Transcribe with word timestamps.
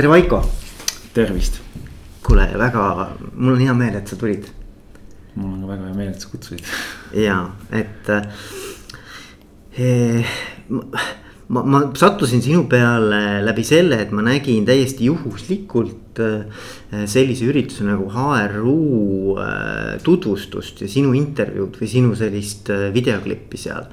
tere, 0.00 0.08
Vaiko. 0.08 0.38
tervist. 1.12 1.58
kuule, 2.24 2.46
väga, 2.56 2.82
mul 3.34 3.52
on 3.52 3.58
hea 3.60 3.72
meel, 3.76 3.98
et 3.98 4.08
sa 4.08 4.16
tulid. 4.16 4.46
mul 5.34 5.50
on 5.50 5.58
ka 5.60 5.68
väga 5.74 5.88
hea 5.90 5.96
meel, 5.98 6.14
et 6.14 6.22
sa 6.22 6.30
kutsusid. 6.30 6.62
ja, 7.26 7.36
et 7.68 8.08
eh, 9.76 10.30
ma, 11.52 11.64
ma 11.74 11.82
sattusin 11.92 12.40
sinu 12.40 12.64
peale 12.70 13.42
läbi 13.44 13.66
selle, 13.66 13.98
et 14.00 14.14
ma 14.16 14.24
nägin 14.24 14.64
täiesti 14.64 15.10
juhuslikult 15.10 16.22
eh, 16.24 16.64
sellise 17.04 17.50
ürituse 17.52 17.84
nagu 17.84 18.08
HRU 18.14 18.80
eh, 19.36 19.98
tutvustust 20.06 20.80
ja 20.80 20.88
sinu 20.88 21.12
intervjuud 21.18 21.76
või 21.76 21.92
sinu 21.92 22.16
sellist 22.16 22.72
eh, 22.72 22.88
videoklippi 22.96 23.60
seal. 23.60 23.92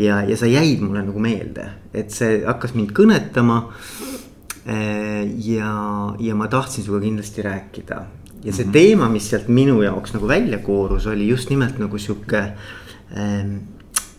ja, 0.00 0.22
ja 0.24 0.40
sa 0.40 0.48
jäid 0.48 0.80
mulle 0.80 1.04
nagu 1.04 1.20
meelde, 1.20 1.74
et 1.92 2.08
see 2.08 2.40
hakkas 2.46 2.72
mind 2.78 2.96
kõnetama 2.96 3.66
ja, 4.66 5.72
ja 6.18 6.34
ma 6.34 6.48
tahtsin 6.50 6.84
sinuga 6.84 7.04
kindlasti 7.04 7.42
rääkida 7.42 8.00
ja 8.44 8.52
see 8.52 8.64
mm 8.64 8.68
-hmm. 8.68 8.72
teema, 8.72 9.08
mis 9.08 9.30
sealt 9.30 9.48
minu 9.48 9.82
jaoks 9.82 10.14
nagu 10.14 10.28
välja 10.28 10.58
koorus, 10.58 11.06
oli 11.06 11.28
just 11.28 11.50
nimelt 11.50 11.78
nagu 11.78 11.98
sihuke 11.98 12.52
ähm, 13.16 13.56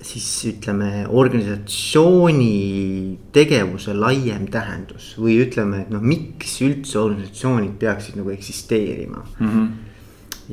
siis 0.02 0.46
ütleme, 0.46 1.06
organisatsiooni 1.10 3.20
tegevuse 3.36 3.94
laiem 3.94 4.48
tähendus 4.52 5.16
või 5.20 5.38
ütleme, 5.44 5.84
et 5.84 5.92
noh, 5.94 6.02
miks 6.02 6.62
üldse 6.66 7.00
organisatsioonid 7.00 7.76
peaksid 7.80 8.20
nagu 8.20 8.32
eksisteerima 8.32 9.26
mm. 9.40 9.48
-hmm. 9.48 9.68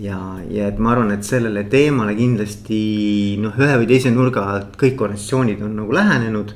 ja, 0.07 0.21
ja 0.51 0.69
et 0.69 0.79
ma 0.79 0.95
arvan, 0.95 1.13
et 1.13 1.25
sellele 1.25 1.65
teemale 1.65 2.17
kindlasti 2.19 3.37
noh, 3.43 3.59
ühe 3.59 3.79
või 3.83 3.91
teise 3.91 4.11
nurga 4.11 4.49
alt 4.55 4.81
kõik 4.81 5.01
organisatsioonid 5.01 5.63
on 5.63 5.77
nagu 5.83 5.95
lähenenud 5.95 6.55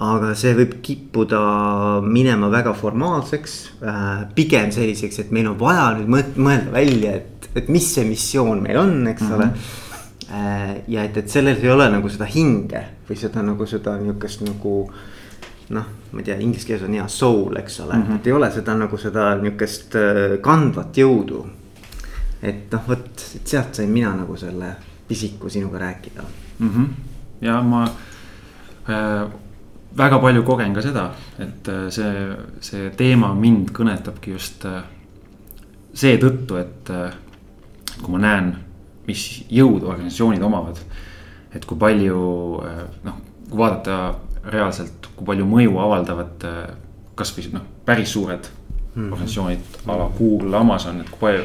aga 0.00 0.32
see 0.38 0.54
võib 0.56 0.78
kippuda 0.84 1.40
minema 2.04 2.48
väga 2.52 2.72
formaalseks 2.76 3.56
äh,, 3.84 4.24
pigem 4.34 4.72
selliseks, 4.72 5.18
et 5.20 5.32
meil 5.34 5.50
on 5.50 5.58
vaja 5.60 5.90
nüüd 5.98 6.38
mõelda 6.40 6.72
välja, 6.72 7.16
et, 7.20 7.48
et 7.54 7.68
mis 7.68 7.86
see 7.94 8.06
missioon 8.08 8.62
meil 8.64 8.80
on, 8.80 8.94
eks 9.06 9.22
mm 9.22 9.28
-hmm. 9.28 9.34
ole 9.34 9.50
äh,. 10.30 10.76
ja 10.88 11.04
et, 11.04 11.16
et 11.16 11.28
sellel 11.28 11.60
ei 11.62 11.70
ole 11.70 11.90
nagu 11.92 12.08
seda 12.08 12.24
hinge 12.24 12.84
või 13.08 13.16
seda 13.20 13.42
nagu 13.42 13.66
seda 13.66 13.96
niukest 14.00 14.46
nagu 14.46 14.76
noh, 15.68 15.84
ma 16.12 16.20
ei 16.20 16.24
tea, 16.24 16.38
inglise 16.40 16.66
keeles 16.66 16.82
on 16.88 16.94
hea 16.96 17.08
soul, 17.08 17.56
eks 17.56 17.80
ole 17.80 17.94
mm, 17.94 18.02
-hmm. 18.02 18.16
et 18.16 18.26
ei 18.26 18.32
ole 18.32 18.50
seda 18.50 18.74
nagu 18.74 18.96
seda 18.96 19.34
niukest 19.34 19.94
äh, 19.94 20.40
kandvat 20.40 20.96
jõudu. 20.96 21.46
et 22.42 22.72
noh, 22.72 22.88
vot, 22.88 23.28
sealt 23.44 23.74
sain 23.74 23.90
mina 23.90 24.16
nagu 24.16 24.36
selle 24.36 24.76
pisiku 25.08 25.48
sinuga 25.48 25.78
rääkida 25.78 26.22
mm. 26.58 26.68
-hmm. 26.68 26.86
ja 27.40 27.62
ma 27.62 27.84
äh 28.88 29.41
väga 29.96 30.18
palju 30.20 30.42
kogen 30.46 30.74
ka 30.74 30.82
seda, 30.84 31.06
et 31.40 31.68
äh, 31.68 31.86
see, 31.92 32.26
see 32.64 32.90
teema 32.96 33.32
mind 33.36 33.72
kõnetabki 33.76 34.34
just 34.34 34.64
äh, 34.68 34.82
seetõttu, 35.94 36.58
et 36.60 36.92
äh, 36.92 37.16
kui 37.98 38.14
ma 38.14 38.22
näen, 38.22 38.52
mis 39.06 39.24
jõudu 39.52 39.90
organisatsioonid 39.90 40.42
omavad. 40.46 40.78
et 41.52 41.64
kui 41.68 41.76
palju 41.76 42.18
noh, 43.04 43.16
kui 43.50 43.58
vaadata 43.58 44.14
reaalselt, 44.48 45.10
kui 45.16 45.26
palju 45.26 45.44
mõju 45.44 45.74
avaldavad 45.84 46.46
kasvõi 47.18 47.50
noh, 47.52 47.66
päris 47.84 48.14
suured 48.14 48.48
mm 48.48 49.02
-hmm. 49.02 49.12
organisatsioonid 49.12 49.60
a 49.86 49.96
la 49.98 50.08
Google, 50.18 50.56
Amazon, 50.56 51.00
et 51.00 51.10
kui 51.10 51.18
palju. 51.20 51.44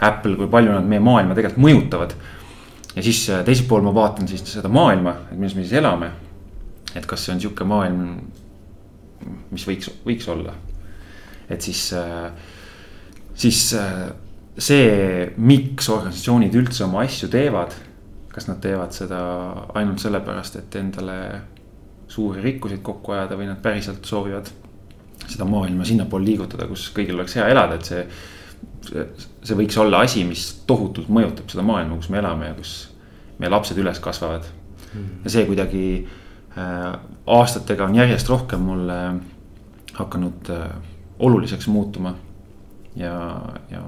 Apple, 0.00 0.36
kui 0.36 0.46
palju 0.46 0.72
nad 0.72 0.84
meie 0.86 1.00
maailma 1.00 1.34
tegelikult 1.34 1.64
mõjutavad. 1.64 2.12
ja 2.96 3.02
siis 3.02 3.30
teiselt 3.44 3.68
poolt 3.68 3.84
ma 3.84 3.94
vaatan 3.94 4.28
siis 4.28 4.52
seda 4.52 4.68
maailma, 4.68 5.10
et 5.32 5.38
milles 5.38 5.54
me 5.54 5.62
siis 5.62 5.72
elame 5.72 6.10
et 6.98 7.06
kas 7.06 7.24
see 7.24 7.34
on 7.34 7.42
sihuke 7.42 7.66
maailm, 7.68 8.16
mis 9.52 9.66
võiks, 9.68 9.90
võiks 10.06 10.28
olla. 10.32 10.54
et 11.48 11.64
siis, 11.64 11.92
äh, 11.96 12.30
siis 13.34 13.62
äh, 13.78 14.08
see, 14.58 15.28
miks 15.38 15.88
organisatsioonid 15.94 16.54
üldse 16.58 16.84
oma 16.84 17.04
asju 17.06 17.30
teevad. 17.32 17.76
kas 18.32 18.46
nad 18.46 18.60
teevad 18.62 18.92
seda 18.94 19.18
ainult 19.74 20.02
sellepärast, 20.02 20.60
et 20.60 20.76
endale 20.78 21.18
suuri 22.08 22.42
rikkuseid 22.44 22.82
kokku 22.86 23.12
ajada 23.12 23.36
või 23.36 23.48
nad 23.48 23.58
päriselt 23.62 24.04
soovivad 24.06 24.50
seda 25.28 25.44
maailma 25.48 25.84
sinnapoole 25.84 26.24
liigutada, 26.24 26.68
kus 26.70 26.86
kõigil 26.94 27.18
oleks 27.18 27.34
hea 27.36 27.48
elada, 27.52 27.78
et 27.78 27.88
see. 27.88 28.04
see 29.42 29.56
võiks 29.58 29.76
olla 29.78 30.04
asi, 30.06 30.22
mis 30.24 30.44
tohutult 30.66 31.10
mõjutab 31.12 31.50
seda 31.50 31.64
maailma, 31.66 31.98
kus 31.98 32.08
me 32.14 32.20
elame 32.22 32.52
ja 32.52 32.54
kus 32.56 32.72
meie 33.38 33.50
lapsed 33.50 33.78
üles 33.78 34.00
kasvavad. 34.02 34.46
Mm. 34.88 35.08
ja 35.24 35.30
see 35.34 35.44
kuidagi 35.44 35.82
aastatega 37.26 37.84
on 37.84 37.94
järjest 37.94 38.28
rohkem 38.28 38.60
mulle 38.60 38.98
hakanud 39.98 40.50
äh, 40.50 40.70
oluliseks 41.18 41.68
muutuma. 41.68 42.14
ja, 42.96 43.40
ja 43.70 43.82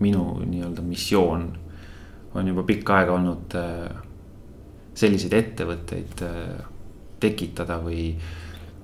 minu 0.00 0.40
nii-öelda 0.46 0.82
missioon 0.82 1.58
on 2.34 2.48
juba 2.48 2.62
pikka 2.62 2.96
aega 2.96 3.12
olnud 3.12 3.54
äh, 3.58 3.90
selliseid 4.94 5.32
ettevõtteid 5.32 6.22
tekitada 7.20 7.78
või, 7.82 8.14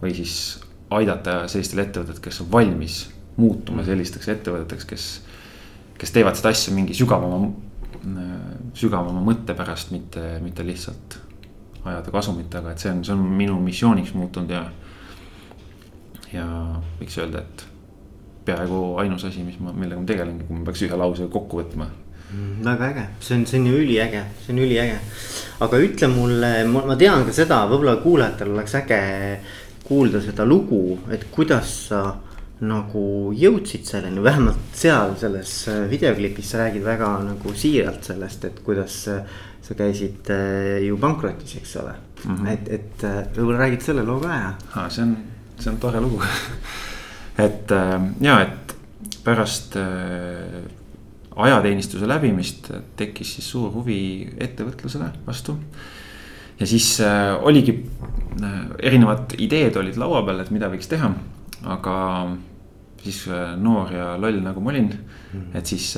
või 0.02 0.14
siis 0.14 0.60
aidata 0.90 1.44
sellistel 1.48 1.84
ettevõtetel, 1.84 2.22
kes 2.22 2.40
on 2.44 2.50
valmis 2.52 2.98
muutuma 3.36 3.80
mm. 3.80 3.86
sellisteks 3.88 4.28
ettevõteteks, 4.34 4.86
kes, 4.90 5.06
kes 5.98 6.14
teevad 6.14 6.38
seda 6.38 6.52
asja 6.54 6.74
mingi 6.74 6.94
sügavama, 6.94 7.48
sügavama 8.78 9.22
mõtte 9.24 9.56
pärast, 9.58 9.90
mitte, 9.94 10.36
mitte 10.44 10.66
lihtsalt 10.66 11.18
ajada 11.84 12.14
kasumit, 12.14 12.54
aga 12.54 12.72
et 12.72 12.82
see 12.82 12.92
on, 12.92 13.04
see 13.04 13.14
on 13.14 13.24
minu 13.38 13.58
missiooniks 13.60 14.14
muutunud 14.16 14.50
ja. 14.54 14.64
ja 16.32 16.46
võiks 17.00 17.18
öelda, 17.20 17.44
et 17.44 17.66
peaaegu 18.44 18.80
ainus 19.02 19.26
asi, 19.28 19.44
mis 19.44 19.60
ma, 19.60 19.72
millega 19.72 20.00
ma 20.00 20.08
tegelengi, 20.08 20.48
kui 20.48 20.58
ma 20.58 20.66
peaks 20.68 20.84
ühe 20.86 20.98
lause 21.00 21.28
kokku 21.32 21.62
võtma 21.62 21.88
mm,. 21.88 22.64
väga 22.66 22.90
äge, 22.92 23.06
see 23.20 23.38
on, 23.38 23.46
see 23.48 23.60
on 23.60 23.70
ju 23.70 23.82
üliäge, 23.84 24.24
see 24.44 24.54
on 24.56 24.62
üliäge. 24.64 24.98
aga 25.64 25.82
ütle 25.86 26.10
mulle, 26.12 26.52
ma 26.72 26.98
tean 27.00 27.26
ka 27.28 27.36
seda, 27.36 27.64
võib-olla 27.70 27.98
kuulajatel 28.04 28.54
oleks 28.56 28.78
äge 28.82 29.00
kuulda 29.84 30.20
seda 30.24 30.46
lugu, 30.48 30.98
et 31.12 31.26
kuidas 31.32 31.72
sa 31.90 32.04
nagu 32.64 33.32
jõudsid 33.36 33.84
selleni, 33.88 34.22
vähemalt 34.24 34.76
seal 34.78 35.16
selles 35.20 35.52
videoklipis 35.90 36.52
sa 36.52 36.62
räägid 36.62 36.84
väga 36.86 37.10
nagu 37.26 37.52
siiralt 37.58 38.06
sellest, 38.06 38.46
et 38.48 38.62
kuidas 38.64 39.02
sa 39.64 39.74
käisid 39.78 40.28
äh, 40.32 40.82
ju 40.84 40.98
pankrotis, 41.00 41.56
eks 41.56 41.76
ole 41.80 41.94
mm. 42.24 42.36
-hmm. 42.36 42.48
et, 42.52 42.68
et 42.68 43.04
äh, 43.04 43.22
võib-olla 43.36 43.64
räägid 43.64 43.82
selle 43.82 44.04
loo 44.04 44.20
ka 44.20 44.36
ja. 44.36 44.52
see 44.88 45.06
on, 45.06 45.16
see 45.58 45.72
on 45.72 45.80
tore 45.80 46.00
lugu 46.04 46.20
et 47.46 47.72
äh, 47.72 47.96
ja, 48.20 48.40
et 48.42 48.76
pärast 49.24 49.76
ajateenistuse 51.36 52.06
läbimist 52.08 52.68
tekkis 52.96 53.34
siis 53.36 53.46
suur 53.50 53.72
huvi 53.72 54.28
ettevõtlusele 54.38 55.08
vastu. 55.26 55.56
ja 56.60 56.66
siis 56.66 57.00
oligi 57.40 57.74
erinevad 58.82 59.32
ideed 59.38 59.76
olid 59.80 59.96
laua 59.96 60.22
peal, 60.26 60.44
et 60.44 60.50
mida 60.50 60.68
võiks 60.68 60.88
teha, 60.92 61.08
aga 61.64 61.96
siis 63.02 63.24
noor 63.56 63.92
ja 63.92 64.14
loll 64.20 64.42
nagu 64.44 64.60
ma 64.60 64.70
olin 64.70 64.92
-hmm. 64.92 65.56
et 65.56 65.66
siis 65.66 65.96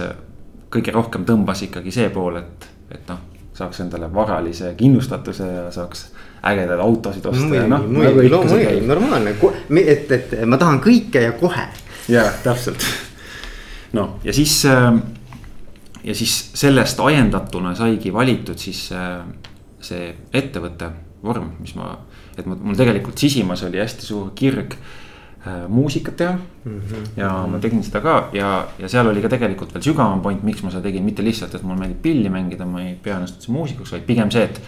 kõige 0.71 0.94
rohkem 0.94 1.26
tõmbas 1.26 1.66
ikkagi 1.66 1.91
see 1.91 2.09
pool, 2.15 2.37
et, 2.37 2.71
et 2.91 3.09
noh 3.09 3.36
saaks 3.56 3.81
endale 3.81 4.09
varalise 4.15 4.75
kindlustatuse 4.77 5.47
ja 5.47 5.67
saaks 5.72 6.06
ägedaid 6.47 6.81
autosid 6.81 7.27
osta 7.27 7.55
ja 7.55 7.67
noh. 7.71 7.87
muidugi, 7.89 8.31
loomulikult 8.31 8.87
normaalne, 8.87 9.34
et, 9.83 10.12
et 10.12 10.34
ma 10.47 10.59
tahan 10.61 10.81
kõike 10.84 11.25
ja 11.25 11.33
kohe. 11.41 11.67
ja 12.12 12.27
täpselt, 12.44 12.84
noh 13.99 14.19
ja 14.25 14.34
siis 14.37 14.61
äh, 14.71 14.91
ja 16.05 16.15
siis 16.15 16.37
sellest 16.55 17.00
ajendatuna 17.00 17.75
saigi 17.75 18.12
valitud 18.15 18.59
siis 18.61 18.87
äh, 18.94 19.25
see 19.83 20.12
ettevõtte 20.34 20.91
vorm, 21.25 21.56
mis 21.61 21.75
ma, 21.78 21.97
et 22.37 22.47
mul 22.47 22.77
tegelikult 22.78 23.19
sisimas 23.19 23.65
oli 23.67 23.81
hästi 23.83 24.06
suur 24.06 24.31
kirg 24.38 24.77
muusikat 25.69 26.17
teha 26.17 26.33
mm. 26.33 26.81
-hmm. 26.81 27.09
ja 27.17 27.31
ma 27.51 27.59
tegin 27.59 27.82
seda 27.85 28.00
ka 28.00 28.17
ja, 28.32 28.67
ja 28.79 28.88
seal 28.88 29.06
oli 29.06 29.23
ka 29.23 29.29
tegelikult 29.29 29.75
veel 29.75 29.85
sügavam 29.85 30.20
point, 30.20 30.43
miks 30.43 30.62
ma 30.62 30.70
seda 30.70 30.82
tegin, 30.82 31.05
mitte 31.05 31.25
lihtsalt, 31.25 31.55
et 31.55 31.62
mulle 31.62 31.79
meeldib 31.81 32.03
pilli 32.03 32.31
mängida, 32.32 32.67
ma 32.67 32.82
ei 32.82 32.94
pea 33.03 33.17
ennast 33.17 33.38
üldse 33.38 33.53
muusikuks, 33.53 33.93
vaid 33.93 34.06
pigem 34.06 34.31
see, 34.31 34.44
et. 34.44 34.61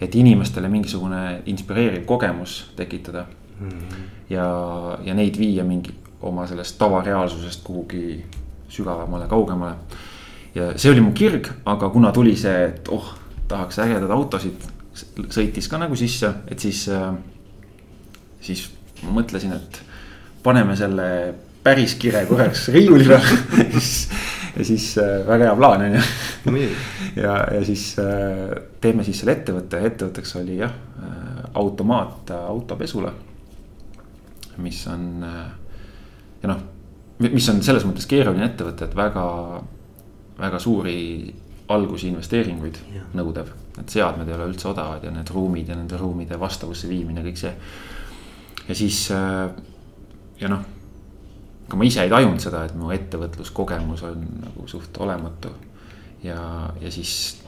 et 0.00 0.14
inimestele 0.14 0.68
mingisugune 0.68 1.42
inspireeriv 1.46 2.06
kogemus 2.08 2.72
tekitada 2.76 3.26
mm. 3.60 3.68
-hmm. 3.68 4.04
ja, 4.30 4.46
ja 5.04 5.14
neid 5.14 5.38
viia 5.38 5.64
mingi 5.64 5.94
oma 6.22 6.46
sellest 6.46 6.78
tavareaalsusest 6.78 7.64
kuhugi 7.64 8.24
sügavamale, 8.68 9.26
kaugemale. 9.28 9.74
ja 10.54 10.72
see 10.78 10.92
oli 10.92 11.00
mu 11.00 11.12
kirg, 11.12 11.48
aga 11.64 11.88
kuna 11.88 12.12
tuli 12.12 12.36
see, 12.36 12.64
et 12.64 12.88
oh, 12.88 13.14
tahaks 13.48 13.78
ägedaid 13.78 14.10
autosid, 14.10 14.66
sõitis 15.30 15.68
ka 15.70 15.78
nagu 15.78 15.96
sisse, 15.96 16.32
et 16.48 16.58
siis, 16.58 16.88
äh, 16.88 17.14
siis 18.40 18.68
ma 19.02 19.20
mõtlesin, 19.20 19.52
et 19.56 19.82
paneme 20.42 20.76
selle 20.76 21.34
päris 21.62 21.94
kire 22.00 22.24
korraks 22.26 22.68
riiulile 22.72 23.20
ja 24.56 24.64
siis 24.64 24.92
äh, 24.98 25.26
väga 25.26 25.50
hea 25.50 25.56
plaan 25.56 25.84
on 25.86 25.94
ju. 25.94 26.68
ja, 27.16 27.36
ja 27.54 27.64
siis 27.64 27.96
äh, 27.98 28.62
teeme 28.80 29.04
siis 29.04 29.20
selle 29.20 29.36
ettevõtte, 29.38 29.82
ettevõtteks 29.90 30.36
oli 30.40 30.58
jah 30.60 30.72
äh, 30.72 31.44
automaat 31.54 32.30
autopesule. 32.30 33.12
mis 34.56 34.86
on 34.86 35.24
mis 37.28 37.48
on 37.52 37.60
selles 37.62 37.84
mõttes 37.84 38.08
keeruline 38.08 38.46
ettevõte, 38.48 38.88
et 38.88 38.96
väga, 38.96 39.24
väga 40.38 40.58
suuri 40.62 41.00
algusinvesteeringuid 41.70 42.78
Jah. 42.94 43.08
nõudev. 43.14 43.52
et 43.80 43.88
seadmed 43.88 44.28
ei 44.28 44.34
ole 44.34 44.48
üldse 44.50 44.68
odavad 44.68 45.04
ja 45.04 45.10
need 45.14 45.30
ruumid 45.32 45.68
ja 45.68 45.76
nende 45.76 45.96
ruumide 45.96 46.36
vastavusse 46.40 46.88
viimine, 46.88 47.22
kõik 47.24 47.38
see. 47.38 47.52
ja 48.68 48.74
siis 48.74 49.02
äh, 49.14 49.50
ja 50.40 50.50
noh, 50.52 50.62
ka 51.70 51.78
ma 51.78 51.86
ise 51.86 52.04
ei 52.04 52.12
tajunud 52.12 52.42
seda, 52.42 52.64
et 52.66 52.76
mu 52.78 52.90
ettevõtluskogemus 52.94 54.04
on 54.08 54.22
nagu 54.44 54.66
suht 54.70 54.96
olematu. 55.00 55.52
ja, 56.24 56.40
ja 56.80 56.90
siis 56.92 57.40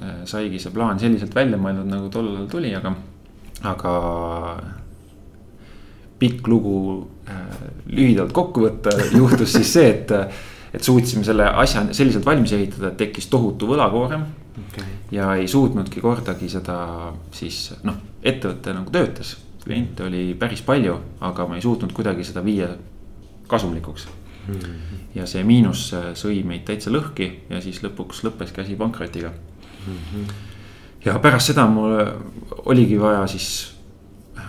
äh, 0.00 0.22
saigi 0.24 0.58
see 0.58 0.72
plaan 0.74 0.98
selliselt 0.98 1.34
välja 1.34 1.58
mõeldud, 1.60 1.90
nagu 1.90 2.08
tollal 2.10 2.48
tuli, 2.50 2.72
aga, 2.74 2.94
aga 3.70 3.92
pikk 6.20 6.48
lugu 6.48 6.76
äh, 7.28 7.60
lühidalt 7.88 8.32
kokku 8.36 8.64
võtta, 8.66 8.94
juhtus 9.16 9.54
siis 9.56 9.72
see, 9.72 9.92
et, 9.92 10.10
et 10.74 10.84
suutsime 10.84 11.24
selle 11.26 11.46
asja 11.62 11.86
selliselt 11.96 12.26
valmis 12.26 12.52
ehitada, 12.56 12.90
et 12.90 12.98
tekkis 13.00 13.30
tohutu 13.32 13.70
võlakoorem 13.70 14.26
okay. 14.64 14.96
ja 15.14 15.34
ei 15.36 15.48
suutnudki 15.48 16.02
kordagi 16.04 16.48
seda 16.52 16.80
siis 17.34 17.70
noh, 17.86 18.00
ettevõte 18.22 18.74
nagu 18.76 18.92
töötas. 18.94 19.36
Kliente 19.64 20.04
oli 20.04 20.34
päris 20.38 20.62
palju, 20.62 20.96
aga 21.20 21.46
ma 21.48 21.58
ei 21.58 21.64
suutnud 21.64 21.92
kuidagi 21.92 22.24
seda 22.24 22.44
viia 22.44 22.68
kasumlikuks. 23.46 24.08
-hmm. 24.48 24.70
ja 25.14 25.26
see 25.26 25.42
miinus 25.44 25.90
sõi 26.14 26.44
meid 26.46 26.64
täitsa 26.64 26.90
lõhki 26.90 27.30
ja 27.50 27.60
siis 27.60 27.82
lõpuks 27.82 28.24
lõppeski 28.24 28.60
asi 28.60 28.76
pankrotiga. 28.76 29.32
-hmm. 29.86 30.32
ja 31.04 31.18
pärast 31.18 31.46
seda 31.46 31.66
mul 31.66 31.98
oligi 32.64 33.00
vaja 33.00 33.26
siis 33.26 33.74
äh, 34.38 34.44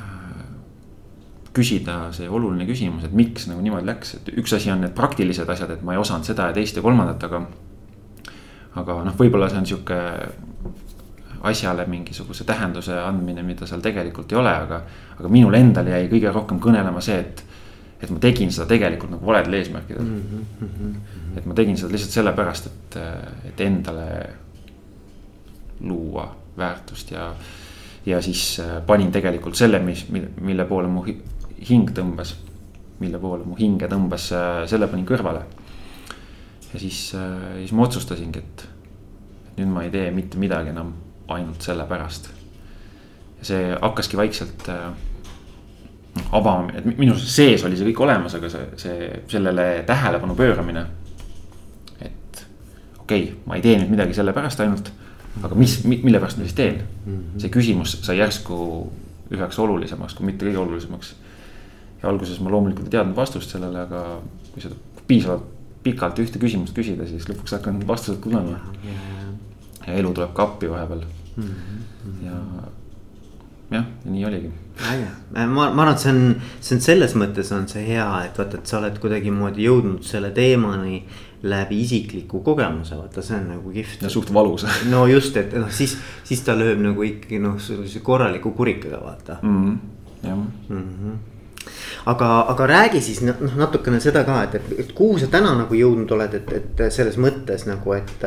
küsida 1.53 2.11
see 2.11 2.29
oluline 2.29 2.65
küsimus, 2.65 3.03
et 3.03 3.11
miks 3.13 3.47
nagu 3.47 3.61
niimoodi 3.61 3.85
läks, 3.85 4.15
et 4.15 4.31
üks 4.37 4.55
asi 4.55 4.71
on 4.71 4.81
need 4.81 4.95
praktilised 4.95 5.49
asjad, 5.49 5.69
et 5.71 5.83
ma 5.83 5.93
ei 5.93 5.99
osanud 5.99 6.23
seda 6.23 6.47
ja 6.47 6.53
teist 6.53 6.75
ja 6.75 6.81
kolmandat, 6.81 7.23
aga. 7.23 7.45
aga 8.75 9.03
noh, 9.03 9.15
võib-olla 9.19 9.49
see 9.49 9.57
on 9.57 9.65
sihuke 9.65 9.99
asjale 11.43 11.85
mingisuguse 11.89 12.45
tähenduse 12.47 12.97
andmine, 13.01 13.43
mida 13.45 13.67
seal 13.69 13.81
tegelikult 13.81 14.31
ei 14.31 14.39
ole, 14.41 14.51
aga, 14.65 14.81
aga 15.17 15.31
minul 15.31 15.57
endal 15.57 15.89
jäi 15.89 16.05
kõige 16.11 16.33
rohkem 16.33 16.59
kõnelema 16.61 17.01
see, 17.03 17.17
et. 17.19 17.43
et 18.01 18.09
ma 18.09 18.17
tegin 18.17 18.49
seda 18.49 18.65
tegelikult 18.69 19.11
nagu 19.13 19.25
valedel 19.25 19.59
eesmärkidel 19.59 20.05
mm. 20.05 20.45
-hmm. 20.59 20.93
et 21.37 21.45
ma 21.45 21.53
tegin 21.53 21.77
seda 21.77 21.93
lihtsalt 21.93 22.15
sellepärast, 22.15 22.69
et, 22.69 22.97
et 23.49 23.61
endale 23.61 24.07
luua 25.81 26.25
väärtust 26.57 27.11
ja. 27.11 27.33
ja 28.05 28.21
siis 28.21 28.61
panin 28.85 29.11
tegelikult 29.11 29.55
selle, 29.55 29.79
mis, 29.79 30.07
mille 30.41 30.65
poole 30.65 30.87
mu 30.87 31.05
hing 31.69 31.93
tõmbas, 31.93 32.35
mille 32.99 33.19
poole 33.19 33.45
mu 33.45 33.55
hinge 33.55 33.87
tõmbas, 33.87 34.31
selle 34.65 34.87
panin 34.87 35.05
kõrvale. 35.05 35.45
ja 36.73 36.79
siis, 36.79 37.13
siis 37.59 37.71
ma 37.71 37.85
otsustasingi, 37.85 38.39
et 38.39 38.67
nüüd 39.57 39.69
ma 39.69 39.83
ei 39.83 39.91
tee 39.93 40.11
mitte 40.11 40.37
midagi 40.41 40.69
enam 40.69 40.93
ainult 41.35 41.61
sellepärast. 41.61 42.29
ja 43.39 43.45
see 43.45 43.71
hakkaski 43.81 44.17
vaikselt 44.17 44.69
äh, 44.69 44.91
avama, 46.31 46.71
et 46.75 46.87
minu 46.97 47.15
sees 47.19 47.63
oli 47.65 47.77
see 47.79 47.87
kõik 47.91 48.03
olemas, 48.05 48.35
aga 48.37 48.49
see, 48.51 48.65
see 48.81 49.11
sellele 49.31 49.67
tähelepanu 49.87 50.35
pööramine. 50.35 50.85
et 52.01 52.43
okei 52.99 53.23
okay,, 53.23 53.37
ma 53.45 53.57
ei 53.57 53.65
tee 53.65 53.77
nüüd 53.79 53.93
midagi 53.93 54.17
sellepärast 54.17 54.63
ainult, 54.63 54.91
aga 55.41 55.55
mis, 55.55 55.79
mille 55.85 56.19
pärast 56.19 56.39
ma 56.39 56.47
siis 56.47 56.57
teen? 56.57 56.83
see 57.37 57.53
küsimus 57.53 57.99
sai 58.05 58.19
järsku 58.19 58.57
üheks 59.31 59.59
olulisemaks, 59.63 60.17
kui 60.17 60.27
mitte 60.27 60.47
kõige 60.47 60.59
olulisemaks. 60.65 61.15
ja 62.01 62.09
alguses 62.11 62.39
ma 62.43 62.51
loomulikult 62.51 62.89
ei 62.89 62.97
teadnud 62.97 63.15
vastust 63.15 63.55
sellele, 63.55 63.87
aga 63.87 64.19
kui 64.51 64.63
seda 64.63 64.75
piisavalt 65.07 65.47
pikalt 65.81 66.19
ühte 66.21 66.39
küsimust 66.41 66.75
küsida, 66.77 67.07
siis 67.09 67.25
lõpuks 67.29 67.55
hakkan 67.55 67.79
vastused 67.87 68.21
tulema. 68.21 68.59
ja 69.87 69.95
elu 69.97 70.13
tuleb 70.13 70.35
ka 70.37 70.43
appi 70.49 70.69
vahepeal 70.69 71.07
mm. 71.35 71.43
-hmm. 71.43 72.25
ja 72.25 72.37
jah, 73.71 73.85
ja 74.05 74.11
nii 74.11 74.25
oligi. 74.25 74.51
äge, 74.91 75.07
ma, 75.33 75.45
ma 75.71 75.83
arvan, 75.83 75.93
et 75.93 75.99
see 75.99 76.11
on, 76.11 76.35
see 76.59 76.75
on 76.75 76.81
selles 76.81 77.15
mõttes 77.15 77.51
on 77.55 77.67
see 77.71 77.83
hea, 77.87 78.07
et 78.25 78.37
vaata, 78.39 78.59
et 78.59 78.71
sa 78.71 78.79
oled 78.79 78.97
kuidagimoodi 79.03 79.67
jõudnud 79.67 80.03
selle 80.07 80.31
teemani 80.35 81.03
läbi 81.43 81.79
isikliku 81.81 82.43
kogemuse, 82.45 82.97
vaata, 82.97 83.23
see 83.25 83.37
on 83.37 83.47
nagu 83.55 83.73
kihvt. 83.73 84.03
ja 84.05 84.09
suht 84.13 84.33
valus. 84.33 84.65
no 84.89 85.07
just, 85.07 85.37
et 85.37 85.53
noh, 85.57 85.71
siis, 85.71 85.97
siis 86.27 86.43
ta 86.45 86.55
lööb 86.57 86.83
nagu 86.83 87.03
ikkagi 87.07 87.41
noh, 87.41 87.57
sellise 87.61 88.03
korraliku 88.05 88.51
kurikaga, 88.57 89.01
vaata 89.03 89.39
mm. 89.41 89.59
-hmm. 89.65 89.77
jah 90.27 90.37
mm. 90.37 90.87
-hmm 90.87 91.19
aga, 92.05 92.27
aga 92.49 92.67
räägi 92.67 93.01
siis 93.01 93.21
noh 93.21 93.55
natukene 93.55 93.99
seda 93.99 94.23
ka, 94.23 94.43
et, 94.43 94.55
et, 94.55 94.79
et 94.79 94.91
kuhu 94.97 95.19
sa 95.19 95.27
täna 95.27 95.53
nagu 95.55 95.75
jõudnud 95.75 96.11
oled, 96.11 96.33
et, 96.33 96.53
et 96.53 96.93
selles 96.93 97.17
mõttes 97.17 97.67
nagu, 97.69 97.93
et. 97.93 98.25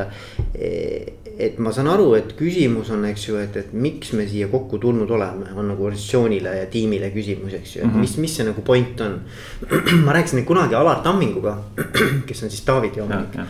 Et 1.39 1.59
ma 1.59 1.73
saan 1.75 1.89
aru, 1.91 2.13
et 2.19 2.35
küsimus 2.39 2.91
on, 2.95 3.05
eks 3.09 3.27
ju, 3.29 3.37
et, 3.43 3.57
et 3.59 3.73
miks 3.75 4.13
me 4.15 4.27
siia 4.31 4.47
kokku 4.53 4.79
tulnud 4.83 5.11
oleme, 5.17 5.51
on 5.57 5.67
nagu 5.73 5.87
organisatsioonile 5.89 6.55
ja 6.61 6.69
tiimile 6.71 7.11
küsimus, 7.15 7.57
eks 7.59 7.77
ju, 7.77 7.83
et 7.83 7.89
mm 7.89 7.95
-hmm. 7.95 8.07
mis, 8.07 8.17
mis 8.23 8.37
see 8.37 8.47
nagu 8.47 8.63
point 8.63 9.01
on. 9.01 9.21
ma 10.07 10.13
rääkisin 10.13 10.45
kunagi 10.45 10.75
Alar 10.75 11.03
Tamminguga, 11.03 11.59
kes 12.27 12.43
on 12.43 12.51
siis 12.51 12.63
Taavidi 12.63 13.01
omanik. 13.01 13.35
Ja, 13.35 13.47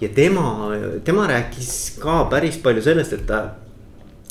ja 0.00 0.08
tema, 0.08 0.70
tema 1.04 1.26
rääkis 1.26 1.98
ka 1.98 2.24
päris 2.24 2.58
palju 2.58 2.82
sellest, 2.82 3.12
et 3.12 3.26
ta 3.26 3.44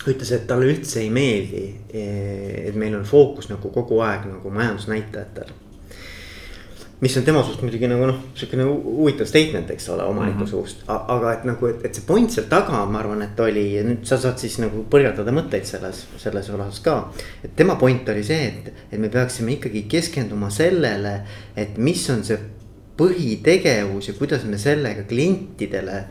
ütles, 0.07 0.31
et 0.35 0.47
talle 0.47 0.65
üldse 0.65 0.99
ei 0.99 1.09
meeldi, 1.09 1.75
et 1.93 2.75
meil 2.75 2.95
on 2.95 3.03
fookus 3.03 3.49
nagu 3.49 3.69
kogu 3.69 3.99
aeg 3.99 4.25
nagu 4.27 4.49
majandusnäitajatel. 4.49 5.62
Mis 7.03 7.17
on 7.19 7.25
tema 7.27 7.41
suust 7.43 7.61
muidugi 7.65 7.87
nagu 7.91 8.05
noh, 8.07 8.19
sihukene 8.37 8.63
huvitav 8.69 9.27
statement, 9.27 9.71
eks 9.73 9.89
ole, 9.91 10.05
omaniku 10.07 10.37
mm 10.37 10.45
-hmm. 10.45 10.49
suust, 10.49 10.83
aga 10.87 11.33
et 11.33 11.43
nagu, 11.49 11.67
et, 11.67 11.85
et 11.85 11.95
see 11.95 12.05
point 12.07 12.31
seal 12.31 12.47
taga, 12.49 12.85
ma 12.85 12.99
arvan, 12.99 13.21
et 13.25 13.39
oli 13.39 13.65
ja 13.73 13.83
nüüd 13.83 14.05
sa 14.07 14.17
saad 14.17 14.39
siis 14.39 14.59
nagu 14.63 14.85
põrgatada 14.89 15.33
mõtteid 15.35 15.67
selles, 15.67 16.05
selles 16.17 16.49
osas 16.49 16.79
ka. 16.79 16.97
et 17.43 17.55
tema 17.55 17.75
point 17.75 18.09
oli 18.09 18.23
see, 18.23 18.47
et, 18.47 18.73
et 18.91 18.99
me 18.99 19.09
peaksime 19.09 19.51
ikkagi 19.57 19.83
keskenduma 19.95 20.49
sellele, 20.49 21.21
et 21.55 21.77
mis 21.77 22.09
on 22.09 22.23
see 22.23 22.39
põhitegevus 22.97 24.07
ja 24.07 24.13
kuidas 24.13 24.45
me 24.45 24.57
sellega 24.57 25.03
klientidele 25.09 26.05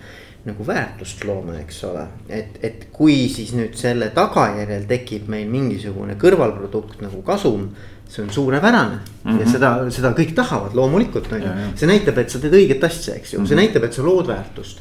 nagu 0.45 0.67
väärtust 0.67 1.25
looma, 1.25 1.55
eks 1.63 1.85
ole. 1.87 2.07
et, 2.29 2.59
et 2.63 2.87
kui 2.93 3.29
siis 3.31 3.53
nüüd 3.55 3.77
selle 3.79 4.11
tagajärjel 4.15 4.89
tekib 4.91 5.29
meil 5.31 5.51
mingisugune 5.51 6.17
kõrvalprodukt 6.19 7.03
nagu 7.05 7.23
kasum. 7.27 7.71
See 8.13 8.25
on 8.25 8.31
suurepärane 8.31 8.99
mm 8.99 9.31
-hmm. 9.31 9.39
ja 9.41 9.45
mhm. 9.45 9.53
seda, 9.53 9.91
seda 9.91 10.13
kõik 10.13 10.35
tahavad 10.37 10.75
loomulikult 10.77 11.33
on 11.33 11.43
ju, 11.43 11.55
see 11.81 11.89
näitab, 11.89 12.19
et 12.19 12.31
sa 12.31 12.39
teed 12.39 12.53
õiget 12.59 12.85
asja, 12.85 13.15
eks 13.15 13.33
ju 13.33 13.39
mm, 13.39 13.45
-hmm. 13.45 13.49
see 13.49 13.57
mhm. 13.57 13.65
näitab, 13.65 13.85
et 13.85 13.93
sa 13.93 14.03
lood 14.03 14.29
väärtust. 14.29 14.79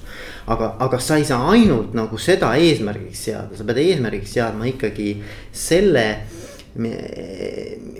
aga, 0.48 0.76
aga 0.80 1.00
sa 1.00 1.18
ei 1.18 1.26
saa 1.26 1.50
ainult 1.52 1.94
nagu 1.94 2.18
seda 2.18 2.56
eesmärgiks 2.56 3.24
seada, 3.24 3.58
sa 3.58 3.64
pead 3.64 3.78
eesmärgiks 3.78 4.34
seadma 4.34 4.66
ikkagi 4.66 5.24
selle 5.52 6.18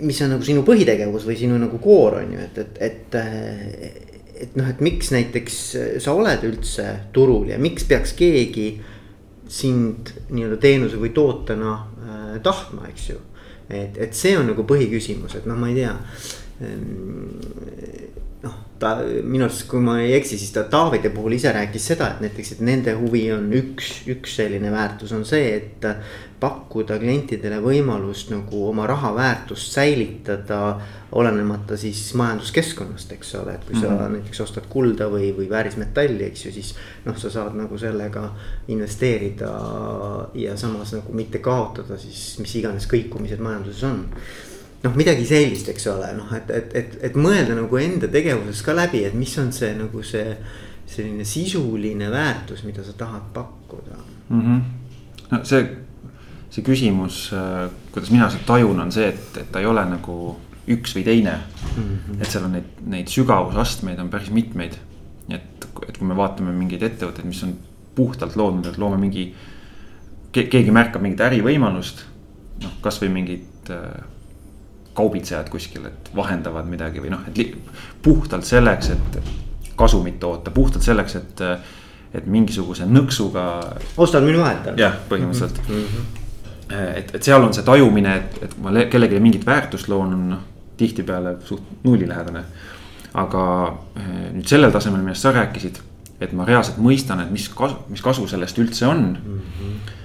mis 0.00 0.22
on 0.22 0.30
nagu 0.30 0.44
sinu 0.44 0.62
põhitegevus 0.64 1.26
või 1.28 1.36
sinu 1.36 1.58
nagu 1.58 1.78
koor 1.78 2.14
on 2.14 2.32
ju, 2.32 2.38
et, 2.40 2.58
et, 2.58 2.80
et 2.80 3.14
et 4.42 4.56
noh, 4.56 4.66
et 4.68 4.80
miks 4.80 5.12
näiteks 5.14 5.58
sa 6.02 6.12
oled 6.12 6.42
üldse 6.48 6.86
turul 7.12 7.52
ja 7.52 7.58
miks 7.62 7.84
peaks 7.84 8.12
keegi 8.18 8.80
sind 9.52 10.12
nii-öelda 10.32 10.56
teenuse 10.62 10.98
või 11.00 11.12
tootena 11.14 11.72
äh, 11.74 12.40
tahtma, 12.42 12.88
eks 12.88 13.10
ju. 13.10 13.18
Et, 13.72 13.98
et 14.06 14.16
see 14.16 14.36
on 14.38 14.48
nagu 14.52 14.64
põhiküsimus, 14.68 15.36
et 15.38 15.48
noh, 15.48 15.58
ma 15.58 15.70
ei 15.72 15.78
tea 15.80 15.94
noh, 16.62 16.72
ta 18.82 18.96
minu 19.22 19.46
arust, 19.46 19.68
kui 19.70 19.82
ma 19.82 19.96
ei 20.02 20.16
eksi, 20.16 20.36
siis 20.40 20.50
ta 20.54 20.64
Taavide 20.70 21.12
puhul 21.14 21.36
ise 21.36 21.52
rääkis 21.54 21.84
seda, 21.92 22.12
et 22.12 22.24
näiteks, 22.24 22.56
et 22.56 22.62
nende 22.66 22.96
huvi 22.98 23.24
on 23.34 23.46
üks, 23.54 23.92
üks 24.10 24.36
selline 24.40 24.72
väärtus 24.74 25.14
on 25.16 25.26
see, 25.28 25.56
et. 25.60 25.90
pakkuda 26.42 26.96
klientidele 26.98 27.60
võimalust 27.62 28.32
nagu 28.32 28.64
oma 28.66 28.82
raha 28.90 29.12
väärtust 29.14 29.76
säilitada, 29.76 30.56
olenemata 31.14 31.76
siis 31.78 32.00
majanduskeskkonnast, 32.18 33.12
eks 33.14 33.30
ole, 33.38 33.54
et 33.54 33.68
kui 33.68 33.76
sa 33.76 33.86
mm 33.86 33.98
-hmm. 33.98 34.16
näiteks 34.16 34.40
ostad 34.42 34.66
kulda 34.68 35.06
või, 35.06 35.30
või 35.36 35.46
väärismetalli, 35.50 36.24
eks 36.24 36.46
ju, 36.46 36.52
siis. 36.52 36.74
noh, 37.04 37.16
sa 37.16 37.30
saad 37.30 37.54
nagu 37.54 37.78
sellega 37.78 38.24
investeerida 38.68 39.52
ja 40.34 40.56
samas 40.56 40.92
nagu 40.92 41.12
mitte 41.12 41.38
kaotada 41.38 41.98
siis 41.98 42.38
mis 42.38 42.56
iganes 42.56 42.90
kõikumised 42.90 43.38
majanduses 43.38 43.84
on 43.84 44.08
noh, 44.82 44.96
midagi 44.98 45.24
sellist, 45.26 45.70
eks 45.72 45.86
ole, 45.92 46.10
noh, 46.18 46.32
et, 46.36 46.50
et, 46.50 46.74
et, 46.78 46.98
et 47.08 47.16
mõelda 47.18 47.56
nagu 47.58 47.80
enda 47.80 48.10
tegevuses 48.10 48.62
ka 48.66 48.74
läbi, 48.76 49.04
et 49.06 49.16
mis 49.18 49.32
on 49.42 49.52
see 49.54 49.72
nagu 49.78 50.04
see. 50.06 50.36
selline 50.92 51.24
sisuline 51.24 52.08
väärtus, 52.10 52.64
mida 52.66 52.82
sa 52.84 52.92
tahad 52.92 53.22
pakkuda 53.32 53.94
mm. 54.28 54.40
-hmm. 54.40 54.60
no 55.30 55.38
see, 55.44 55.62
see 56.50 56.62
küsimus, 56.62 57.30
äh, 57.32 57.70
kuidas 57.92 58.10
mina 58.10 58.28
seda 58.30 58.44
tajun, 58.46 58.80
on 58.80 58.92
see, 58.92 59.06
et, 59.08 59.38
et 59.40 59.52
ta 59.52 59.60
ei 59.60 59.66
ole 59.66 59.84
nagu 59.88 60.36
üks 60.68 60.92
või 60.96 61.04
teine 61.04 61.38
mm. 61.38 61.82
-hmm. 61.82 62.20
et 62.20 62.30
seal 62.30 62.44
on 62.44 62.52
neid, 62.58 62.68
neid 62.84 63.08
sügavusastmeid 63.08 63.98
on 63.98 64.10
päris 64.10 64.30
mitmeid. 64.30 64.76
et, 65.28 65.66
et 65.88 65.98
kui 65.98 66.06
me 66.06 66.16
vaatame 66.16 66.52
mingeid 66.52 66.82
ettevõtteid, 66.82 67.26
mis 67.26 67.42
on 67.42 67.56
puhtalt 67.94 68.36
loodud, 68.36 68.66
et 68.66 68.78
loome 68.78 68.96
mingi 68.96 69.34
ke,. 70.32 70.42
keegi 70.42 70.70
märkab 70.70 71.02
mingit 71.02 71.20
ärivõimalust, 71.20 72.04
noh, 72.62 72.74
kasvõi 72.80 73.08
mingit 73.08 73.70
äh, 73.70 74.02
kaubitsejad 74.94 75.48
kuskil, 75.52 75.86
et 75.88 76.10
vahendavad 76.16 76.68
midagi 76.68 77.00
või 77.02 77.12
noh, 77.14 77.22
et 77.28 77.56
puhtalt 78.02 78.44
selleks, 78.44 78.90
et 78.92 79.20
kasumit 79.76 80.18
toota, 80.20 80.52
puhtalt 80.54 80.84
selleks, 80.84 81.16
et, 81.20 81.44
et 82.14 82.26
mingisuguse 82.26 82.86
nõksuga. 82.88 83.44
ostad 83.96 84.26
minu 84.26 84.42
vahet. 84.42 84.72
jah, 84.76 84.98
põhimõtteliselt 85.08 85.62
mm. 85.68 85.86
-hmm. 85.94 86.74
et, 86.98 87.14
et 87.14 87.22
seal 87.22 87.42
on 87.42 87.54
see 87.54 87.64
tajumine, 87.64 88.16
et, 88.16 88.42
et 88.48 88.58
ma 88.62 88.74
kellelegi 88.84 89.20
mingit 89.20 89.46
väärtust 89.46 89.88
loon, 89.88 90.12
on 90.18 90.28
noh, 90.34 90.44
tihtipeale 90.76 91.36
suht 91.44 91.84
nullilähedane. 91.84 92.44
aga 93.14 93.42
eh, 93.96 94.28
nüüd 94.32 94.48
sellel 94.48 94.70
tasemel, 94.72 95.02
millest 95.04 95.22
sa 95.22 95.32
rääkisid, 95.32 95.80
et 96.20 96.32
ma 96.32 96.44
reaalselt 96.48 96.78
mõistan, 96.80 97.20
et 97.20 97.30
mis 97.30 97.48
kasu, 97.48 97.76
mis 97.88 98.00
kasu 98.02 98.26
sellest 98.26 98.58
üldse 98.58 98.86
on 98.86 99.02
mm. 99.24 99.42
-hmm 99.58 100.00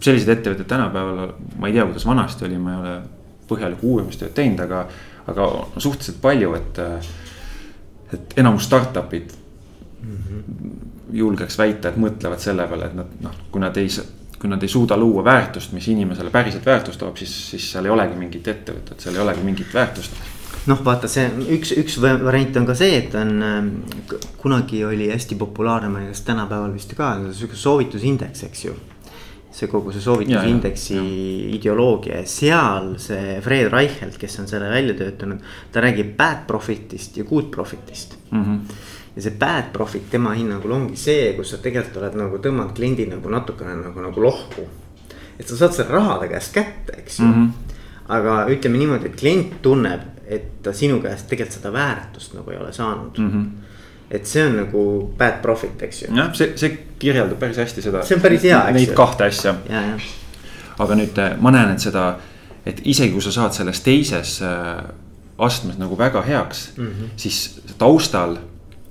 selliseid 0.00 0.36
ettevõtteid 0.36 0.68
tänapäeval, 0.70 1.32
ma 1.58 1.66
ei 1.66 1.74
tea, 1.74 1.82
kuidas 1.88 2.04
vanasti 2.06 2.44
oli, 2.46 2.58
ma 2.62 2.70
ei 2.70 2.76
ole 2.78 2.92
põhjalikku 3.52 3.92
uurimistööd 3.94 4.34
teinud, 4.36 4.64
aga, 4.66 4.86
aga 5.32 5.50
suhteliselt 5.76 6.22
palju, 6.24 6.54
et. 6.60 6.82
et 8.12 8.34
enamus 8.36 8.66
startup'id 8.68 9.30
mm 10.02 10.16
-hmm. 10.16 10.42
julgeks 11.16 11.58
väita, 11.58 11.88
et 11.88 11.96
mõtlevad 11.96 12.38
selle 12.38 12.66
peale, 12.68 12.90
et 12.90 12.94
nad 12.94 13.14
noh, 13.20 13.38
kui 13.50 13.60
nad 13.60 13.76
ei 13.76 13.88
kui 14.42 14.50
nad 14.50 14.62
ei 14.62 14.68
suuda 14.68 14.96
luua 14.96 15.24
väärtust, 15.24 15.72
mis 15.72 15.88
inimesele 15.88 16.30
päriselt 16.30 16.66
väärtust 16.66 16.98
toob, 16.98 17.16
siis, 17.16 17.50
siis 17.50 17.72
seal 17.72 17.84
ei 17.84 17.90
olegi 17.90 18.16
mingit 18.18 18.48
ettevõtet, 18.48 19.00
seal 19.00 19.14
ei 19.14 19.22
olegi 19.22 19.44
mingit 19.46 19.74
väärtust 19.74 20.12
noh, 20.66 20.80
vaata, 20.84 21.08
see 21.10 21.28
üks, 21.56 21.72
üks 21.78 21.98
variant 22.02 22.56
on 22.60 22.66
ka 22.66 22.74
see, 22.78 22.96
et 22.98 23.14
on 23.18 23.30
kunagi 24.42 24.84
oli 24.84 25.10
hästi 25.12 25.38
populaarne, 25.38 25.90
ma 25.92 26.00
ei 26.00 26.08
tea, 26.08 26.16
kas 26.16 26.24
tänapäeval 26.26 26.74
vist 26.74 26.94
ka, 26.98 27.12
sihuke 27.30 27.58
soovitusindeks, 27.58 28.44
eks 28.48 28.64
ju 28.64 28.74
see 29.52 29.68
kogu 29.68 29.92
see 29.92 30.00
soovitusindeksi 30.00 30.98
ideoloogia 31.56 32.22
ja 32.22 32.28
seal 32.28 32.94
see 33.02 33.36
Fred 33.44 33.72
Reichelt, 33.72 34.16
kes 34.20 34.38
on 34.40 34.48
selle 34.48 34.70
välja 34.72 34.96
töötanud, 34.98 35.42
ta 35.72 35.82
räägib 35.84 36.14
bad 36.16 36.46
profit'ist 36.48 37.18
ja 37.20 37.24
good 37.28 37.50
profit'ist 37.54 38.16
mm. 38.30 38.44
-hmm. 38.44 38.76
ja 39.16 39.22
see 39.22 39.34
bad 39.38 39.72
profit 39.72 40.10
tema 40.10 40.32
hinnangul 40.38 40.72
ongi 40.72 40.96
see, 40.96 41.32
kus 41.36 41.52
sa 41.52 41.58
tegelikult 41.58 42.00
oled 42.00 42.16
nagu 42.22 42.38
tõmmanud 42.38 42.72
kliendi 42.76 43.06
nagu 43.10 43.28
natukene 43.28 43.76
nagu, 43.76 44.00
nagu 44.00 44.22
lohku. 44.22 44.68
et 45.38 45.48
sa 45.48 45.56
saad 45.56 45.76
selle 45.76 45.90
raha 45.90 46.18
ta 46.18 46.28
käest 46.28 46.54
kätte, 46.54 46.96
eks 46.98 47.20
ju 47.20 47.26
mm. 47.26 47.32
-hmm. 47.32 47.76
aga 48.08 48.46
ütleme 48.48 48.78
niimoodi, 48.78 49.06
et 49.06 49.20
klient 49.20 49.62
tunneb, 49.62 50.00
et 50.26 50.62
ta 50.62 50.72
sinu 50.72 51.00
käest 51.00 51.28
tegelikult 51.28 51.58
seda 51.58 51.72
väärtust 51.72 52.34
nagu 52.34 52.50
ei 52.50 52.56
ole 52.56 52.72
saanud 52.72 53.18
mm. 53.18 53.30
-hmm 53.30 53.61
et 54.12 54.28
see 54.28 54.44
on 54.44 54.58
nagu 54.60 54.82
bad 55.18 55.40
profit, 55.42 55.82
eks 55.86 56.02
ju. 56.04 56.10
jah, 56.16 56.32
see, 56.36 56.52
see 56.60 56.74
kirjeldab 57.00 57.40
päris 57.40 57.60
hästi 57.62 57.84
seda. 57.84 58.02
see 58.06 58.18
on 58.18 58.24
päris 58.24 58.44
hea, 58.44 58.58
eks 58.68 58.76
ju. 58.76 58.80
Neid 58.80 58.96
kahte 58.96 59.28
asja. 59.30 59.54
aga 60.82 60.98
nüüd 60.98 61.20
eh, 61.22 61.36
ma 61.40 61.52
näen, 61.54 61.72
et 61.76 61.84
seda, 61.84 62.06
et 62.68 62.82
isegi 62.92 63.14
kui 63.14 63.24
sa 63.24 63.32
saad 63.34 63.56
selles 63.56 63.80
teises 63.84 64.38
äh, 64.44 64.82
astmes 65.42 65.78
nagu 65.80 65.96
väga 65.98 66.22
heaks 66.26 66.72
mm, 66.76 66.86
-hmm. 66.86 67.12
siis 67.16 67.60
taustal 67.78 68.36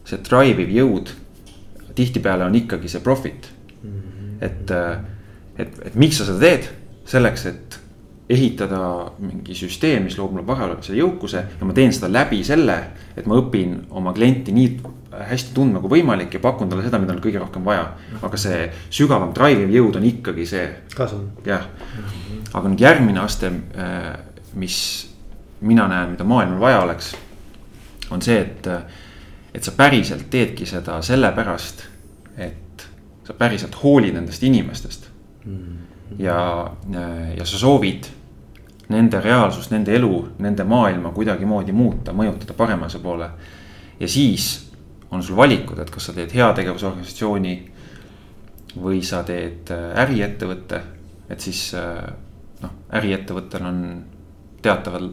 see 0.05 0.19
drive 0.29 0.61
iv 0.63 0.71
jõud 0.75 1.11
tihtipeale 1.95 2.45
on 2.45 2.55
ikkagi 2.55 2.89
see 2.89 3.01
profit 3.01 3.51
mm. 3.83 3.89
-hmm. 3.89 4.45
et, 4.45 4.71
äh, 4.71 4.97
et, 5.57 5.79
et 5.85 5.95
miks 5.95 6.17
sa 6.17 6.25
seda 6.25 6.39
teed, 6.39 6.69
selleks, 7.05 7.45
et 7.45 7.79
ehitada 8.29 9.11
mingi 9.19 9.53
süsteem, 9.55 10.03
mis 10.03 10.17
loob 10.17 10.31
mulle 10.31 10.47
varalise 10.47 10.95
jõukuse 10.95 11.43
ja 11.59 11.67
ma 11.67 11.73
teen 11.73 11.93
seda 11.93 12.07
läbi 12.11 12.43
selle, 12.43 12.77
et 13.17 13.25
ma 13.27 13.35
õpin 13.35 13.75
oma 13.89 14.13
klienti 14.13 14.51
nii 14.55 14.79
hästi 15.11 15.53
tundma 15.55 15.81
kui 15.83 15.97
võimalik 15.97 16.33
ja 16.33 16.39
pakun 16.43 16.69
talle 16.71 16.85
seda, 16.85 16.99
mida 17.01 17.13
on 17.13 17.21
kõige 17.23 17.39
rohkem 17.41 17.65
vaja. 17.65 17.91
aga 18.21 18.37
see 18.39 18.63
sügavam 18.89 19.33
drive 19.35 19.65
iv 19.65 19.75
jõud 19.75 19.99
on 19.99 20.07
ikkagi 20.07 20.45
see. 20.47 20.67
kasum. 20.95 21.29
jah, 21.45 21.67
aga 22.53 22.69
nüüd 22.69 22.81
järgmine 22.81 23.19
aste, 23.23 23.51
äh, 23.75 24.13
mis 24.53 24.77
mina 25.61 25.87
näen, 25.87 26.15
mida 26.15 26.23
maailmal 26.23 26.59
vaja 26.59 26.81
oleks, 26.85 27.13
on 28.11 28.21
see, 28.21 28.39
et, 28.39 28.67
et 29.53 29.63
sa 29.63 29.75
päriselt 29.77 30.29
teedki 30.29 30.65
seda 30.65 31.01
sellepärast, 31.05 31.85
et 32.37 32.87
sa 33.27 33.35
päriselt 33.37 33.75
hoolid 33.83 34.15
nendest 34.15 34.43
inimestest 34.43 35.07
mm. 35.45 35.77
ja, 36.19 36.39
ja 37.37 37.45
sa 37.45 37.59
soovid 37.59 38.09
nende 38.91 39.21
reaalsust, 39.23 39.71
nende 39.71 39.93
elu, 39.95 40.15
nende 40.43 40.63
maailma 40.67 41.13
kuidagimoodi 41.15 41.71
muuta, 41.71 42.15
mõjutada 42.15 42.55
paremuse 42.57 42.99
poole. 42.99 43.29
ja 43.99 44.07
siis 44.07 44.70
on 45.11 45.23
sul 45.23 45.35
valikud, 45.35 45.79
et 45.79 45.91
kas 45.91 46.09
sa 46.09 46.15
teed 46.15 46.31
heategevusorganisatsiooni 46.35 47.55
või 48.81 49.01
sa 49.03 49.23
teed 49.27 49.71
äh, 49.73 49.87
äriettevõtte. 50.05 50.81
et 51.29 51.39
siis 51.39 51.73
äh, 51.75 52.05
noh, 52.61 52.75
äriettevõttel 52.95 53.65
on 53.67 53.81
teatavad 54.61 55.09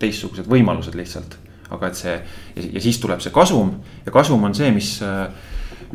teistsugused 0.00 0.48
võimalused 0.48 0.94
lihtsalt. 0.94 1.38
aga 1.70 1.86
et 1.86 1.96
see 1.96 2.12
ja, 2.12 2.62
ja 2.74 2.80
siis 2.80 2.98
tuleb 3.00 3.20
see 3.20 3.32
kasum 3.32 3.72
ja 4.06 4.12
kasum 4.12 4.44
on 4.44 4.54
see, 4.54 4.70
mis 4.74 4.98
äh, 5.02 5.28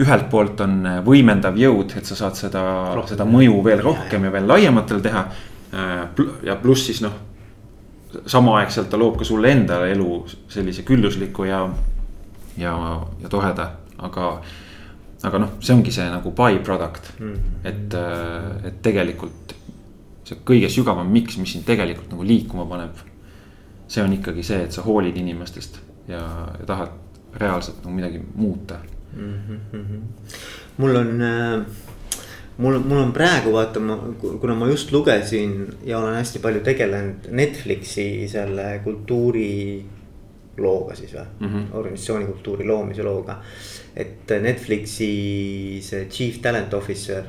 ühelt 0.01 0.29
poolt 0.29 0.59
on 0.61 0.81
võimendav 1.05 1.55
jõud, 1.57 1.93
et 1.97 2.05
sa 2.05 2.15
saad 2.15 2.35
seda, 2.35 2.63
seda 3.07 3.25
mõju 3.25 3.61
veel 3.63 3.81
rohkem 3.83 4.25
ja 4.25 4.31
veel 4.31 4.47
laiematel 4.47 4.99
teha 5.01 5.21
ja 6.43 6.55
pluss 6.59 6.89
siis 6.89 6.99
noh, 7.03 7.13
samaaegselt 8.27 8.89
ta 8.91 8.99
loob 8.99 9.17
ka 9.19 9.27
sulle 9.27 9.51
endale 9.51 9.91
elu 9.93 10.17
sellise 10.51 10.83
küllusliku 10.87 11.47
ja, 11.47 11.61
ja, 12.57 12.75
ja 13.21 13.29
toreda, 13.29 13.71
aga. 13.97 14.29
aga 15.25 15.39
noh, 15.41 15.53
see 15.63 15.73
ongi 15.73 15.91
see 15.91 16.05
nagu 16.11 16.31
by-product 16.37 17.07
mm, 17.19 17.31
-hmm. 17.33 17.67
et, 17.69 17.93
äh, 17.97 18.67
et 18.67 18.81
tegelikult 18.85 19.55
see 20.25 20.37
kõige 20.45 20.69
sügavam 20.69 21.07
miks, 21.09 21.37
mis 21.37 21.51
sind 21.55 21.65
tegelikult 21.65 22.11
nagu 22.11 22.23
liikuma 22.23 22.65
paneb. 22.69 22.99
see 23.87 24.03
on 24.03 24.13
ikkagi 24.13 24.43
see, 24.43 24.63
et 24.65 24.71
sa 24.71 24.81
hoolid 24.81 25.17
inimestest 25.17 25.79
ja, 26.07 26.21
ja 26.59 26.65
tahad 26.65 26.89
reaalselt 27.33 27.83
nagu 27.83 27.95
midagi 27.95 28.21
muuta 28.35 28.77
mm. 29.15 29.33
-hmm. 29.73 30.01
mul 30.77 30.95
on 30.95 31.21
äh 31.21 31.65
mul, 32.57 32.79
mul 32.79 32.97
on 32.97 33.11
praegu 33.13 33.53
vaata, 33.55 33.79
ma, 33.79 33.97
kuna 34.19 34.55
ma 34.55 34.67
just 34.69 34.91
lugesin 34.91 35.67
ja 35.83 35.99
olen 35.99 36.15
hästi 36.15 36.39
palju 36.39 36.63
tegelenud 36.63 37.29
Netflixi 37.31 38.27
selle 38.31 38.79
kultuuri 38.83 39.85
looga 40.57 40.95
siis 40.95 41.13
või 41.13 41.25
mm 41.39 41.47
-hmm., 41.47 41.77
organisatsiooni 41.77 42.25
kultuuri 42.25 42.67
loomise 42.67 43.03
looga. 43.03 43.41
et 43.95 44.31
Netflixi 44.41 45.79
see 45.81 46.07
chief 46.09 46.41
talent 46.41 46.73
officer, 46.73 47.23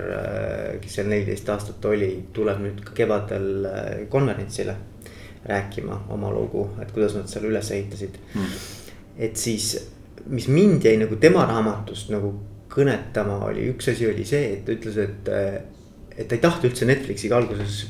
kes 0.80 0.94
seal 0.94 1.08
neliteist 1.08 1.48
aastat 1.48 1.84
oli, 1.84 2.10
tuleb 2.32 2.60
nüüd 2.60 2.82
kevadel 2.94 3.64
äh, 3.64 4.08
konverentsile 4.08 4.76
rääkima 5.46 6.06
oma 6.08 6.30
lugu, 6.30 6.68
et 6.82 6.92
kuidas 6.92 7.14
nad 7.14 7.28
selle 7.30 7.48
üles 7.48 7.70
ehitasid 7.70 8.18
mm. 8.34 8.42
-hmm. 8.42 8.92
et 9.18 9.36
siis, 9.36 9.88
mis 10.26 10.48
mind 10.48 10.84
jäi 10.84 10.96
nagu 10.96 11.16
tema 11.16 11.46
raamatust 11.46 12.10
nagu 12.10 12.34
kõnetama, 12.76 13.40
oli 13.48 13.70
üks 13.72 13.88
asi 13.92 14.08
oli 14.10 14.24
see, 14.24 14.52
et 14.52 14.64
ta 14.64 14.74
ütles, 14.74 14.98
et, 15.00 15.28
et 16.16 16.28
ta 16.28 16.34
ei 16.34 16.42
tahtnud 16.42 16.70
üldse 16.70 16.88
Netflixiga 16.88 17.36
alguses. 17.36 17.86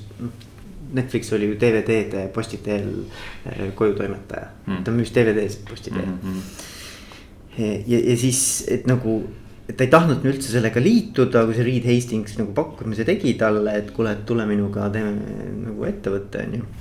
Netflix 0.97 1.33
oli 1.37 1.51
ju 1.51 1.59
DVD-de 1.61 2.27
posti 2.35 2.61
teel 2.65 2.89
eh, 3.47 3.73
koju 3.77 3.97
toimetaja 3.99 4.49
mm., 4.67 4.85
ta 4.87 4.95
müüs 4.95 5.13
DVD-sid 5.15 5.67
posti 5.69 5.93
teel 5.95 6.07
mm. 6.07 6.21
-hmm. 6.23 7.75
ja, 7.87 7.99
ja 7.99 8.17
siis, 8.21 8.65
et 8.69 8.87
nagu, 8.91 9.19
et 9.69 9.77
ta 9.77 9.85
ei 9.85 9.93
tahtnud 9.93 10.25
üldse 10.25 10.53
sellega 10.53 10.81
liituda, 10.83 11.45
kui 11.45 11.59
see 11.59 11.69
Reed 11.69 11.91
Hastings 11.91 12.39
nagu 12.41 12.57
pakkumise 12.57 13.05
tegi 13.05 13.35
talle, 13.41 13.77
et 13.77 13.93
kuule, 13.97 14.17
tule 14.27 14.47
minuga 14.47 14.91
teeme 14.95 15.15
nagu 15.67 15.89
ettevõtte, 15.89 16.47
on 16.47 16.59
ju 16.61 16.73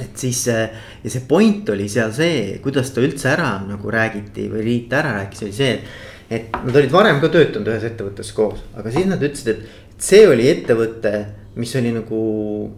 et 0.00 0.16
siis 0.16 0.46
ja 0.46 1.10
see 1.10 1.26
point 1.28 1.68
oli 1.74 1.88
seal 1.90 2.12
see, 2.14 2.60
kuidas 2.62 2.92
ta 2.94 3.02
üldse 3.02 3.28
ära 3.32 3.50
nagu 3.66 3.90
räägiti 3.90 4.46
või 4.48 4.62
Riit 4.64 4.92
ära 4.96 5.16
rääkis, 5.18 5.42
oli 5.44 5.52
see, 5.52 5.72
et 5.74 6.08
et 6.30 6.54
nad 6.54 6.76
olid 6.76 6.92
varem 6.94 7.18
ka 7.22 7.28
töötanud 7.32 7.72
ühes 7.72 7.84
ettevõttes 7.88 8.30
koos, 8.34 8.62
aga 8.78 8.92
siis 8.94 9.08
nad 9.10 9.22
ütlesid, 9.22 9.50
et 9.50 10.04
see 10.06 10.22
oli 10.30 10.46
ettevõte, 10.50 11.14
mis 11.56 11.74
oli 11.78 11.92
nagu 11.94 12.20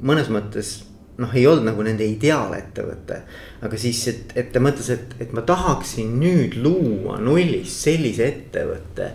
mõnes 0.03 0.31
mõttes 0.33 0.73
noh, 1.21 1.35
ei 1.37 1.45
olnud 1.47 1.69
nagu 1.69 1.85
nende 1.85 2.07
ideaalettevõte. 2.09 3.21
aga 3.63 3.79
siis, 3.79 4.01
et, 4.09 4.33
et 4.37 4.51
ta 4.53 4.61
mõtles, 4.61 4.89
et, 4.91 5.15
et 5.21 5.33
ma 5.33 5.45
tahaksin 5.47 6.17
nüüd 6.21 6.57
luua 6.63 7.19
nullist 7.21 7.85
sellise 7.85 8.27
ettevõtte, 8.27 9.13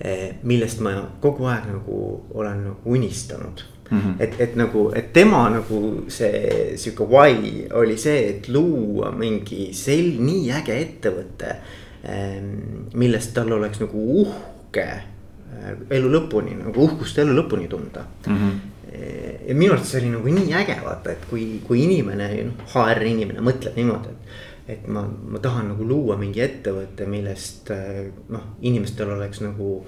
eh, 0.00 0.28
millest 0.42 0.84
ma 0.84 0.94
kogu 1.20 1.48
aeg 1.48 1.72
nagu 1.72 1.98
olen 2.34 2.64
nagu 2.70 2.94
unistanud 2.98 3.64
Mm 3.88 3.98
-hmm. 3.98 4.14
et, 4.20 4.34
et 4.40 4.56
nagu, 4.56 4.92
et 4.94 5.12
tema 5.12 5.48
nagu 5.48 6.04
see 6.08 6.76
sihuke 6.76 7.06
why 7.08 7.68
oli 7.72 7.96
see, 7.96 8.28
et 8.28 8.48
luua 8.48 9.10
mingi 9.10 9.70
sel-, 9.72 10.20
nii 10.20 10.50
äge 10.52 10.76
ettevõte 10.80 11.54
Ehm, 12.08 12.86
millest 12.94 13.34
tal 13.34 13.50
oleks 13.52 13.80
nagu 13.82 14.00
uhke 14.22 14.84
äh, 14.86 15.70
elu 15.96 16.10
lõpuni 16.12 16.54
nagu 16.54 16.84
uhkust 16.86 17.18
elu 17.18 17.34
lõpuni 17.34 17.66
tunda 17.68 18.04
mm. 18.06 18.36
-hmm. 18.36 18.60
Ja 18.92 19.54
minu 19.54 19.74
arust 19.74 19.92
see 19.92 20.02
oli 20.02 20.12
nagu 20.14 20.34
nii 20.34 20.52
äge 20.60 20.76
vaata, 20.84 21.12
et 21.12 21.24
kui, 21.30 21.46
kui 21.66 21.82
inimene, 21.84 22.28
noh 22.48 22.74
HR 22.74 23.04
inimene 23.08 23.44
mõtleb 23.44 23.76
niimoodi, 23.78 24.12
et. 24.12 24.36
et 24.76 24.86
ma, 24.92 25.02
ma 25.04 25.40
tahan 25.44 25.72
nagu 25.72 25.86
luua 25.88 26.18
mingi 26.20 26.42
ettevõte, 26.44 27.08
millest 27.08 27.72
äh, 27.74 28.06
noh, 28.32 28.52
inimestel 28.60 29.14
oleks 29.16 29.42
nagu 29.44 29.80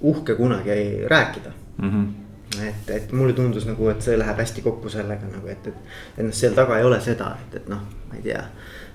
uhke 0.00 0.34
kunagi 0.34 1.06
rääkida 1.08 1.52
mm. 1.52 1.90
-hmm 1.90 2.10
et, 2.58 2.90
et 2.90 3.12
mulle 3.12 3.32
tundus 3.32 3.66
nagu, 3.66 3.88
et 3.92 4.02
see 4.02 4.16
läheb 4.18 4.40
hästi 4.42 4.62
kokku 4.64 4.90
sellega 4.90 5.28
nagu, 5.30 5.46
et, 5.46 5.66
et, 5.70 5.90
et 6.16 6.24
noh, 6.26 6.34
seal 6.34 6.56
taga 6.56 6.78
ei 6.78 6.84
ole 6.84 6.98
seda, 7.00 7.36
et, 7.44 7.60
et 7.60 7.68
noh, 7.70 7.84
ma 8.08 8.18
ei 8.18 8.24
tea. 8.24 8.42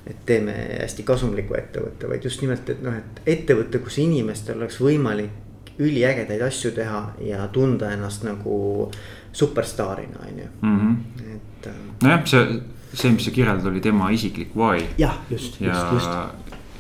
et 0.06 0.20
teeme 0.26 0.54
hästi 0.54 1.04
kasumliku 1.04 1.56
ettevõtte, 1.58 2.06
vaid 2.10 2.26
just 2.28 2.42
nimelt, 2.44 2.68
et 2.70 2.82
noh, 2.86 2.94
et 2.94 3.22
ettevõte, 3.26 3.80
kus 3.82 3.98
inimestel 4.04 4.60
oleks 4.60 4.78
võimalik 4.78 5.45
üliägedaid 5.80 6.42
asju 6.42 6.72
teha 6.72 7.02
ja 7.22 7.48
tunda 7.48 7.92
ennast 7.92 8.24
nagu 8.24 8.92
superstaarina, 9.36 10.20
on 10.28 10.40
ju, 10.40 10.48
Mhm. 10.62 10.96
et. 11.36 11.68
äh, 11.68 11.74
nojah, 12.04 12.22
see, 12.26 12.62
see, 12.94 13.12
mis 13.12 13.26
sa 13.26 13.32
kirjeldad, 13.32 13.66
oli 13.68 13.82
tema 13.82 14.10
isiklik 14.10 14.56
why. 14.56 14.86
jah, 14.98 15.18
just, 15.30 15.60
just, 15.62 15.92
just., 15.94 16.10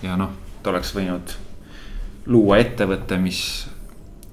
ja 0.04 0.16
noh, 0.18 0.30
ta 0.64 0.70
oleks 0.70 0.94
võinud 0.96 1.36
luua 2.26 2.58
ettevõtte, 2.58 3.18
mis, 3.22 3.68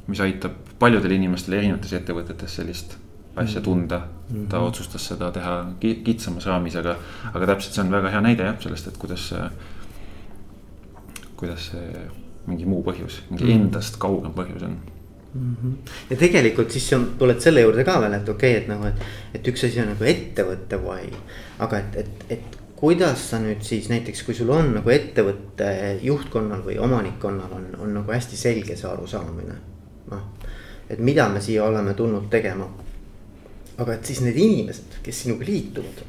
mis 0.07 0.21
aitab 0.21 0.53
paljudel 0.79 1.11
inimestel 1.11 1.55
erinevates 1.59 1.93
ettevõtetes 1.93 2.55
sellist 2.57 2.97
asja 3.37 3.61
tunda 3.61 3.99
mm. 3.99 4.37
-hmm. 4.37 4.49
ta 4.49 4.59
otsustas 4.61 5.07
seda 5.09 5.31
teha 5.33 5.73
ki- 5.81 6.03
kitsamas 6.05 6.47
raamis, 6.47 6.77
aga, 6.77 6.97
aga 7.35 7.47
täpselt 7.47 7.75
see 7.75 7.85
on 7.85 7.91
väga 7.91 8.11
hea 8.11 8.21
näide 8.21 8.43
jah, 8.45 8.57
sellest, 8.61 8.87
et 8.87 8.97
kuidas 8.99 9.33
kuidas 11.37 11.71
see 11.71 12.09
mingi 12.47 12.67
muu 12.67 12.83
põhjus, 12.87 13.23
mingi 13.31 13.47
mm. 13.47 13.61
endast 13.61 14.01
kaugem 14.03 14.35
põhjus 14.37 14.67
on 14.67 14.81
ja 16.11 16.17
tegelikult 16.21 16.75
siis 16.75 16.91
on, 16.93 17.07
tuled 17.19 17.41
selle 17.41 17.63
juurde 17.65 17.85
ka 17.89 17.97
veel, 18.03 18.19
et 18.19 18.29
okei 18.29 18.57
okay,, 18.57 18.63
et 18.63 18.69
nagu, 18.69 18.89
et, 18.91 19.05
et 19.39 19.49
üks 19.49 19.65
asi 19.65 19.81
on 19.81 19.89
nagu 19.95 20.05
ettevõtte 20.09 20.81
why. 20.83 21.09
aga 21.65 21.79
et, 21.81 21.97
et, 22.03 22.27
et 22.37 22.59
kuidas 22.83 23.29
sa 23.31 23.39
nüüd 23.41 23.63
siis 23.65 23.89
näiteks, 23.93 24.25
kui 24.27 24.37
sul 24.37 24.51
on 24.53 24.73
nagu 24.77 24.93
ettevõtte 24.93 25.71
juhtkonnal 26.03 26.65
või 26.67 26.77
omanikkonnal 26.83 27.53
on, 27.57 27.69
on 27.81 27.95
nagu 28.01 28.13
hästi 28.13 28.37
selge 28.37 28.77
see 28.77 28.89
arusaamine. 28.91 29.57
noh, 30.11 30.25
et 30.91 31.01
mida 31.01 31.29
me 31.33 31.41
siia 31.41 31.65
oleme 31.65 31.95
tulnud 31.95 32.29
tegema. 32.31 32.69
aga 33.79 33.95
et 33.95 34.05
siis 34.05 34.21
need 34.21 34.37
inimesed, 34.37 34.99
kes 35.03 35.23
sinuga 35.25 35.49
liituvad. 35.49 36.05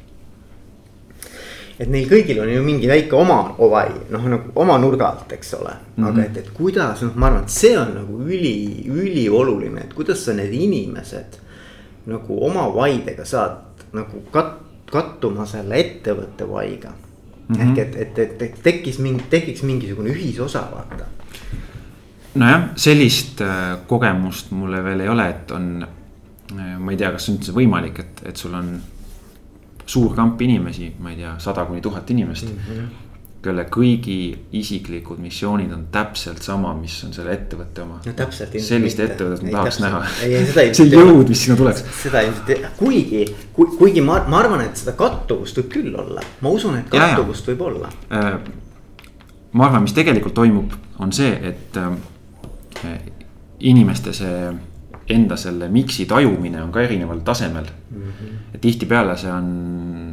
Et 1.78 1.90
neil 1.90 2.06
kõigil 2.08 2.38
on 2.42 2.50
ju 2.50 2.62
mingi 2.62 2.88
väike 2.90 3.16
oma 3.18 3.38
why, 3.58 3.90
noh 4.14 4.26
nagu 4.30 4.52
oma 4.62 4.76
nurga 4.78 5.08
alt, 5.10 5.32
eks 5.34 5.54
ole 5.58 5.72
mm. 5.72 5.96
-hmm. 5.96 6.08
aga 6.10 6.24
et, 6.24 6.36
et 6.36 6.50
kuidas, 6.54 7.02
noh, 7.02 7.14
ma 7.14 7.30
arvan, 7.30 7.42
et 7.42 7.54
see 7.54 7.78
on 7.78 7.94
nagu 7.94 8.18
üli, 8.22 8.84
ülioluline, 8.86 9.88
et 9.88 9.94
kuidas 9.94 10.24
sa 10.24 10.34
need 10.34 10.54
inimesed 10.54 11.40
nagu 12.06 12.38
oma 12.46 12.68
why'dega 12.70 13.24
saad 13.24 13.86
nagu 13.92 14.22
kat-, 14.32 14.60
kattuma 14.90 15.46
selle 15.46 15.80
ettevõtte 15.80 16.46
why'ga 16.46 16.92
mm. 16.92 17.56
-hmm. 17.56 17.60
ehk 17.66 17.78
et, 17.78 17.96
et, 17.96 18.18
et, 18.18 18.42
et 18.42 18.62
tekkis 18.62 18.98
mingi, 18.98 19.24
tekiks 19.30 19.62
mingisugune 19.62 20.14
ühisosa, 20.14 20.68
vaata. 20.70 21.10
nojah, 22.34 22.70
sellist 22.76 23.40
äh, 23.40 23.78
kogemust 23.86 24.50
mulle 24.50 24.84
veel 24.84 25.00
ei 25.00 25.08
ole, 25.08 25.28
et 25.28 25.50
on, 25.50 25.86
ma 26.78 26.90
ei 26.92 26.96
tea, 26.96 27.10
kas 27.10 27.28
üldse 27.28 27.52
võimalik, 27.52 27.98
et, 27.98 28.28
et 28.30 28.36
sul 28.36 28.54
on 28.54 28.76
suur 29.86 30.14
kamp 30.16 30.40
inimesi, 30.42 30.92
ma 31.00 31.12
ei 31.12 31.16
tea, 31.22 31.34
sada 31.42 31.64
kuni 31.68 31.80
tuhat 31.84 32.10
inimest 32.10 32.48
mm. 32.48 32.60
-hmm. 32.68 32.86
kelle 33.44 33.66
kõigi 33.68 34.16
isiklikud 34.56 35.18
missioonid 35.20 35.72
on 35.72 35.86
täpselt 35.92 36.42
sama, 36.42 36.72
mis 36.74 36.96
on 37.04 37.12
selle 37.12 37.34
ettevõtte 37.34 37.82
oma 37.82 38.00
no 38.06 38.12
täpselt. 38.16 38.56
sellist 38.60 39.00
ettevõtet 39.04 39.44
ma 39.44 39.58
tahaks 39.58 39.80
näha. 39.84 40.02
see 40.54 40.68
see 40.74 40.88
jõud, 40.88 41.28
mis 41.28 41.44
sinna 41.44 41.56
tuleks. 41.60 41.84
seda 42.02 42.24
ilmselt, 42.24 42.68
kuigi 42.80 43.24
ku,, 43.52 43.68
kuigi 43.78 44.00
ma, 44.00 44.22
ma 44.28 44.40
arvan, 44.40 44.64
et 44.64 44.80
seda 44.80 44.96
kattuvust 44.98 45.60
võib 45.60 45.72
küll 45.76 45.98
olla, 46.04 46.24
ma 46.40 46.54
usun, 46.58 46.78
et 46.80 46.88
kattuvust 46.88 47.46
ja, 47.46 47.52
ja. 47.52 47.54
võib 47.54 47.66
olla. 47.68 47.92
ma 49.52 49.66
arvan, 49.68 49.84
mis 49.84 49.92
tegelikult 49.92 50.34
toimub, 50.34 50.72
on 50.98 51.12
see, 51.12 51.36
et 51.52 51.76
äh, 51.76 52.96
inimeste 53.60 54.12
see 54.16 54.48
enda 55.08 55.36
selle 55.36 55.68
mix'i 55.72 56.06
tajumine 56.08 56.62
on 56.62 56.72
ka 56.72 56.82
erineval 56.84 57.20
tasemel 57.24 57.66
mm. 57.66 58.02
-hmm. 58.02 58.36
et 58.54 58.60
tihtipeale 58.60 59.16
see 59.16 59.32
on, 59.32 59.48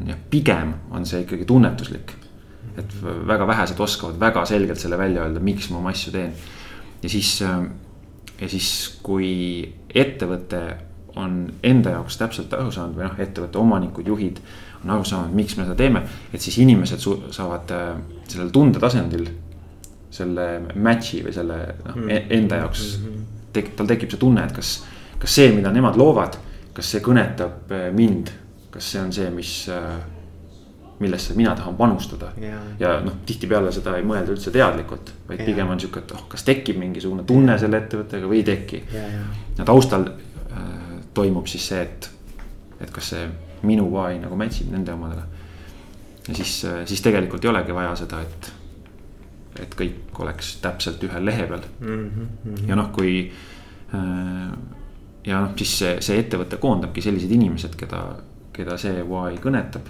jah, 0.07 0.17
pigem 0.29 0.73
on 0.91 1.05
see 1.05 1.21
ikkagi 1.21 1.45
tunnetuslik. 1.45 2.11
et 2.77 2.93
väga 3.27 3.47
vähesed 3.47 3.79
oskavad 3.79 4.19
väga 4.19 4.45
selgelt 4.45 4.79
selle 4.79 4.97
välja 4.97 5.23
öelda, 5.23 5.39
miks 5.39 5.69
ma 5.69 5.77
oma 5.77 5.89
asju 5.89 6.11
teen. 6.11 6.33
ja 7.03 7.09
siis, 7.09 7.41
ja 8.41 8.49
siis, 8.49 8.99
kui 9.03 9.73
ettevõte 9.95 10.61
on 11.15 11.53
enda 11.63 11.89
jaoks 11.89 12.17
täpselt 12.17 12.53
aru 12.53 12.71
saanud 12.71 12.95
või 12.95 13.03
noh, 13.03 13.19
ettevõtte 13.19 13.57
omanikud, 13.57 14.07
juhid 14.07 14.39
on 14.83 14.89
aru 14.89 15.03
saanud, 15.03 15.33
miks 15.35 15.57
me 15.57 15.63
seda 15.63 15.75
teeme. 15.75 16.03
et 16.33 16.41
siis 16.41 16.57
inimesed 16.57 16.99
saavad 17.31 17.71
sellel 18.27 18.49
tundetasandil 18.49 19.27
selle 20.11 20.47
match'i 20.75 21.23
või 21.23 21.33
selle 21.33 21.57
noh 21.85 21.95
mm 21.95 22.07
-hmm. 22.07 22.25
enda 22.29 22.55
jaoks 22.55 22.97
mm. 22.97 23.05
-hmm 23.05 23.40
tek-, 23.53 23.73
tal 23.77 23.89
tekib 23.89 24.13
see 24.13 24.21
tunne, 24.21 24.45
et 24.45 24.55
kas, 24.55 24.71
kas 25.21 25.35
see, 25.39 25.51
mida 25.55 25.71
nemad 25.73 25.99
loovad, 25.99 26.37
kas 26.75 26.93
see 26.93 27.03
kõnetab 27.03 27.71
mind, 27.95 28.31
kas 28.71 28.93
see 28.93 29.01
on 29.01 29.11
see, 29.15 29.27
mis, 29.33 29.53
millesse 31.01 31.35
mina 31.37 31.55
tahan 31.57 31.75
panustada. 31.75 32.31
ja, 32.41 32.61
ja 32.79 32.93
noh, 33.03 33.19
tihtipeale 33.25 33.71
seda 33.75 33.97
ei 33.97 34.07
mõelda 34.07 34.35
üldse 34.35 34.53
teadlikult, 34.53 35.13
vaid 35.27 35.41
ja. 35.41 35.49
pigem 35.49 35.73
on 35.73 35.81
sihuke, 35.81 36.05
et 36.05 36.15
oh, 36.15 36.25
kas 36.31 36.45
tekib 36.47 36.79
mingisugune 36.79 37.25
tunne 37.27 37.57
selle 37.59 37.81
ettevõttega 37.83 38.29
või 38.29 38.41
ei 38.41 38.47
teki. 38.47 38.83
ja 39.57 39.67
taustal 39.67 40.07
äh, 40.07 40.71
toimub 41.13 41.49
siis 41.51 41.67
see, 41.73 41.81
et, 41.81 42.09
et 42.79 42.91
kas 42.93 43.13
see 43.15 43.27
minu 43.67 43.89
why 43.91 44.17
nagu 44.21 44.37
match 44.39 44.63
ib 44.63 44.71
nende 44.73 44.93
omadega. 44.95 45.27
ja 46.27 46.37
siis, 46.37 46.55
siis 46.89 47.03
tegelikult 47.03 47.43
ei 47.45 47.51
olegi 47.51 47.75
vaja 47.75 47.95
seda, 47.99 48.21
et 48.21 48.53
et 49.59 49.73
kõik 49.75 50.19
oleks 50.23 50.55
täpselt 50.63 51.03
ühel 51.03 51.25
lehe 51.25 51.47
peal 51.47 51.63
mm. 51.79 52.11
-hmm. 52.11 52.67
ja 52.69 52.75
noh, 52.79 52.91
kui 52.95 53.31
äh, 53.93 54.51
ja 55.25 55.41
noh, 55.41 55.55
siis 55.57 55.77
see, 55.79 55.95
see 56.01 56.19
ettevõte 56.23 56.57
koondabki 56.61 57.01
sellised 57.01 57.31
inimesed, 57.31 57.75
keda, 57.77 58.03
keda 58.53 58.77
see 58.81 59.03
why 59.03 59.37
kõnetab. 59.41 59.89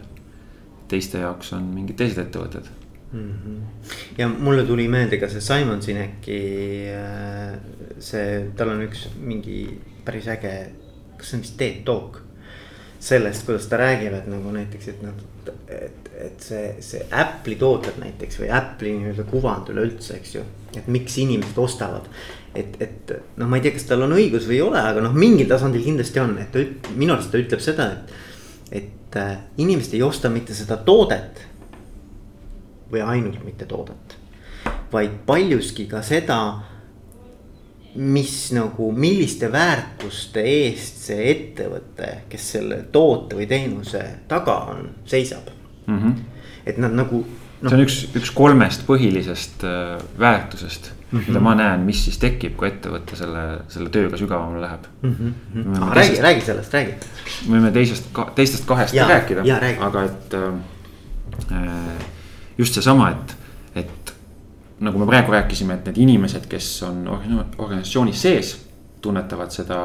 teiste 0.91 1.21
jaoks 1.21 1.54
on 1.56 1.69
mingid 1.71 1.95
teised 1.95 2.17
ettevõtted 2.19 2.67
mm. 3.13 3.34
-hmm. 3.43 3.62
ja 4.17 4.28
mulle 4.28 4.65
tuli 4.65 4.88
meelde 4.88 5.17
ka 5.17 5.30
see 5.30 5.41
Simon 5.41 5.82
Sineki, 5.82 6.41
äh, 6.95 7.56
see, 8.00 8.52
tal 8.56 8.69
on 8.76 8.84
üks 8.88 9.08
mingi 9.19 9.63
päris 10.06 10.28
äge, 10.28 10.71
kas 11.17 11.30
see 11.30 11.38
on 11.38 11.43
vist 11.45 11.58
TED 11.58 11.84
Talk 11.86 12.21
sellest, 13.02 13.45
kuidas 13.45 13.65
ta 13.67 13.78
räägib, 13.82 14.13
et 14.13 14.28
nagu 14.30 14.52
näiteks, 14.54 14.88
et 14.88 15.02
noh, 15.02 15.13
et, 15.67 16.01
et 16.22 16.46
see, 16.46 16.68
see 16.84 17.04
Apple'i 17.12 17.58
tooted 17.60 17.98
näiteks 18.02 18.40
või 18.42 18.50
Apple'i 18.54 18.94
nii-öelda 18.98 19.26
kuvand 19.30 19.70
üleüldse, 19.74 20.18
eks 20.20 20.36
ju. 20.38 20.46
et 20.78 20.88
miks 20.92 21.18
inimesed 21.22 21.58
ostavad, 21.60 22.08
et, 22.56 22.78
et 22.84 23.14
noh, 23.40 23.48
ma 23.50 23.60
ei 23.60 23.66
tea, 23.66 23.76
kas 23.76 23.88
tal 23.90 24.06
on 24.06 24.16
õigus 24.16 24.48
või 24.50 24.60
ei 24.60 24.66
ole, 24.66 24.82
aga 24.92 25.04
noh, 25.04 25.16
mingil 25.16 25.50
tasandil 25.50 25.84
kindlasti 25.86 26.24
on, 26.24 26.36
et 26.42 26.52
ta 26.54 26.64
minu 26.96 27.16
arust 27.16 27.34
ta 27.34 27.42
ütleb 27.42 27.64
seda, 27.64 27.92
et. 27.92 28.18
et 28.82 29.20
äh, 29.20 29.38
inimesed 29.60 29.98
ei 29.98 30.04
osta 30.08 30.32
mitte 30.32 30.56
seda 30.58 30.80
toodet. 30.88 31.48
või 32.92 33.06
ainult 33.08 33.44
mitte 33.48 33.66
toodet, 33.66 34.18
vaid 34.92 35.14
paljuski 35.26 35.86
ka 35.88 36.02
seda 36.04 36.42
mis 37.96 38.52
nagu, 38.56 38.90
milliste 38.92 39.48
väärtuste 39.52 40.44
eest 40.44 41.00
see 41.08 41.30
ettevõte, 41.32 42.12
kes 42.32 42.52
selle 42.58 42.84
toote 42.92 43.40
või 43.40 43.48
teenuse 43.48 44.04
taga 44.28 44.58
on, 44.72 44.90
seisab 45.08 45.61
mm. 45.88 45.98
-hmm. 45.98 46.15
et 46.65 46.78
nad 46.78 46.94
nagu 46.94 47.26
no.. 47.62 47.70
see 47.70 47.78
on 47.78 47.86
üks, 47.86 48.00
üks 48.17 48.34
kolmest 48.36 48.86
põhilisest 48.88 49.65
äh, 49.67 50.02
väärtusest 50.20 50.91
mm, 50.91 51.20
-hmm. 51.20 51.28
mida 51.28 51.39
ma 51.39 51.56
näen, 51.56 51.86
mis 51.88 52.04
siis 52.06 52.17
tekib, 52.22 52.56
kui 52.60 52.67
ettevõte 52.67 53.15
selle, 53.15 53.44
selle 53.74 53.89
tööga 53.89 54.17
sügavamale 54.17 54.62
läheb 54.65 54.88
mm. 55.02 55.15
-hmm. 55.15 55.82
Ah, 55.82 55.94
räägi, 55.96 56.22
räägi 56.22 56.41
sellest, 56.41 56.74
räägi. 56.74 56.94
me 57.48 57.58
võime 57.58 57.72
teisest, 57.72 58.10
teistest 58.36 58.65
kahest 58.65 58.94
ja, 58.94 59.08
rääkida, 59.08 59.46
aga 59.80 60.04
et 60.10 60.34
äh, 60.41 62.10
just 62.58 62.74
seesama, 62.74 63.12
et, 63.12 63.38
et 63.76 64.13
nagu 64.80 65.00
me 65.00 65.06
praegu 65.10 65.32
rääkisime, 65.32 65.74
et 65.80 65.86
need 65.91 66.02
inimesed, 66.08 66.48
kes 66.50 66.84
on 66.88 67.08
organisatsioonis 67.58 68.22
sees, 68.22 68.54
tunnetavad 69.02 69.54
seda, 69.54 69.80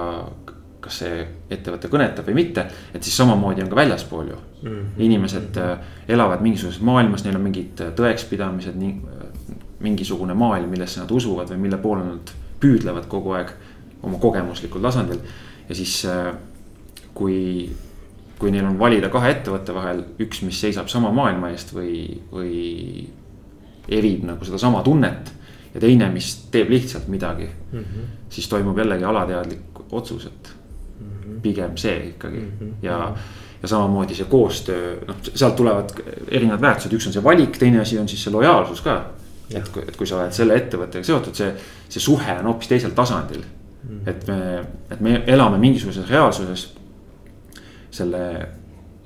kas 0.87 1.03
see 1.03 1.21
ettevõte 1.51 1.91
kõnetab 1.93 2.29
või 2.31 2.39
mitte. 2.41 2.67
et 2.95 3.03
siis 3.03 3.17
samamoodi 3.17 3.63
on 3.65 3.71
ka 3.73 3.77
väljaspool 3.77 4.29
ju 4.31 4.37
mm. 4.37 4.69
-hmm. 4.71 4.89
inimesed 5.09 5.57
-hmm. 5.57 5.79
elavad 6.09 6.43
mingisuguses 6.43 6.81
maailmas, 6.81 7.25
neil 7.25 7.37
on 7.37 7.43
mingid 7.43 7.81
äh, 7.81 7.93
tõekspidamised, 8.01 8.83
äh, 8.83 9.57
mingisugune 9.81 10.35
maailm, 10.35 10.71
millesse 10.71 11.01
nad 11.01 11.11
usuvad 11.11 11.51
või 11.51 11.67
mille 11.67 11.79
poole 11.79 12.05
nad 12.05 12.33
püüdlevad 12.61 13.07
kogu 13.09 13.37
aeg 13.37 13.51
oma 14.03 14.19
kogemuslikul 14.19 14.81
tasandil. 14.81 15.19
ja 15.69 15.75
siis 15.75 16.07
kui, 17.15 17.71
kui 18.39 18.53
neil 18.53 18.67
on 18.69 18.79
valida 18.79 19.11
kahe 19.13 19.33
ettevõtte 19.37 19.75
vahel, 19.75 20.03
üks, 20.23 20.43
mis 20.47 20.61
seisab 20.61 20.91
sama 20.93 21.13
maailma 21.15 21.51
eest 21.55 21.73
või, 21.75 22.21
või 22.33 23.09
erib 23.89 24.27
nagu 24.29 24.45
sedasama 24.45 24.83
tunnet. 24.87 25.33
ja 25.75 25.81
teine, 25.81 26.09
mis 26.09 26.31
teeb 26.53 26.71
lihtsalt 26.73 27.09
midagi 27.13 27.47
mm, 27.47 27.79
-hmm. 27.79 28.13
siis 28.33 28.49
toimub 28.49 28.79
jällegi 28.79 29.05
alateadlik 29.05 29.83
otsus, 29.93 30.27
et. 30.27 30.55
Pigem 31.47 31.77
see 31.81 31.97
ikkagi 32.13 32.39
mm 32.39 32.53
-hmm. 32.61 32.73
ja. 32.83 33.01
ja 33.63 33.69
samamoodi 33.69 34.15
see 34.15 34.27
koostöö, 34.31 34.97
noh, 35.09 35.17
sealt 35.35 35.57
tulevad 35.57 35.95
erinevad 36.29 36.61
väärtused, 36.61 36.93
üks 36.93 37.07
on 37.09 37.13
see 37.13 37.25
valik, 37.25 37.59
teine 37.59 37.81
asi 37.81 37.99
on 37.99 38.09
siis 38.09 38.25
see 38.25 38.33
lojaalsus 38.33 38.81
ka. 38.85 38.97
et 39.55 39.69
kui, 39.69 39.83
et 39.89 39.97
kui 39.97 40.07
sa 40.07 40.19
oled 40.21 40.33
selle 40.35 40.57
ettevõttega 40.59 41.05
seotud, 41.07 41.35
see, 41.35 41.53
see 41.89 42.03
suhe 42.03 42.33
on 42.41 42.51
hoopis 42.51 42.69
teisel 42.69 42.91
tasandil 42.91 43.43
mm. 43.43 43.99
-hmm. 43.99 44.11
et 44.11 44.27
me, 44.29 44.65
et 44.91 45.01
me 45.01 45.23
elame 45.27 45.59
mingisuguses 45.59 46.11
reaalsuses 46.11 46.75
selle, 47.91 48.49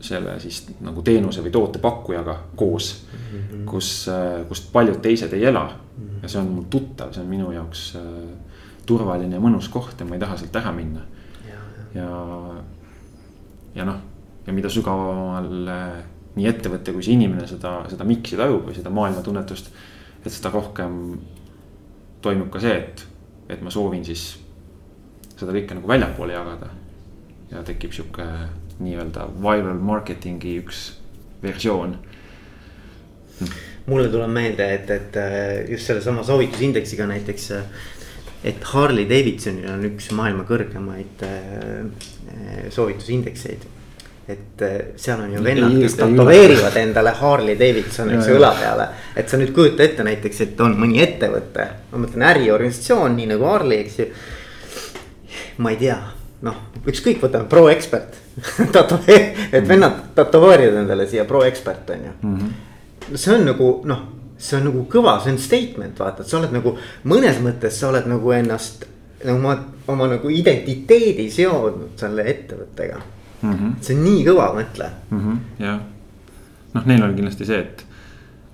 selle 0.01 0.41
siis 0.41 0.63
nagu 0.81 1.03
teenuse 1.03 1.45
või 1.45 1.51
toote 1.51 1.79
pakkujaga 1.79 2.39
koos 2.57 3.07
mm. 3.13 3.39
-hmm. 3.39 3.65
kus, 3.65 4.11
kust 4.49 4.73
paljud 4.73 5.01
teised 5.03 5.33
ei 5.33 5.45
ela 5.45 5.65
mm. 5.69 6.05
-hmm. 6.05 6.23
ja 6.23 6.29
see 6.29 6.41
on 6.41 6.49
mul 6.49 6.69
tuttav, 6.71 7.13
see 7.13 7.23
on 7.23 7.29
minu 7.29 7.53
jaoks 7.53 7.97
äh, 7.97 8.05
turvaline 8.91 9.37
ja 9.37 9.43
mõnus 9.43 9.71
koht 9.73 10.01
ja 10.01 10.07
ma 10.07 10.17
ei 10.17 10.23
taha 10.23 10.39
sealt 10.41 10.57
ära 10.57 10.73
minna. 10.75 11.01
ja, 11.01 11.20
ja, 11.95 12.09
ja, 13.75 13.87
noh, 13.87 14.01
ja 14.47 14.55
mida 14.57 14.71
sügavamal 14.73 15.71
äh, 15.71 16.01
nii 16.37 16.49
ettevõte 16.51 16.95
kui 16.95 17.05
see 17.05 17.17
inimene 17.19 17.47
seda, 17.51 17.81
seda 17.91 18.07
miks'i 18.09 18.39
tajub 18.39 18.69
või 18.69 18.77
seda 18.77 18.93
maailmatunnetust. 18.95 19.73
et 20.25 20.33
seda 20.33 20.53
rohkem 20.53 21.19
toimub 22.23 22.51
ka 22.53 22.61
see, 22.61 22.77
et, 22.77 23.07
et 23.49 23.63
ma 23.65 23.73
soovin 23.73 24.05
siis 24.05 24.35
seda 25.35 25.53
kõike 25.57 25.79
nagu 25.79 25.89
väljapoole 25.89 26.37
jagada. 26.37 26.71
ja 27.51 27.65
tekib 27.67 27.93
sihuke 27.93 28.27
nii-öelda 28.81 29.27
viral 29.43 29.81
marketing'i 29.83 30.59
üks 30.61 30.85
versioon 31.43 31.97
mulle 33.91 34.09
tuleb 34.13 34.31
meelde, 34.31 34.67
et, 34.75 34.91
et 34.91 35.17
just 35.73 35.89
sellesama 35.89 36.23
soovitusindeksiga 36.23 37.07
näiteks. 37.11 37.51
Et 38.45 38.65
Harley 38.73 39.09
Davidsonil 39.09 39.69
on 39.69 39.85
üks 39.91 40.11
maailma 40.17 40.47
kõrgemaid 40.49 41.25
soovitusindekseid. 42.73 43.67
et 44.31 44.63
seal 44.97 45.21
on 45.21 45.33
ju 45.35 45.43
vennad, 45.45 45.75
kes 45.83 45.97
tätoveerivad 45.99 46.77
endale 46.79 47.11
Harley 47.19 47.59
Davidson, 47.59 48.13
eks 48.15 48.29
ju, 48.31 48.37
õla 48.39 48.53
peale. 48.61 48.87
et 49.17 49.29
sa 49.29 49.41
nüüd 49.41 49.53
kujuta 49.57 49.83
ette 49.83 50.07
näiteks, 50.07 50.41
et 50.47 50.61
on 50.61 50.77
mõni 50.79 51.03
ettevõte, 51.03 51.67
ma 51.91 52.05
mõtlen 52.05 52.27
äriorganisatsioon, 52.31 53.17
nii 53.19 53.29
nagu 53.35 53.49
Harley, 53.51 53.85
eks 53.85 53.99
ju. 53.99 54.09
ma 55.59 55.75
ei 55.75 55.81
tea, 55.83 55.99
noh, 56.47 56.63
ükskõik, 56.87 57.21
võtame 57.25 57.51
ProExpert 57.51 58.21
et 59.53 59.69
vennad 59.69 59.93
tätoveerivad 60.15 60.81
endale 60.83 61.07
siia 61.11 61.25
ProExpert 61.29 61.91
on 61.91 62.05
ju 62.05 62.13
mm. 62.23 62.39
-hmm. 62.39 63.17
see 63.17 63.35
on 63.35 63.45
nagu 63.45 63.71
noh, 63.85 64.03
see 64.41 64.57
on 64.59 64.67
nagu 64.71 64.87
kõva, 64.91 65.19
see 65.23 65.35
on 65.35 65.39
statement, 65.41 65.99
vaata, 66.01 66.25
et 66.25 66.33
sa 66.33 66.39
oled 66.41 66.55
nagu 66.55 66.75
mõnes 67.11 67.41
mõttes 67.45 67.77
sa 67.81 67.91
oled 67.91 68.09
nagu 68.09 68.33
ennast. 68.33 68.87
nagu 69.21 69.37
oma, 69.37 69.57
oma 69.93 70.07
nagu 70.09 70.31
identiteedi 70.33 71.29
seonud 71.31 71.99
selle 72.01 72.25
ettevõttega 72.25 73.01
mm. 73.43 73.53
-hmm. 73.53 73.73
see 73.81 73.97
on 73.97 74.05
nii 74.05 74.25
kõva, 74.25 74.51
mõtle 74.57 74.91
mm. 75.11 75.21
-hmm, 75.21 75.39
jah, 75.67 75.81
noh, 76.75 76.87
neil 76.87 77.03
on 77.05 77.15
kindlasti 77.15 77.47
see, 77.47 77.61
et 77.61 77.87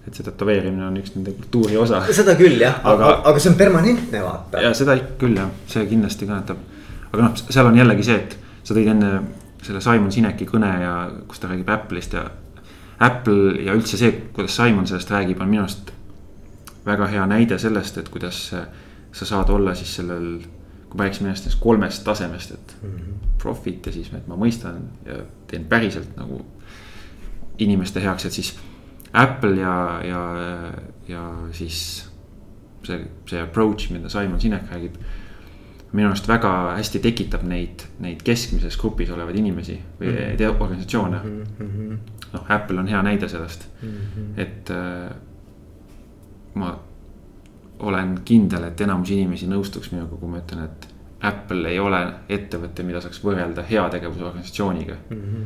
et 0.07 0.15
see 0.15 0.27
tätoveerimine 0.27 0.87
on 0.87 0.97
üks 1.01 1.15
nende 1.17 1.33
kultuuri 1.35 1.77
osa. 1.77 2.03
seda 2.15 2.37
küll 2.39 2.61
jah, 2.63 2.79
aga, 2.85 3.21
aga 3.27 3.43
see 3.43 3.51
on 3.51 3.59
permanentne 3.59 4.23
vaata. 4.23 4.63
ja 4.63 4.75
seda 4.75 4.99
küll 5.21 5.39
jah, 5.39 5.51
see 5.67 5.87
kindlasti 5.91 6.29
kõnetab. 6.29 6.61
aga 7.13 7.23
noh, 7.23 7.35
seal 7.51 7.67
on 7.67 7.79
jällegi 7.79 8.07
see, 8.07 8.21
et 8.23 8.37
sa 8.63 8.75
tõid 8.75 8.91
enne 8.95 9.13
selle 9.67 9.83
Simon 9.83 10.13
Sineki 10.13 10.47
kõne 10.47 10.71
ja 10.83 10.93
kus 11.27 11.43
ta 11.43 11.51
räägib 11.51 11.71
Apple'ist 11.75 12.15
ja. 12.15 12.27
Apple 13.01 13.63
ja 13.63 13.75
üldse 13.77 13.99
see, 14.01 14.13
kuidas 14.33 14.57
Simon 14.57 14.87
sellest 14.89 15.11
räägib, 15.11 15.41
on 15.41 15.51
minu 15.51 15.63
arust 15.65 15.93
väga 16.87 17.09
hea 17.13 17.27
näide 17.29 17.59
sellest, 17.59 17.99
et 17.99 18.09
kuidas 18.09 18.39
sa 18.51 19.29
saad 19.29 19.51
olla 19.51 19.75
siis 19.75 19.97
sellel. 19.97 20.39
kui 20.87 20.99
ma 20.99 21.05
rääkisin 21.05 21.27
ennast 21.27 21.59
kolmest 21.61 22.05
tasemest, 22.05 22.51
et 22.51 22.77
mm 22.83 22.91
-hmm. 22.91 23.39
profit 23.43 23.87
ja 23.87 23.93
siis, 23.93 24.13
et 24.13 24.29
ma 24.29 24.37
mõistan 24.37 24.77
ja 25.07 25.17
teen 25.47 25.65
päriselt 25.65 26.17
nagu 26.17 26.47
inimeste 27.59 28.03
heaks, 28.03 28.25
et 28.25 28.33
siis 28.33 28.59
Apple 29.13 29.57
ja, 29.57 30.01
ja, 30.05 30.21
ja 31.09 31.23
siis 31.53 32.11
see, 32.85 33.07
see 33.27 33.43
approach, 33.43 33.91
mida 33.91 34.09
Simon 34.09 34.41
Sinek 34.41 34.71
räägib 34.71 34.95
minu 35.97 36.11
arust 36.11 36.29
väga 36.29 36.51
hästi 36.77 37.01
tekitab 37.05 37.45
neid, 37.49 37.87
neid 38.05 38.21
keskmises 38.25 38.77
grupis 38.81 39.11
olevaid 39.15 39.39
inimesi 39.41 39.79
või 40.01 40.11
mm 40.11 40.19
-hmm. 40.19 40.61
organisatsioone 40.61 41.21
mm 41.23 41.45
-hmm.. 41.61 41.99
noh, 42.33 42.45
Apple 42.49 42.81
on 42.81 42.89
hea 42.89 43.03
näide 43.03 43.29
sellest 43.29 43.69
mm, 43.83 43.89
-hmm. 43.89 44.41
et 44.41 44.71
äh, 44.71 45.17
ma 46.55 46.79
olen 47.79 48.21
kindel, 48.25 48.65
et 48.65 48.81
enamus 48.81 49.11
inimesi 49.11 49.47
nõustuks 49.47 49.93
minuga, 49.93 50.17
kui 50.17 50.29
ma 50.29 50.39
ütlen, 50.39 50.65
et 50.65 50.89
Apple 51.21 51.69
ei 51.69 51.79
ole 51.81 52.01
ettevõte, 52.29 52.83
mida 52.83 53.01
saaks 53.01 53.21
võrrelda 53.25 53.65
heategevusorganisatsiooniga 53.71 54.95
mm. 55.11 55.17
-hmm. 55.17 55.45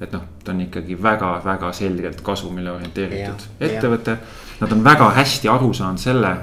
et 0.00 0.12
noh, 0.12 0.22
ta 0.44 0.52
on 0.52 0.60
ikkagi 0.60 1.02
väga-väga 1.02 1.72
selgelt 1.72 2.20
kasumile 2.20 2.70
orienteeritud 2.72 3.46
ja, 3.60 3.66
ettevõte. 3.66 4.18
Nad 4.60 4.72
on 4.72 4.84
väga 4.84 5.10
hästi 5.10 5.48
aru 5.48 5.72
saanud 5.72 5.98
selle, 5.98 6.36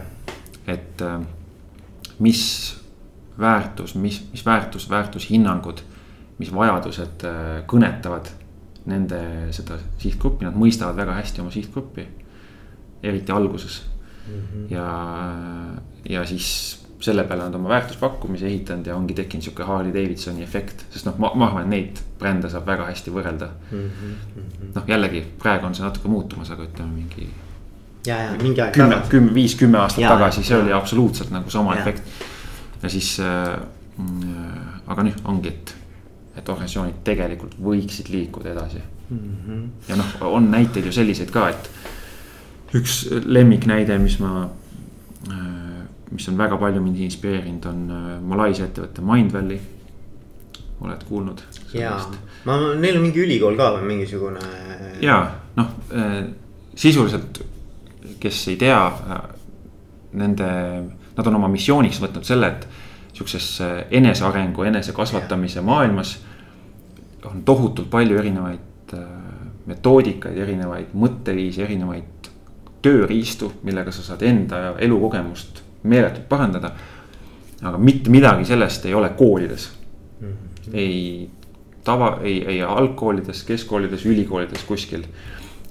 et 0.67 1.01
äh, 1.01 1.19
mis 2.19 2.85
väärtus, 3.39 3.95
mis, 3.95 4.21
mis 4.32 4.45
väärtus, 4.45 4.89
väärtushinnangud, 4.89 5.82
mis 6.39 6.54
vajadused 6.54 7.26
äh, 7.28 7.63
kõnetavad 7.69 8.32
nende 8.86 9.19
seda 9.56 9.80
sihtgruppi, 10.02 10.45
nad 10.45 10.58
mõistavad 10.60 10.98
väga 11.00 11.17
hästi 11.19 11.41
oma 11.41 11.52
sihtgruppi. 11.52 12.08
eriti 13.06 13.32
alguses 13.32 13.84
mm. 14.28 14.34
-hmm. 14.34 14.74
ja, 14.74 14.86
ja 16.10 16.26
siis 16.26 16.86
selle 17.00 17.24
peale 17.24 17.43
nad 17.43 17.56
oma 17.56 17.69
väärtuspakkumise 17.69 18.48
ehitanud 18.48 18.88
ja 18.88 18.95
ongi 18.95 19.13
tekkinud 19.13 19.43
sihuke 19.43 19.63
Harley 19.63 19.93
Davidsoni 19.93 20.43
efekt, 20.43 20.86
sest 20.89 21.06
noh, 21.06 21.17
ma, 21.17 21.32
ma 21.36 21.48
arvan, 21.48 21.63
et 21.63 21.69
neid 21.69 22.00
brände 22.19 22.50
saab 22.50 22.65
väga 22.67 22.86
hästi 22.89 23.12
võrrelda 23.12 23.50
mm. 23.71 23.89
-hmm. 23.89 24.69
noh, 24.76 24.88
jällegi 24.88 25.26
praegu 25.39 25.65
on 25.65 25.76
see 25.76 25.86
natuke 25.86 26.08
muutumas, 26.08 26.52
aga 26.52 26.63
ütleme 26.63 26.91
mingi. 26.91 27.30
ja, 28.08 28.17
ja 28.17 28.32
mingi 28.41 28.62
aeg 28.62 28.74
kümme, 28.74 29.02
kümme, 29.10 29.34
viis, 29.34 29.56
kümme 29.56 29.78
aastat 29.78 30.02
ja, 30.02 30.10
tagasi, 30.10 30.43
see 30.43 30.58
ja. 30.58 30.63
oli 30.63 30.74
absoluutselt 30.74 31.32
nagu 31.32 31.50
sama 31.50 31.76
ja. 31.76 31.82
efekt 31.82 32.04
ja 32.86 32.89
siis 32.89 33.15
äh, 33.19 33.56
mm, 33.98 34.82
aga 34.93 35.06
nüüd 35.08 35.24
ongi, 35.26 35.54
et, 35.54 35.74
et 36.38 36.50
organisatsioonid 36.50 37.02
tegelikult 37.08 37.56
võiksid 37.65 38.12
liikuda 38.13 38.52
edasi 38.54 38.82
mm. 39.10 39.19
-hmm. 39.48 39.63
ja 39.89 39.98
noh, 39.98 40.12
on 40.30 40.52
näiteid 40.52 40.86
ju 40.86 40.93
selliseid 40.93 41.32
ka, 41.34 41.50
et 41.50 41.69
üks 42.78 43.06
lemmiknäide, 43.26 43.98
mis 44.02 44.19
ma 44.21 44.50
äh,, 45.32 45.86
mis 46.12 46.28
on 46.30 46.38
väga 46.38 46.58
palju 46.62 46.82
mind 46.82 47.00
inspireerinud, 47.08 47.65
on 47.71 47.88
äh, 47.89 48.12
Malaisia 48.21 48.69
ettevõte 48.69 49.02
Mindvalley. 49.02 49.60
oled 50.82 51.04
kuulnud? 51.10 51.41
jaa, 51.74 51.98
ma, 52.45 52.58
neil 52.76 52.98
on 53.00 53.08
mingi 53.08 53.24
ülikool 53.24 53.58
ka 53.58 53.71
või 53.78 53.88
mingisugune. 53.95 54.39
ja 55.02 55.17
noh 55.56 55.74
äh,, 55.89 56.19
sisuliselt, 56.76 57.41
kes 58.19 58.48
ei 58.54 58.62
tea 58.62 58.84
äh, 58.86 59.26
nende 60.13 60.52
nad 61.17 61.28
on 61.28 61.36
oma 61.36 61.47
missiooniks 61.51 62.01
võtnud 62.04 62.28
selle, 62.28 62.47
et 62.47 62.67
sihukesesse 63.15 63.88
enesearengu, 63.95 64.63
enesekasvatamise 64.63 65.62
maailmas 65.62 66.17
on 67.25 67.43
tohutult 67.47 67.89
palju 67.89 68.17
erinevaid 68.19 68.93
äh, 68.93 69.06
metoodikaid, 69.65 70.38
erinevaid 70.38 70.91
mõtteviisi, 70.93 71.63
erinevaid 71.63 72.30
tööriistu, 72.86 73.49
millega 73.65 73.93
sa 73.95 74.04
saad 74.06 74.21
enda 74.28 74.75
elukogemust 74.84 75.63
meeletult 75.89 76.28
parandada. 76.30 76.71
aga 77.65 77.78
mitte 77.78 78.12
midagi 78.12 78.45
sellest 78.45 78.86
ei 78.86 78.93
ole 78.93 79.10
koolides 79.10 79.71
mm. 80.21 80.28
-hmm. 80.28 80.73
ei 80.73 81.30
tava, 81.84 82.19
ei, 82.23 82.45
ei 82.45 82.62
algkoolides, 82.62 83.43
keskkoolides, 83.43 84.06
ülikoolides, 84.06 84.63
kuskil. 84.63 85.04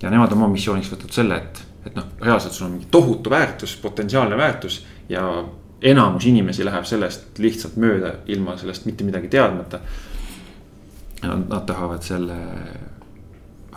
ja 0.02 0.10
nemad 0.10 0.32
on 0.32 0.38
oma 0.38 0.48
missiooniks 0.48 0.90
võtnud 0.92 1.12
selle, 1.12 1.36
et, 1.36 1.62
et 1.86 1.94
noh, 1.94 2.04
reaalselt 2.20 2.52
sul 2.52 2.66
on 2.66 2.72
mingi 2.72 2.86
tohutu 2.90 3.30
väärtus, 3.30 3.76
potentsiaalne 3.82 4.36
väärtus 4.36 4.86
ja 5.08 5.44
enamus 5.84 6.26
inimesi 6.26 6.64
läheb 6.64 6.86
sellest 6.88 7.38
lihtsalt 7.38 7.76
mööda, 7.80 8.14
ilma 8.32 8.56
sellest 8.60 8.86
mitte 8.88 9.04
midagi 9.04 9.28
teadmata. 9.32 9.80
Nad, 11.24 11.62
tahavad 11.66 12.02
selle 12.04 12.34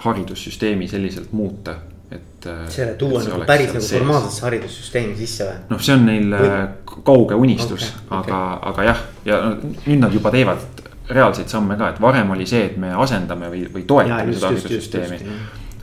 haridussüsteemi 0.04 0.88
selliselt 0.88 1.32
muuta, 1.32 1.78
et. 2.12 2.46
Äh, 2.46 2.66
selle 2.70 2.94
tuua 3.00 3.22
nagu 3.24 3.46
päris 3.48 3.72
nagu 3.74 3.86
formaalsesse 3.86 4.44
haridussüsteemi 4.46 5.16
sisse 5.18 5.48
või? 5.48 5.62
noh, 5.70 5.80
see 5.84 5.96
on 5.96 6.04
neil 6.06 6.28
või... 6.34 6.50
Äh, 6.50 6.66
kauge 7.08 7.38
unistus 7.40 7.88
okay,, 7.88 8.20
aga 8.20 8.42
okay., 8.42 8.72
aga 8.72 8.86
jah, 8.90 9.02
ja 9.26 9.40
nüüd 9.62 10.02
nad 10.04 10.14
juba 10.16 10.32
teevad 10.36 10.84
reaalseid 11.10 11.48
samme 11.52 11.78
ka, 11.80 11.94
et 11.94 12.02
varem 12.04 12.36
oli 12.36 12.48
see, 12.50 12.66
et 12.68 12.76
me 12.80 12.92
asendame 13.00 13.50
või, 13.54 13.64
või 13.74 13.88
toetame 13.88 14.28
ja, 14.28 14.38
seda 14.38 14.52
haridussüsteemi. 14.52 15.22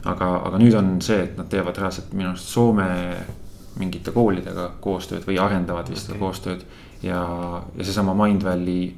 aga, 0.04 0.30
aga 0.50 0.60
nüüd 0.60 0.76
on 0.78 0.92
see, 1.04 1.22
et 1.30 1.40
nad 1.40 1.48
teevad 1.52 1.80
reaalselt 1.80 2.12
minu 2.12 2.34
arust 2.34 2.52
Soome 2.52 2.90
mingite 3.78 4.12
koolidega 4.14 4.70
koostööd 4.80 5.24
või 5.28 5.38
arendavad 5.42 5.88
vist 5.90 6.10
okay. 6.10 6.20
koostööd. 6.20 6.66
ja, 7.02 7.20
ja 7.76 7.84
seesama 7.84 8.14
Mindvalley 8.14 8.92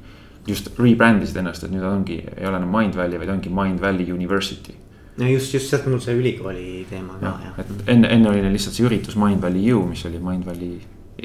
just 0.47 0.69
rebrand 0.79 1.23
isid 1.23 1.37
ennast, 1.41 1.63
et 1.63 1.71
nüüd 1.71 1.83
ongi, 1.83 2.19
ei 2.37 2.45
ole 2.47 2.59
enam 2.61 2.69
Mindvalley, 2.71 3.19
vaid 3.19 3.31
ongi 3.33 3.49
Mindvalley 3.53 4.11
University. 4.13 4.75
no 5.17 5.27
just, 5.27 5.53
just 5.53 5.69
sealt 5.69 5.87
mul 5.89 5.99
see 6.03 6.15
ülikooli 6.15 6.85
teema 6.89 7.17
ka 7.19 7.33
jah. 7.43 7.59
et 7.63 7.89
enne, 7.95 8.11
enne 8.13 8.29
oli 8.29 8.43
neil 8.45 8.53
lihtsalt 8.55 8.77
see 8.77 8.85
üritus 8.87 9.17
Mindvalley 9.19 9.73
U, 9.73 9.83
mis 9.89 10.05
oli 10.05 10.21
Mindvalley 10.23 10.77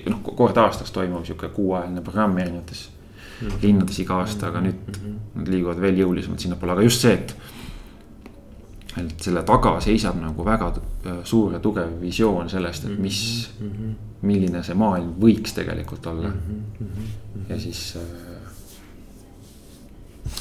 noh, 0.09 0.21
kord 0.25 0.57
aastas 0.57 0.93
toimuv 0.95 1.27
sihuke 1.29 1.53
kuuajaline 1.53 2.01
programm 2.05 2.39
erinevates 2.39 2.89
mm 2.89 3.49
-hmm. 3.49 3.63
linnades 3.63 3.99
iga 3.99 4.17
aasta, 4.21 4.49
aga 4.49 4.61
nüüd 4.61 4.79
mm 4.87 4.95
-hmm. 4.95 5.19
nad 5.39 5.49
liiguvad 5.49 5.81
veel 5.81 5.99
jõulisemalt 6.05 6.39
sinnapoole, 6.39 6.73
aga 6.73 6.83
just 6.83 7.01
see, 7.01 7.13
et. 7.13 7.37
Et 9.01 9.25
selle 9.25 9.43
taga 9.49 9.79
seisab 9.81 10.19
nagu 10.21 10.45
väga 10.45 10.67
äh, 10.75 10.81
suur 11.25 11.53
ja 11.53 11.61
tugev 11.61 12.01
visioon 12.01 12.51
sellest, 12.51 12.85
et 12.85 12.99
mis 12.99 13.51
mm, 13.61 13.71
-hmm. 13.71 13.95
milline 14.29 14.63
see 14.63 14.75
maailm 14.75 15.15
võiks 15.21 15.55
tegelikult 15.55 16.07
olla 16.07 16.29
mm. 16.29 16.65
-hmm. 16.81 16.89
ja 17.49 17.61
siis 17.61 17.97
äh, 17.97 18.03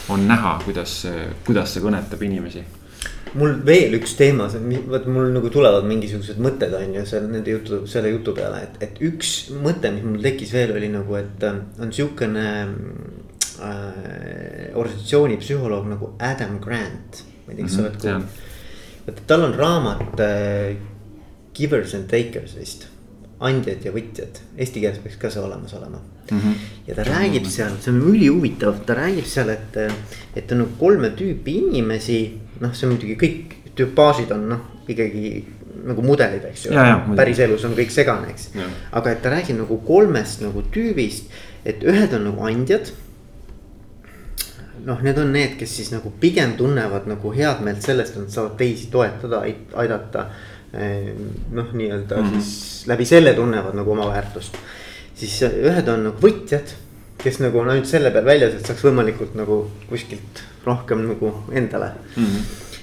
on 0.09 0.27
näha, 0.27 0.61
kuidas, 0.65 1.07
kuidas 1.45 1.73
see 1.73 1.83
kõnetab 1.83 2.23
inimesi 2.23 2.63
mul 3.37 3.53
veel 3.65 3.95
üks 3.95 4.15
teema, 4.19 4.47
vot 4.91 5.05
mul 5.11 5.31
nagu 5.35 5.49
tulevad 5.53 5.85
mingisugused 5.87 6.39
mõtted 6.43 6.73
on 6.75 6.95
ju 6.97 7.03
seal 7.07 7.27
nende 7.31 7.53
jutu, 7.53 7.81
selle 7.89 8.11
jutu 8.11 8.33
peale, 8.35 8.63
et, 8.67 8.75
et 8.87 9.01
üks 9.07 9.29
mõte, 9.55 9.91
mis 9.95 10.05
mul 10.05 10.21
tekkis 10.23 10.51
veel 10.55 10.71
oli 10.75 10.89
nagu, 10.91 11.15
et 11.19 11.43
äh, 11.47 11.59
on 11.81 11.93
sihukene 11.95 12.47
äh, 12.67 12.71
organisatsiooni 14.75 15.39
psühholoog 15.41 15.85
nagu 15.93 16.05
Adam 16.19 16.59
Grant. 16.63 17.11
Ma 17.51 17.57
ei 17.57 17.57
tea, 17.57 17.67
kas 17.67 17.75
sa 17.75 17.83
oled 17.83 17.99
mhm, 17.99 18.01
kuulnud, 18.01 18.47
vaata 19.05 19.27
tal 19.27 19.45
on 19.49 19.53
raamat 19.59 20.25
äh, 20.25 20.79
Givers 21.53 21.93
and 21.97 22.07
takers 22.07 22.55
vist 22.55 22.87
andjad 23.41 23.85
ja 23.85 23.93
võtjad, 23.93 24.41
eesti 24.57 24.83
keeles 24.83 24.99
peaks 25.01 25.17
ka 25.21 25.31
see 25.33 25.41
olemas 25.41 25.73
olema 25.73 25.97
mm. 25.99 26.37
-hmm. 26.39 26.53
ja 26.87 26.95
ta 26.95 27.05
räägib 27.07 27.47
seal, 27.49 27.73
see 27.81 27.93
on 27.93 28.01
ülihuvitav, 28.11 28.83
ta 28.85 28.95
räägib 28.97 29.25
seal, 29.25 29.49
et, 29.49 29.79
et 30.35 30.51
on 30.51 30.67
kolme 30.79 31.09
tüüpi 31.17 31.57
inimesi. 31.65 32.39
noh, 32.59 32.73
see 32.73 32.87
on 32.87 32.93
muidugi 32.93 33.17
kõik 33.17 33.55
tüpaažid 33.75 34.31
on 34.31 34.49
noh, 34.49 34.65
ikkagi 34.87 35.45
nagu 35.87 36.03
mudelid, 36.05 36.43
eks 36.45 36.65
ju. 36.65 36.75
päriselus 37.17 37.65
on 37.65 37.73
kõik 37.77 37.89
segane, 37.89 38.29
eks. 38.29 38.51
aga 38.91 39.11
et 39.11 39.21
ta 39.21 39.31
räägib 39.33 39.57
nagu 39.57 39.77
kolmest 39.87 40.41
nagu 40.45 40.61
tüübist, 40.73 41.31
et 41.65 41.83
ühed 41.83 42.13
on 42.13 42.29
nagu 42.29 42.45
andjad 42.45 42.93
noh, 44.85 45.01
need 45.01 45.17
on 45.17 45.33
need, 45.33 45.57
kes 45.59 45.75
siis 45.77 45.91
nagu 45.91 46.13
pigem 46.19 46.55
tunnevad 46.57 47.07
nagu 47.07 47.33
head 47.35 47.61
meelt 47.65 47.81
sellest, 47.85 48.15
et 48.15 48.25
nad 48.25 48.33
saavad 48.33 48.57
teisi 48.57 48.89
toetada, 48.93 49.43
aidata 49.73 50.29
Ehm, 50.73 51.27
noh, 51.51 51.73
nii-öelda 51.73 52.17
mm 52.17 52.29
-hmm. 52.29 52.41
siis 52.41 52.83
läbi 52.87 53.05
selle 53.05 53.33
tunnevad 53.33 53.75
nagu 53.75 53.91
oma 53.91 54.07
väärtust. 54.07 54.55
siis 55.15 55.41
ühed 55.41 55.87
on 55.87 56.03
nagu 56.03 56.17
võtjad, 56.21 56.71
kes 57.17 57.39
nagu 57.39 57.59
on 57.59 57.69
ainult 57.69 57.87
selle 57.87 58.11
peal 58.11 58.25
väljas, 58.25 58.53
et 58.53 58.65
saaks 58.65 58.83
võimalikult 58.83 59.35
nagu 59.35 59.71
kuskilt 59.89 60.43
rohkem 60.65 61.03
nagu 61.07 61.33
endale 61.51 61.91
mm. 62.15 62.25
-hmm 62.25 62.41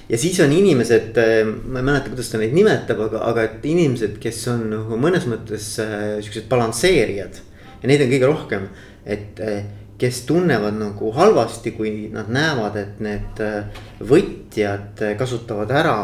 ja 0.09 0.19
siis 0.19 0.41
on 0.41 0.53
inimesed, 0.53 1.17
ehm, 1.17 1.49
ma 1.65 1.79
ei 1.79 1.85
mäleta, 1.85 2.09
kuidas 2.09 2.29
ta 2.29 2.39
neid 2.39 2.53
nimetab, 2.53 3.01
aga, 3.01 3.19
aga 3.19 3.43
et 3.43 3.65
inimesed, 3.65 4.19
kes 4.21 4.49
on 4.49 4.71
nagu 4.71 4.97
mõnes 4.97 5.25
mõttes 5.25 5.81
äh, 5.81 6.21
siuksed 6.21 6.49
balansseerijad. 6.49 7.41
ja 7.83 7.89
neid 7.89 8.01
on 8.01 8.09
kõige 8.09 8.27
rohkem, 8.27 8.69
et 9.07 9.41
äh, 9.41 9.65
kes 9.99 10.23
tunnevad 10.27 10.77
nagu 10.79 11.13
halvasti, 11.13 11.73
kui 11.75 12.11
nad 12.13 12.29
näevad, 12.31 12.77
et 12.77 13.01
need 13.03 13.41
äh, 13.43 13.81
võtjad 14.01 15.03
kasutavad 15.19 15.71
ära 15.71 15.97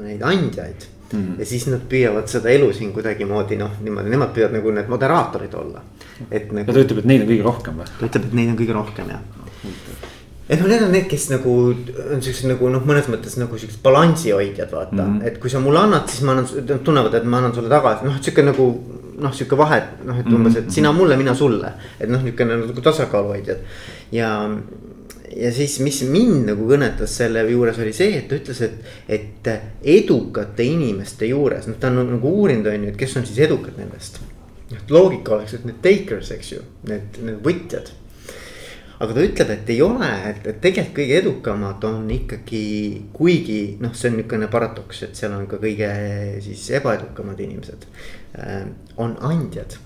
neid 0.00 0.22
andjaid 0.22 0.88
Mm 1.12 1.20
-hmm. 1.20 1.40
ja 1.40 1.46
siis 1.46 1.66
nad 1.66 1.80
püüavad 1.88 2.26
seda 2.26 2.48
elu 2.48 2.72
siin 2.72 2.92
kuidagimoodi 2.92 3.56
noh, 3.56 3.70
niimoodi, 3.82 4.10
nemad 4.10 4.28
püüavad 4.34 4.52
nagu 4.54 4.70
need 4.70 4.88
moderaatorid 4.88 5.54
olla. 5.54 5.80
et 6.30 6.52
nagu. 6.52 6.70
ja 6.70 6.74
ta 6.74 6.80
ütleb, 6.80 6.98
et 6.98 7.04
neid 7.04 7.22
on 7.22 7.28
kõige 7.28 7.42
rohkem 7.42 7.80
või? 7.80 7.88
ta 7.98 8.06
ütleb, 8.06 8.24
et 8.24 8.32
neid 8.32 8.50
on 8.50 8.58
kõige 8.58 8.72
rohkem 8.72 9.08
jah. 9.10 9.20
et 10.48 10.60
noh, 10.60 10.68
need 10.68 10.82
on 10.82 10.92
need, 10.92 11.08
kes 11.10 11.30
nagu 11.30 11.56
on 12.14 12.22
siuksed 12.22 12.48
nagu 12.52 12.68
noh, 12.68 12.86
mõnes 12.86 13.10
mõttes 13.10 13.34
nagu 13.42 13.58
siuksed 13.58 13.82
balansihoidjad, 13.82 14.70
vaata 14.72 15.02
mm, 15.02 15.18
-hmm. 15.18 15.26
et 15.26 15.38
kui 15.38 15.50
sa 15.50 15.60
mulle 15.60 15.82
annad, 15.82 16.06
siis 16.08 16.22
ma 16.22 16.36
annan, 16.36 16.78
tunnevad, 16.84 17.14
et 17.14 17.24
ma 17.24 17.38
annan 17.42 17.54
sulle 17.54 17.68
tagasi, 17.68 18.04
noh, 18.04 18.20
sihuke 18.20 18.42
nagu. 18.42 18.70
Noh, 19.20 19.34
sihuke 19.36 19.58
vahe, 19.60 19.80
noh, 20.08 20.20
et 20.20 20.28
umbes, 20.32 20.56
et 20.60 20.70
sina 20.72 20.92
mulle, 20.96 21.18
mina 21.20 21.34
sulle, 21.36 21.74
et 22.00 22.08
noh, 22.10 22.22
niukene 22.24 22.56
nagu 22.64 22.86
tasakaaluhoidjad 22.86 23.66
ja 24.16 24.30
ja 25.36 25.52
siis, 25.54 25.78
mis 25.84 26.02
mind 26.10 26.48
nagu 26.50 26.66
kõnetas 26.68 27.14
selle 27.20 27.44
juures 27.50 27.78
oli 27.82 27.92
see, 27.94 28.16
et 28.18 28.26
ta 28.30 28.38
ütles, 28.38 28.60
et, 28.66 28.90
et 29.08 29.50
edukate 29.96 30.66
inimeste 30.66 31.28
juures, 31.30 31.68
noh, 31.70 31.78
ta 31.80 31.90
on 31.92 32.02
nagu 32.16 32.34
uurinud, 32.42 32.66
on 32.70 32.88
ju, 32.88 32.92
et 32.92 33.00
kes 33.00 33.16
on 33.20 33.26
siis 33.28 33.40
edukad 33.46 33.78
nendest. 33.78 34.20
noh, 34.70 34.84
loogika 34.90 35.36
oleks, 35.36 35.56
et 35.58 35.64
need 35.66 35.80
takers, 35.82 36.30
eks 36.36 36.52
ju, 36.56 36.66
need, 36.90 37.22
need 37.22 37.40
võtjad. 37.46 37.92
aga 39.00 39.14
ta 39.16 39.22
ütleb, 39.24 39.50
et 39.54 39.70
ei 39.72 39.80
ole, 39.80 40.10
et, 40.28 40.42
et 40.50 40.60
tegelikult 40.60 40.98
kõige 40.98 41.18
edukamad 41.22 41.84
on 41.88 42.10
ikkagi, 42.12 42.64
kuigi 43.16 43.60
noh, 43.80 43.94
see 43.96 44.10
on 44.10 44.18
niisugune 44.18 44.50
paradoks, 44.52 45.06
et 45.06 45.16
seal 45.16 45.32
on 45.38 45.46
ka 45.48 45.56
kõige 45.62 45.88
siis 46.44 46.66
ebaedukamad 46.80 47.40
inimesed. 47.40 47.86
On 49.00 49.16
andjad 49.26 49.78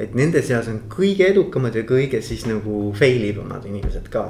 et 0.00 0.14
nende 0.16 0.40
seas 0.44 0.68
on 0.70 0.84
kõige 0.92 1.26
edukamad 1.28 1.74
ja 1.76 1.84
kõige 1.88 2.22
siis 2.24 2.46
nagu 2.48 2.88
fail 2.96 3.24
ivamad 3.28 3.66
inimesed 3.68 4.08
ka 4.12 4.24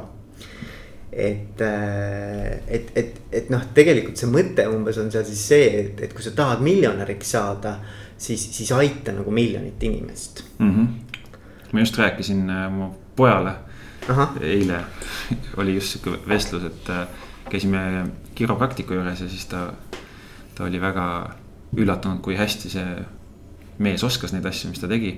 et, 1.13 1.61
äh, 1.61 2.53
et, 2.69 2.93
et, 2.95 3.17
et 3.33 3.51
noh, 3.51 3.63
tegelikult 3.75 4.19
see 4.19 4.31
mõte 4.31 4.67
umbes 4.71 4.99
on 5.03 5.11
seal 5.13 5.27
siis 5.27 5.43
see, 5.53 5.71
et, 5.83 6.05
et 6.07 6.15
kui 6.15 6.25
sa 6.25 6.33
tahad 6.37 6.63
miljonäriks 6.65 7.35
saada, 7.35 7.77
siis, 8.19 8.43
siis 8.55 8.71
aita 8.77 9.15
nagu 9.17 9.35
miljonit 9.35 9.83
inimest 9.83 10.45
mm. 10.59 10.71
-hmm. 10.71 11.33
ma 11.73 11.81
just 11.81 11.99
rääkisin 11.99 12.51
äh, 12.51 12.71
mu 12.73 12.91
pojale 13.17 13.55
Aha. 14.09 14.33
eile 14.41 14.81
oli 15.57 15.75
just 15.75 15.93
sihuke 15.93 16.19
vestlus, 16.29 16.65
et 16.65 16.91
äh, 16.91 17.07
käisime 17.51 18.07
kiropraktiku 18.35 18.95
juures 18.95 19.21
ja 19.21 19.29
siis 19.29 19.47
ta, 19.47 19.73
ta 20.55 20.65
oli 20.65 20.81
väga 20.81 21.07
üllatunud, 21.77 22.21
kui 22.21 22.37
hästi 22.37 22.71
see 22.71 23.05
mees 23.81 24.05
oskas 24.07 24.35
neid 24.35 24.47
asju, 24.47 24.71
mis 24.71 24.83
ta 24.83 24.89
tegi. 24.91 25.17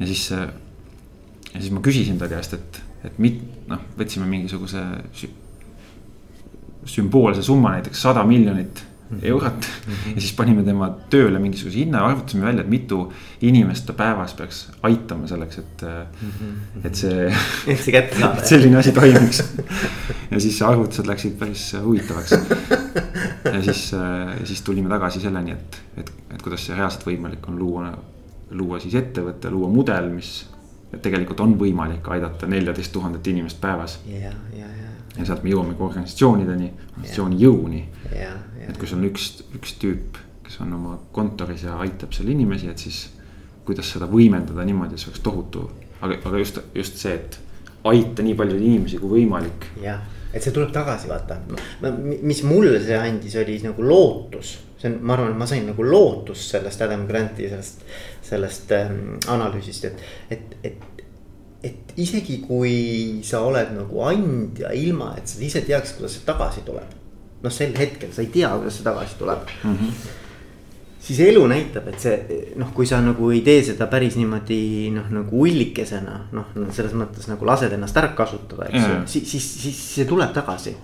ja 0.00 0.06
siis, 0.08 0.30
ja 0.30 1.58
siis 1.58 1.72
ma 1.74 1.82
küsisin 1.84 2.18
ta 2.18 2.28
käest, 2.30 2.56
et 2.56 2.80
et 3.04 3.18
mit-, 3.22 3.40
noh, 3.70 3.80
võtsime 3.96 4.26
mingisuguse 4.28 4.82
sümboolse 6.90 7.44
summa, 7.44 7.74
näiteks 7.76 8.02
sada 8.08 8.24
miljonit. 8.28 8.84
Eurot 9.22 9.66
mm. 9.66 9.92
-hmm. 9.92 10.14
ja 10.14 10.20
siis 10.20 10.32
panime 10.32 10.62
tema 10.62 10.90
tööle 11.10 11.38
mingisuguse 11.38 11.78
hinna, 11.78 12.04
arvutasime 12.06 12.46
välja, 12.46 12.64
et 12.64 12.70
mitu 12.70 13.00
inimest 13.40 13.86
ta 13.86 13.92
päevas 13.92 14.34
peaks 14.34 14.60
aitama 14.82 15.26
selleks, 15.26 15.58
et 15.58 15.82
mm. 15.82 16.28
-hmm. 16.28 16.86
et 16.86 16.94
see. 16.94 17.26
et 17.72 17.80
see 17.80 17.92
kätte 17.92 18.18
saada. 18.18 18.44
selline 18.44 18.76
asi 18.76 18.92
toimiks. 18.92 19.42
ja 20.30 20.40
siis 20.40 20.62
arvutused 20.62 21.06
läksid 21.06 21.38
päris 21.38 21.72
huvitavaks. 21.82 22.30
ja 23.44 23.62
siis, 23.62 23.92
ja 24.40 24.46
siis 24.46 24.62
tulime 24.62 24.88
tagasi 24.88 25.20
selleni, 25.20 25.52
et, 25.52 25.82
et, 25.96 26.12
et 26.34 26.42
kuidas 26.42 26.66
see 26.66 26.76
reaalselt 26.76 27.06
võimalik 27.06 27.48
on 27.48 27.58
luua, 27.58 27.92
luua 28.50 28.80
siis 28.80 28.94
ettevõte, 28.94 29.50
luua 29.50 29.68
mudel, 29.68 30.10
mis 30.14 30.50
et 30.92 31.02
tegelikult 31.02 31.40
on 31.44 31.54
võimalik 31.58 32.08
aidata 32.10 32.48
neljateist 32.50 32.92
tuhandet 32.92 33.26
inimest 33.26 33.60
päevas. 33.60 34.00
ja, 34.06 34.32
ja, 34.56 34.66
ja. 34.66 34.89
Ja 35.20 35.28
sealt 35.28 35.44
me 35.44 35.52
jõuamegi 35.52 35.84
organisatsioonideni, 35.84 36.70
organisatsiooni 36.92 37.40
jõuni. 37.40 37.82
et 38.66 38.76
kui 38.78 38.88
sul 38.88 39.00
on 39.00 39.08
üks, 39.10 39.30
üks 39.56 39.74
tüüp, 39.82 40.20
kes 40.46 40.60
on 40.64 40.72
oma 40.76 40.96
kontoris 41.12 41.64
ja 41.66 41.76
aitab 41.82 42.14
seal 42.16 42.30
inimesi, 42.32 42.70
et 42.70 42.78
siis 42.78 43.02
kuidas 43.66 43.90
seda 43.92 44.08
võimendada 44.10 44.64
niimoodi, 44.66 44.96
et 44.96 45.02
see 45.02 45.10
oleks 45.10 45.24
tohutu, 45.26 45.66
aga, 46.00 46.16
aga 46.16 46.40
just, 46.40 46.62
just 46.74 46.98
see, 47.00 47.14
et 47.14 47.38
aita 47.90 48.24
nii 48.24 48.34
paljusid 48.38 48.66
inimesi 48.66 48.98
kui 49.02 49.20
võimalik. 49.20 49.68
jah, 49.82 50.02
et 50.32 50.42
see 50.42 50.54
tuleb 50.56 50.72
tagasi, 50.74 51.10
vaata, 51.10 51.38
mis 52.22 52.42
mulle 52.46 52.80
see 52.82 52.98
andis, 52.98 53.36
oli 53.40 53.60
nagu 53.66 53.86
lootus 53.86 54.56
see 54.80 54.88
on, 54.88 54.98
ma 55.04 55.14
arvan, 55.14 55.34
et 55.34 55.40
ma 55.40 55.48
sain 55.48 55.66
nagu 55.68 55.84
lootust 55.84 56.54
sellest 56.54 56.80
Adam 56.84 57.04
Granti 57.08 57.48
sellest, 57.50 57.82
sellest 58.24 58.72
ähm, 58.76 59.18
analüüsist, 59.28 59.90
et, 59.90 60.04
et, 60.30 60.56
et. 60.64 60.86
Et 61.62 61.92
isegi 62.00 62.38
kui 62.44 63.20
sa 63.26 63.42
oled 63.44 63.74
nagu 63.76 64.06
andja, 64.06 64.72
ilma 64.72 65.12
et 65.18 65.28
sa 65.28 65.42
ise 65.44 65.64
teaks, 65.66 65.96
kuidas 65.98 66.16
see 66.16 66.24
tagasi 66.28 66.64
tuleb. 66.66 66.96
noh, 67.40 67.52
sel 67.52 67.76
hetkel 67.76 68.12
sa 68.12 68.24
ei 68.24 68.32
tea, 68.32 68.50
kuidas 68.56 68.80
see 68.80 68.86
tagasi 68.86 69.20
tuleb 69.20 69.46
mm. 69.64 69.76
-hmm 69.76 70.18
siis 71.00 71.20
elu 71.24 71.46
näitab, 71.48 71.88
et 71.88 71.98
see 72.02 72.46
noh, 72.60 72.72
kui 72.76 72.86
sa 72.86 73.00
nagu 73.00 73.30
ei 73.32 73.40
tee 73.40 73.62
seda 73.64 73.86
päris 73.90 74.18
niimoodi 74.20 74.90
noh, 74.94 75.08
nagu 75.10 75.42
ullikesena 75.46 76.16
noh, 76.36 76.52
selles 76.76 76.92
mõttes 76.92 77.28
nagu 77.30 77.48
lased 77.48 77.72
ennast 77.72 77.96
ära 77.96 78.12
kasutada, 78.16 78.68
eks 78.68 78.84
ju, 78.84 78.98
siis, 79.14 79.30
siis, 79.30 79.46
siis 79.64 79.80
see 79.94 80.08
tuleb 80.08 80.34
tagasi. 80.36 80.76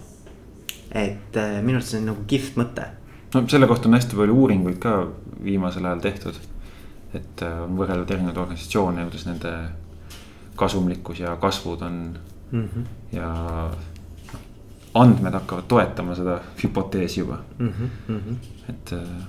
et 0.96 1.36
äh, 1.36 1.58
minu 1.62 1.76
arust 1.76 1.92
see 1.92 2.00
on 2.00 2.06
nagu 2.06 2.22
kihvt 2.30 2.56
mõte 2.56 2.86
no 3.34 3.42
selle 3.50 3.66
kohta 3.68 3.88
on 3.90 3.96
hästi 3.98 4.16
palju 4.16 4.36
uuringuid 4.42 4.78
ka 4.80 4.92
viimasel 5.44 5.84
ajal 5.84 6.00
tehtud. 6.00 6.38
et 7.14 7.42
äh, 7.42 7.58
on 7.64 7.76
võrreldud 7.78 8.10
erinevaid 8.10 8.38
organisatsioone, 8.38 9.04
kuidas 9.10 9.26
nende 9.28 9.52
kasumlikkus 10.56 11.20
ja 11.20 11.36
kasvud 11.36 11.82
on 11.82 12.18
mm. 12.50 12.68
-hmm. 12.68 13.16
ja 13.16 13.70
andmed 14.94 15.32
hakkavad 15.32 15.64
toetama 15.68 16.14
seda 16.14 16.40
hüpoteesi 16.62 17.20
juba 17.20 17.38
mm. 17.58 17.72
-hmm. 18.08 18.34
et 18.68 18.92
äh, 18.92 19.26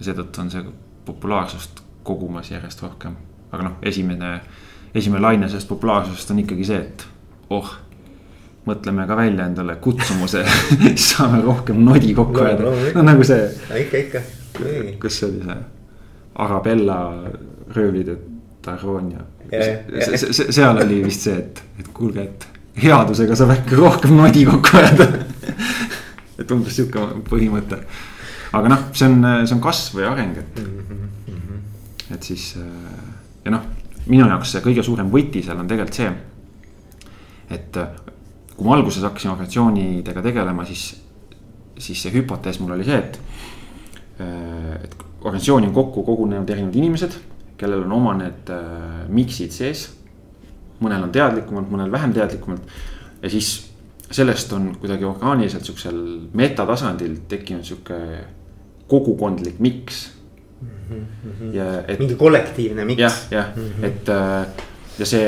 seetõttu 0.00 0.40
on 0.40 0.50
see 0.50 0.64
populaarsust 1.04 1.82
kogumas 2.02 2.50
järjest 2.50 2.82
rohkem, 2.82 3.16
aga 3.52 3.62
noh, 3.62 3.72
esimene, 3.82 4.40
esimene 4.94 5.22
laine 5.22 5.48
sellest 5.48 5.68
populaarsusest 5.68 6.30
on 6.30 6.38
ikkagi 6.38 6.64
see, 6.64 6.78
et 6.78 7.06
oh 7.50 7.74
mõtleme 8.68 9.06
ka 9.08 9.16
välja 9.16 9.46
endale 9.48 9.76
kutsumuse 9.76 10.44
siis 10.44 11.08
saame 11.10 11.42
rohkem 11.42 11.82
nodi 11.84 12.14
kokku 12.14 12.40
ajada 12.44 12.62
no, 12.68 12.70
no, 12.70 12.94
no 12.94 13.02
nagu 13.10 13.24
see. 13.24 13.50
ikka, 13.84 13.98
ikka. 14.06 14.24
kas 14.98 15.20
see 15.20 15.28
oli 15.30 15.44
see 15.44 15.60
Arabella 16.38 16.98
röövlide 17.74 18.16
Taronia. 18.62 19.24
seal 20.30 20.82
oli 20.84 21.02
vist 21.04 21.26
see, 21.28 21.38
et, 21.38 21.62
et 21.80 21.88
kuulge, 21.94 22.24
et 22.24 22.48
headusega 22.82 23.36
saab 23.38 23.56
äkki 23.56 23.78
rohkem 23.78 24.16
nodi 24.18 24.44
kokku 24.46 24.76
ajada 24.78 25.08
et 26.38 26.54
umbes 26.54 26.76
sihuke 26.76 27.02
põhimõte. 27.28 27.80
aga 28.56 28.70
noh, 28.72 28.84
see 28.96 29.08
on, 29.08 29.26
see 29.44 29.56
on 29.56 29.62
kasv 29.62 29.98
või 29.98 30.06
areng, 30.08 30.38
et 30.38 30.60
mm. 30.62 31.00
-hmm. 31.26 32.14
et 32.14 32.22
siis 32.30 32.52
ja 33.44 33.52
noh, 33.54 33.64
minu 34.06 34.28
jaoks 34.28 34.54
see 34.54 34.64
kõige 34.64 34.84
suurem 34.86 35.10
võti 35.12 35.42
seal 35.44 35.58
on 35.58 35.68
tegelikult 35.68 35.98
see. 36.00 36.12
et 37.50 37.80
kui 38.54 38.66
ma 38.66 38.76
alguses 38.76 39.02
hakkasin 39.06 39.30
organisatsioonidega 39.30 40.22
tegelema, 40.22 40.64
siis, 40.66 41.00
siis 41.78 42.02
see 42.02 42.14
hüpotees 42.14 42.60
mul 42.60 42.74
oli 42.76 42.84
see, 42.84 42.98
et. 42.98 43.20
et 44.18 44.94
organisatsiooni 45.18 45.66
on 45.66 45.74
kokku 45.74 46.02
kogunenud 46.06 46.50
erinevad 46.50 46.76
inimesed, 46.78 47.14
kellel 47.58 47.82
on 47.86 47.92
oma 47.92 48.14
need 48.18 48.52
mix'id 49.08 49.54
sees. 49.54 49.88
mõnel 50.80 51.02
on 51.02 51.10
teadlikumalt, 51.10 51.70
mõnel 51.70 51.90
vähem 51.90 52.12
teadlikumalt 52.14 52.62
ja 53.22 53.30
siis 53.30 53.48
sellest 54.10 54.52
on 54.52 54.76
kuidagi 54.80 55.04
orgaaniliselt 55.04 55.64
sihukesel 55.66 55.98
metatasandil 56.38 57.16
tekkinud 57.28 57.66
sihuke 57.66 57.98
kogukondlik 58.88 59.58
miks 59.58 60.10
mm. 60.60 61.06
-hmm. 61.24 61.54
ja 61.54 61.82
et. 61.88 61.98
mingi 61.98 62.14
kollektiivne 62.14 62.84
miks. 62.84 63.00
jah, 63.00 63.16
jah 63.30 63.46
mm, 63.56 63.62
-hmm. 63.62 63.84
et 63.84 64.08
äh, 64.08 64.46
ja 64.98 65.06
see 65.06 65.26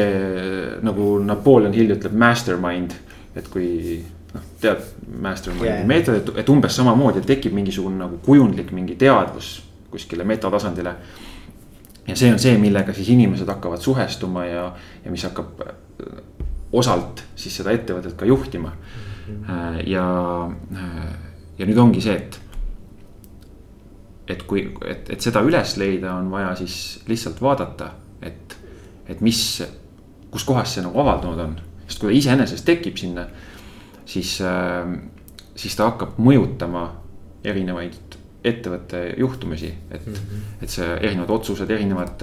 nagu 0.83 1.19
Napoleon 1.25 1.75
Hill 1.75 1.95
ütleb 1.95 2.15
mastermind, 2.19 2.95
et 3.39 3.49
kui 3.53 4.01
noh, 4.35 4.47
tead 4.63 4.83
mastermind'i 5.23 5.71
yeah. 5.71 5.87
meetodit, 5.87 6.33
et 6.43 6.53
umbes 6.53 6.77
samamoodi 6.77 7.23
tekib 7.27 7.55
mingisugune 7.57 8.01
nagu 8.01 8.19
kujundlik 8.25 8.73
mingi 8.77 8.97
teadvus 9.01 9.61
kuskile 9.91 10.25
metatasandile. 10.27 10.95
Ja 12.11 12.17
see 12.19 12.33
on 12.33 12.43
see, 12.43 12.59
millega 12.59 12.93
siis 12.97 13.09
inimesed 13.15 13.49
hakkavad 13.49 13.81
suhestuma 13.81 14.45
ja, 14.49 14.67
ja 15.05 15.13
mis 15.15 15.25
hakkab 15.29 15.63
osalt 16.73 17.25
siis 17.39 17.57
seda 17.61 17.75
ettevõtet 17.75 18.17
ka 18.19 18.29
juhtima. 18.29 18.73
-hmm. 19.31 19.89
ja, 19.89 20.51
äh, 20.75 21.15
ja 21.59 21.67
nüüd 21.67 21.79
ongi 21.79 22.01
see, 22.01 22.17
et. 22.17 22.41
et 24.31 24.43
kui, 24.47 24.63
et, 24.87 25.11
et 25.11 25.21
seda 25.21 25.43
üles 25.43 25.77
leida, 25.77 26.15
on 26.15 26.31
vaja 26.31 26.55
siis 26.55 27.03
lihtsalt 27.09 27.41
vaadata, 27.43 27.91
et, 28.23 28.57
et 29.11 29.21
mis, 29.21 29.41
kus 30.31 30.45
kohas 30.47 30.75
see 30.75 30.85
nagu 30.87 31.01
avaldunud 31.03 31.43
on. 31.47 31.57
sest 31.87 31.99
kui 31.99 32.13
ta 32.13 32.19
iseenesest 32.19 32.65
tekib 32.65 32.97
sinna, 32.97 33.27
siis, 34.07 34.37
äh, 34.47 34.87
siis 35.55 35.77
ta 35.77 35.91
hakkab 35.91 36.19
mõjutama 36.23 36.87
erinevaid 37.45 38.10
ettevõtte 38.45 39.15
juhtumisi, 39.19 39.75
et 39.91 40.07
mm, 40.07 40.13
-hmm. 40.13 40.63
et 40.63 40.69
see 40.71 40.87
erinevad 41.01 41.31
otsused, 41.31 41.71
erinevad 41.71 42.23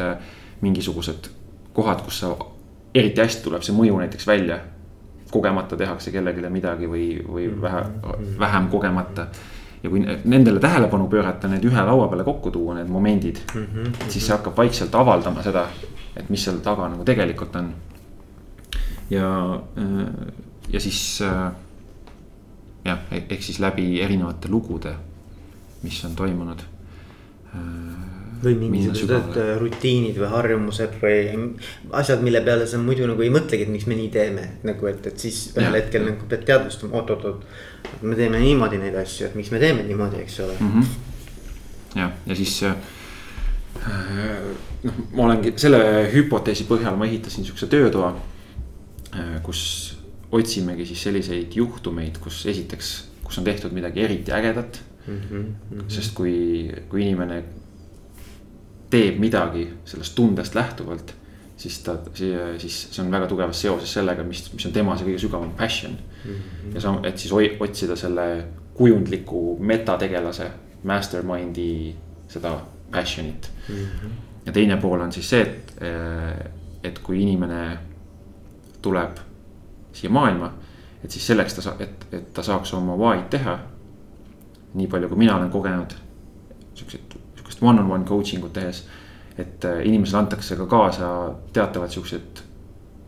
mingisugused 0.62 1.30
kohad, 1.74 2.02
kus 2.02 2.20
sa 2.20 2.32
eriti 2.96 3.22
hästi 3.22 3.44
tuleb 3.44 3.62
see 3.66 3.76
mõju 3.76 4.00
näiteks 4.02 4.28
välja. 4.28 4.60
kogemata 5.32 5.76
tehakse 5.78 6.12
kellelegi 6.12 6.50
midagi 6.50 6.88
või, 6.88 7.08
või 7.28 7.50
vähe, 7.62 7.82
vähem 8.40 8.70
kogemata. 8.72 9.28
ja 9.84 9.90
kui 9.90 10.00
nendele 10.24 10.60
tähelepanu 10.60 11.08
pöörata, 11.08 11.48
need 11.48 11.66
ühe 11.66 11.82
laua 11.86 12.08
peale 12.08 12.24
kokku 12.24 12.52
tuua, 12.52 12.76
need 12.76 12.88
momendid 12.88 13.38
mm. 13.56 13.66
-hmm. 13.74 14.10
siis 14.10 14.26
see 14.28 14.36
hakkab 14.36 14.58
vaikselt 14.58 14.96
avaldama 14.96 15.44
seda, 15.44 15.68
et 16.16 16.30
mis 16.30 16.44
seal 16.44 16.58
taga 16.58 16.90
nagu 16.90 17.04
tegelikult 17.04 17.56
on. 17.56 17.74
ja, 19.10 19.60
ja 20.70 20.80
siis 20.80 21.22
jah, 22.86 23.00
ehk 23.12 23.44
siis 23.44 23.60
läbi 23.60 24.02
erinevate 24.02 24.50
lugude, 24.50 24.96
mis 25.84 26.04
on 26.06 26.16
toimunud 26.18 26.64
või 28.44 28.54
mingisugused 28.60 29.38
rutiinid 29.62 30.18
või 30.20 30.30
harjumused 30.30 30.98
või 31.02 31.56
asjad, 31.98 32.22
mille 32.26 32.42
peale 32.46 32.68
sa 32.70 32.80
muidu 32.82 33.08
nagu 33.10 33.24
ei 33.26 33.32
mõtlegi, 33.34 33.66
et 33.66 33.74
miks 33.74 33.88
me 33.90 33.98
nii 33.98 34.12
teeme, 34.14 34.44
nagu 34.68 34.90
et, 34.90 35.02
et 35.10 35.26
siis 35.26 35.40
ühel 35.56 35.72
ja. 35.72 35.82
hetkel 35.82 36.06
nagu 36.06 36.30
pead 36.30 36.46
teadvustama, 36.46 37.00
oot-oot-oot. 37.00 37.46
me 38.02 38.16
teeme 38.20 38.42
niimoodi 38.44 38.80
neid 38.82 38.98
asju, 39.02 39.30
et 39.30 39.38
miks 39.40 39.52
me 39.54 39.62
teeme 39.64 39.86
niimoodi, 39.88 40.22
eks 40.22 40.40
ole 40.46 40.58
mm. 40.60 40.72
-hmm. 40.74 42.00
jah, 42.04 42.12
ja 42.28 42.36
siis 42.36 42.64
äh, 42.64 42.76
noh, 44.84 45.04
ma 45.14 45.30
olengi 45.30 45.54
selle 45.58 45.82
hüpoteesi 46.14 46.68
põhjal 46.70 46.98
ma 46.98 47.06
ehitasin 47.10 47.46
sihukese 47.46 47.68
töötoa. 47.74 48.16
Äh, 49.18 49.42
kus 49.44 49.98
otsimegi 50.32 50.86
siis 50.86 51.04
selliseid 51.04 51.56
juhtumeid, 51.56 52.18
kus 52.22 52.46
esiteks, 52.46 53.10
kus 53.24 53.38
on 53.38 53.44
tehtud 53.44 53.74
midagi 53.74 54.04
eriti 54.04 54.32
ägedat 54.32 54.82
mm. 55.08 55.22
-hmm. 55.32 55.84
sest 55.88 56.14
kui, 56.16 56.72
kui 56.90 57.02
inimene 57.02 57.44
teeb 58.90 59.20
midagi 59.20 59.68
sellest 59.86 60.16
tundest 60.16 60.56
lähtuvalt, 60.56 61.16
siis 61.58 61.80
ta, 61.84 61.98
siis 62.58 62.88
see 62.92 63.04
on 63.06 63.12
väga 63.12 63.28
tugevas 63.28 63.62
seoses 63.62 63.94
sellega, 63.94 64.24
mis, 64.24 64.54
mis 64.54 64.66
on 64.66 64.72
tema 64.72 64.98
see 64.98 65.08
kõige 65.10 65.20
sügavam 65.26 65.52
passion 65.58 65.98
mm. 66.26 66.32
-hmm. 66.32 66.74
ja 66.74 66.82
sa, 66.82 67.00
et 67.04 67.18
siis 67.18 67.34
otsida 67.60 67.96
selle 67.96 68.46
kujundliku 68.74 69.58
metategelase, 69.60 70.52
mastermind'i 70.84 71.96
seda 72.28 72.60
passion'it 72.92 73.52
mm. 73.70 73.76
-hmm. 73.76 74.10
ja 74.46 74.52
teine 74.52 74.78
pool 74.78 75.02
on 75.02 75.12
siis 75.12 75.30
see, 75.30 75.42
et, 75.42 75.74
et 76.84 77.00
kui 77.00 77.22
inimene 77.22 77.78
tuleb 78.82 79.18
siia 79.94 80.10
maailma, 80.10 80.54
et 81.04 81.12
siis 81.12 81.28
selleks 81.28 81.58
ta 81.58 81.76
et, 81.80 82.08
et 82.12 82.34
ta 82.34 82.44
saaks 82.44 82.74
oma 82.74 82.96
why'd 82.96 83.30
teha. 83.34 83.58
Nii 84.74 84.88
palju, 84.88 85.10
kui 85.10 85.18
mina 85.18 85.36
olen 85.38 85.50
kogenud 85.50 85.96
siukseid 86.76 87.18
sihukest 87.36 87.64
one-on-one 87.64 88.06
coaching 88.06 88.44
ut 88.44 88.54
tehes. 88.54 88.88
et 89.38 89.66
äh, 89.66 89.86
inimesele 89.86 90.18
antakse 90.18 90.56
ka 90.56 90.66
kaasa 90.66 91.08
teatavad 91.54 91.92
siuksed 91.94 92.40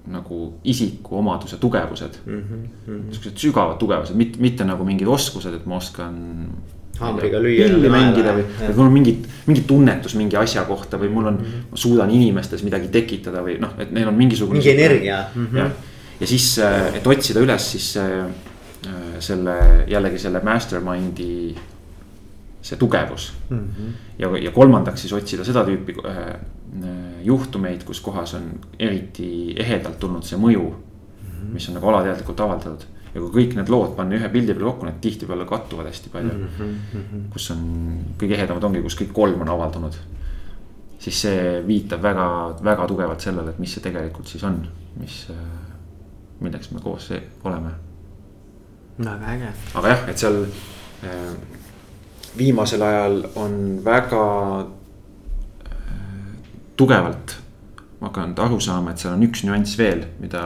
nagu 0.07 0.59
isikuomaduse 0.63 1.57
tugevused 1.57 2.19
mm. 2.25 2.41
-hmm. 2.41 3.13
siuksed 3.13 3.37
sügavad 3.37 3.77
tugevused, 3.77 4.15
mitte, 4.15 4.39
mitte 4.39 4.63
nagu 4.63 4.83
mingid 4.85 5.07
oskused, 5.07 5.53
et 5.53 5.65
ma 5.65 5.77
oskan. 5.77 6.15
haamriga 6.99 7.39
lüüa. 7.39 7.67
pilli 7.69 7.89
mängida 7.89 8.33
või, 8.35 8.43
et 8.61 8.75
mul 8.75 8.85
on 8.85 8.93
mingit, 8.93 9.27
mingi 9.47 9.61
tunnetus 9.61 10.15
mingi 10.15 10.35
asja 10.35 10.65
kohta 10.67 10.97
või 10.99 11.09
mul 11.09 11.25
on 11.25 11.33
mm, 11.33 11.45
-hmm. 11.45 11.69
ma 11.71 11.77
suudan 11.77 12.09
inimestes 12.11 12.63
midagi 12.63 12.87
tekitada 12.87 13.41
või 13.41 13.55
noh, 13.59 13.73
et 13.77 13.91
neil 13.91 14.07
on 14.07 14.13
mingisugune. 14.13 14.59
mingi 14.59 14.71
energia 14.71 15.23
mm. 15.35 15.45
-hmm. 15.45 15.57
jah, 15.57 15.71
ja 16.19 16.27
siis, 16.27 16.59
äh, 16.59 16.95
et 16.95 17.07
otsida 17.07 17.39
üles 17.39 17.71
siis 17.71 17.97
äh, 17.97 18.27
selle 19.19 19.55
jällegi 19.87 20.19
selle 20.19 20.39
mastermind'i 20.43 21.55
see 22.61 22.77
tugevus 22.77 23.33
mm. 23.49 23.57
-hmm. 23.57 23.93
ja, 24.19 24.37
ja 24.37 24.51
kolmandaks 24.51 25.01
siis 25.01 25.13
otsida 25.13 25.43
seda 25.43 25.63
tüüpi 25.63 25.95
äh, 26.05 26.17
äh, 26.17 26.37
juhtumeid, 27.23 27.83
kus 27.83 28.01
kohas 28.01 28.33
on 28.33 28.51
eriti 28.79 29.55
ehedalt 29.57 29.99
tulnud 29.99 30.23
see 30.23 30.37
mõju 30.37 30.69
mm. 30.69 31.29
-hmm. 31.29 31.53
mis 31.53 31.69
on 31.69 31.79
nagu 31.79 31.87
alateadlikult 31.87 32.39
avaldatud 32.39 32.85
ja 33.13 33.21
kui 33.21 33.29
kõik 33.29 33.55
need 33.55 33.69
lood 33.69 33.95
panna 33.95 34.15
ühe 34.15 34.29
pildi 34.29 34.53
peale 34.53 34.71
kokku, 34.71 34.85
need 34.85 35.01
tihtipeale 35.01 35.45
kattuvad 35.45 35.87
hästi 35.87 36.09
palju 36.09 36.33
mm. 36.33 36.47
-hmm. 36.59 37.27
kus 37.33 37.51
on 37.51 37.63
kõige 38.19 38.35
ehedamad 38.35 38.63
ongi, 38.63 38.81
kus 38.81 38.99
kõik 39.01 39.13
kolm 39.13 39.41
on 39.41 39.49
avaldunud. 39.49 39.95
siis 40.99 41.21
see 41.21 41.67
viitab 41.67 42.01
väga, 42.01 42.55
väga 42.63 42.87
tugevalt 42.87 43.21
sellele, 43.21 43.49
et 43.49 43.59
mis 43.59 43.73
see 43.73 43.83
tegelikult 43.83 44.27
siis 44.27 44.43
on, 44.43 44.67
mis, 44.99 45.27
äh, 45.31 45.37
milleks 46.39 46.71
me 46.71 46.79
koos 46.83 47.13
oleme. 47.43 47.71
Väga 48.99 49.33
äge. 49.33 49.53
aga 49.73 49.93
jah, 49.93 50.07
et 50.09 50.17
seal 50.17 50.41
äh, 51.03 51.33
viimasel 52.37 52.81
ajal 52.81 53.21
on 53.35 53.59
väga 53.85 54.23
äh, 54.59 55.93
tugevalt 56.77 57.37
hakanud 58.01 58.39
aru 58.39 58.59
saama, 58.59 58.91
et 58.91 59.01
seal 59.01 59.13
on 59.15 59.23
üks 59.27 59.43
nüanss 59.43 59.77
veel, 59.79 60.05
mida, 60.19 60.43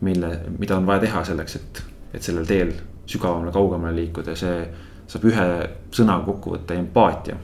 mille, 0.00 0.32
mida 0.58 0.78
on 0.78 0.86
vaja 0.88 1.04
teha 1.04 1.24
selleks, 1.28 1.56
et, 1.56 1.82
et 2.16 2.22
sellel 2.22 2.46
teel 2.48 2.72
sügavamale, 3.06 3.52
kaugemale 3.52 3.96
liikuda 4.00 4.32
ja 4.32 4.40
see 4.40 4.62
saab 5.06 5.26
ühe 5.30 5.46
sõnaga 5.94 6.24
kokku 6.26 6.56
võtta 6.56 6.74
empaatia. 6.74 7.36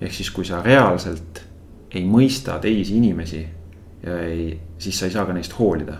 ehk 0.00 0.14
siis, 0.16 0.30
kui 0.32 0.44
sa 0.48 0.62
reaalselt 0.64 1.42
ei 1.92 2.04
mõista 2.06 2.58
teisi 2.62 2.96
inimesi 2.96 3.40
ja 4.02 4.18
ei, 4.24 4.54
siis 4.78 4.98
sa 4.98 5.06
ei 5.06 5.12
saa 5.12 5.26
ka 5.26 5.34
neist 5.36 5.54
hoolida. 5.58 5.98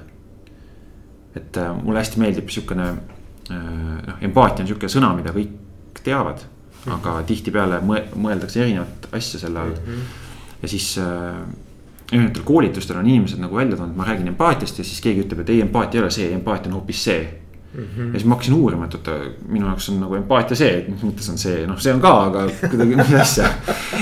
Et 1.36 1.56
äh, 1.56 1.72
mulle 1.82 2.02
hästi 2.02 2.20
meeldib 2.20 2.48
sihukene 2.50 2.86
äh, 2.88 3.58
noh, 4.06 4.20
empaatia 4.20 4.64
on 4.64 4.70
sihuke 4.70 4.90
sõna, 4.90 5.12
mida 5.16 5.34
kõik 5.36 6.02
teavad. 6.04 6.46
aga 6.88 7.18
tihtipeale 7.28 7.82
mõeldakse 7.84 8.62
erinevat 8.62 9.10
asja 9.12 9.38
selle 9.42 9.60
all 9.60 9.74
mm. 9.74 9.82
-hmm. 9.86 10.04
ja 10.62 10.68
siis 10.68 10.98
äh, 10.98 11.42
erinevatel 12.12 12.42
koolitustel 12.42 12.96
on 12.96 13.06
inimesed 13.06 13.38
nagu 13.38 13.56
välja 13.56 13.76
toonud, 13.76 13.96
ma 13.96 14.04
räägin 14.04 14.28
empaatiast 14.32 14.78
ja 14.78 14.84
siis 14.84 15.00
keegi 15.00 15.26
ütleb, 15.26 15.40
et 15.40 15.50
ei, 15.50 15.60
empaatia 15.60 16.00
ei 16.00 16.02
ole 16.02 16.10
see, 16.10 16.32
empaatia 16.32 16.72
on 16.72 16.80
hoopis 16.80 17.04
see 17.04 17.36
Mm 17.74 17.84
-hmm. 17.84 18.06
ja 18.06 18.12
siis 18.12 18.24
ma 18.24 18.34
hakkasin 18.34 18.54
uurima, 18.54 18.84
et 18.84 18.94
oota, 18.94 19.10
minu 19.48 19.66
jaoks 19.66 19.88
on 19.88 20.00
nagu 20.00 20.14
empaatia 20.14 20.56
see, 20.56 20.78
et 20.78 20.88
mis 20.88 21.02
mõttes 21.02 21.30
on 21.30 21.38
see, 21.38 21.66
noh, 21.66 21.78
see 21.78 21.92
on 21.94 22.00
ka, 22.00 22.24
aga 22.24 22.48
kuidagi 22.70 22.96
mis 22.96 23.12
asja. 23.14 23.44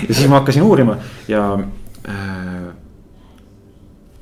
ja 0.08 0.14
siis 0.14 0.28
ma 0.28 0.34
hakkasin 0.34 0.62
uurima 0.62 0.96
ja 1.28 1.58
äh, 2.08 2.72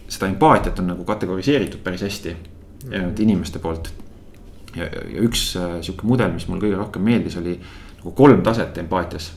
seda 0.09 0.27
empaatiat 0.27 0.79
on 0.79 0.87
nagu 0.87 1.05
kategoriseeritud 1.05 1.81
päris 1.85 2.03
hästi 2.03 2.37
erinevate 2.91 3.23
inimeste 3.23 3.59
poolt 3.59 3.93
ja, 4.77 4.87
ja 4.87 5.25
üks 5.25 5.49
äh, 5.59 5.79
sihuke 5.85 6.07
mudel, 6.09 6.33
mis 6.35 6.47
mulle 6.51 6.67
kõige 6.67 6.79
rohkem 6.81 7.05
meeldis, 7.07 7.39
oli 7.41 7.57
nagu 7.59 8.13
kolm 8.17 8.43
taset 8.47 8.79
empaatias. 8.83 9.33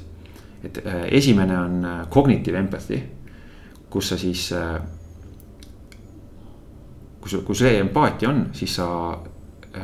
et 0.64 0.82
äh, 0.86 1.06
esimene 1.16 1.58
on 1.60 1.86
äh, 1.86 2.00
cognitive 2.12 2.58
empathy, 2.58 3.02
kus 3.90 4.10
sa 4.10 4.18
siis 4.18 4.50
kui 7.20 7.30
sul, 7.32 7.42
kui 7.48 7.56
see 7.58 7.80
empaatia 7.80 8.30
on, 8.30 8.44
siis 8.54 8.76
sa 8.78 8.86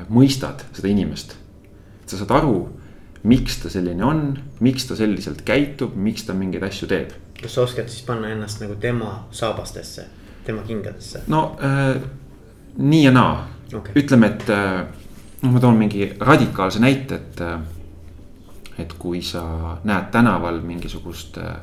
mõistad 0.09 0.61
seda 0.73 0.91
inimest. 0.91 1.35
et 2.03 2.09
sa 2.09 2.19
saad 2.19 2.35
aru, 2.37 2.59
miks 3.23 3.57
ta 3.63 3.71
selline 3.73 4.05
on, 4.05 4.27
miks 4.59 4.85
ta 4.85 4.95
selliselt 4.95 5.41
käitub, 5.45 5.95
miks 5.95 6.27
ta 6.27 6.35
mingeid 6.37 6.63
asju 6.63 6.87
teeb. 6.91 7.15
kas 7.41 7.55
sa 7.55 7.65
oskad 7.65 7.89
siis 7.89 8.05
panna 8.05 8.29
ennast 8.29 8.61
nagu 8.61 8.75
tema 8.75 9.25
saabastesse, 9.31 10.05
tema 10.45 10.61
kingadesse? 10.67 11.23
no 11.27 11.55
äh, 11.63 12.03
nii 12.77 13.03
ja 13.03 13.11
naa 13.11 13.47
okay., 13.73 13.93
ütleme, 13.95 14.31
et 14.33 14.49
äh, 14.49 14.83
noh, 15.41 15.53
ma 15.53 15.61
toon 15.63 15.77
mingi 15.79 16.09
radikaalse 16.19 16.81
näite, 16.83 17.21
et 17.21 17.41
äh, 17.41 17.59
et 18.79 18.91
kui 18.99 19.21
sa 19.23 19.77
näed 19.87 20.09
tänaval 20.11 20.59
mingisugust, 20.65 21.37
äh, 21.39 21.55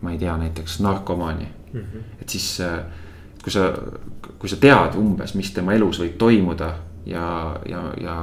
ma 0.00 0.10
ei 0.10 0.18
tea, 0.18 0.36
näiteks 0.36 0.80
narkomaani 0.80 1.46
mm. 1.72 1.80
-hmm. 1.80 2.22
et 2.22 2.28
siis, 2.28 2.62
kui 3.42 3.52
sa, 3.52 3.72
kui 4.38 4.48
sa 4.48 4.56
tead 4.56 4.96
umbes, 4.98 5.34
mis 5.34 5.52
tema 5.54 5.72
elus 5.72 6.00
võib 6.00 6.16
toimuda 6.18 6.74
ja, 7.06 7.56
ja, 7.68 7.82
ja 8.00 8.16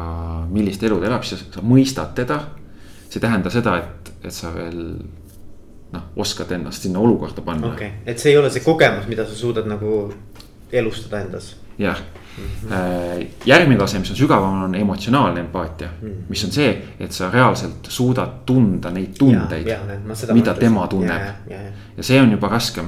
millist 0.49 0.84
elu 0.84 0.99
ta 0.99 1.07
elab, 1.07 1.23
siis 1.23 1.45
sa 1.51 1.61
mõistad 1.61 2.13
teda. 2.15 2.41
see 3.09 3.19
ei 3.19 3.21
tähenda 3.21 3.49
seda, 3.49 3.78
et, 3.78 4.11
et 4.23 4.34
sa 4.34 4.51
veel 4.53 4.97
noh, 5.93 6.03
oskad 6.15 6.51
ennast 6.51 6.84
sinna 6.84 6.99
olukorda 6.99 7.41
panna. 7.41 7.67
okei 7.67 7.88
okay., 7.88 7.99
et 8.05 8.19
see 8.19 8.32
ei 8.32 8.38
ole 8.38 8.49
see 8.49 8.63
kogemus, 8.63 9.07
mida 9.07 9.25
sa 9.25 9.36
suudad 9.36 9.67
nagu 9.67 10.13
elustada 10.72 11.22
endas. 11.22 11.55
jah 11.78 12.01
Mm 12.38 12.43
-hmm. 12.43 13.28
järgmine 13.45 13.80
tase, 13.80 13.99
mis 13.99 14.09
on 14.09 14.15
sügavam, 14.15 14.63
on 14.63 14.76
emotsionaalne 14.76 15.39
empaatia 15.39 15.88
mm, 16.01 16.07
-hmm. 16.07 16.30
mis 16.30 16.43
on 16.45 16.51
see, 16.51 16.82
et 16.99 17.11
sa 17.11 17.32
reaalselt 17.32 17.88
suudad 17.88 18.28
tunda 18.45 18.91
neid 18.91 19.13
tundeid, 19.20 19.68
mida 20.34 20.53
tema 20.53 20.88
tunneb. 20.88 21.22
Ja 21.97 22.03
see 22.03 22.22
on 22.22 22.32
juba 22.32 22.47
raskem. 22.47 22.86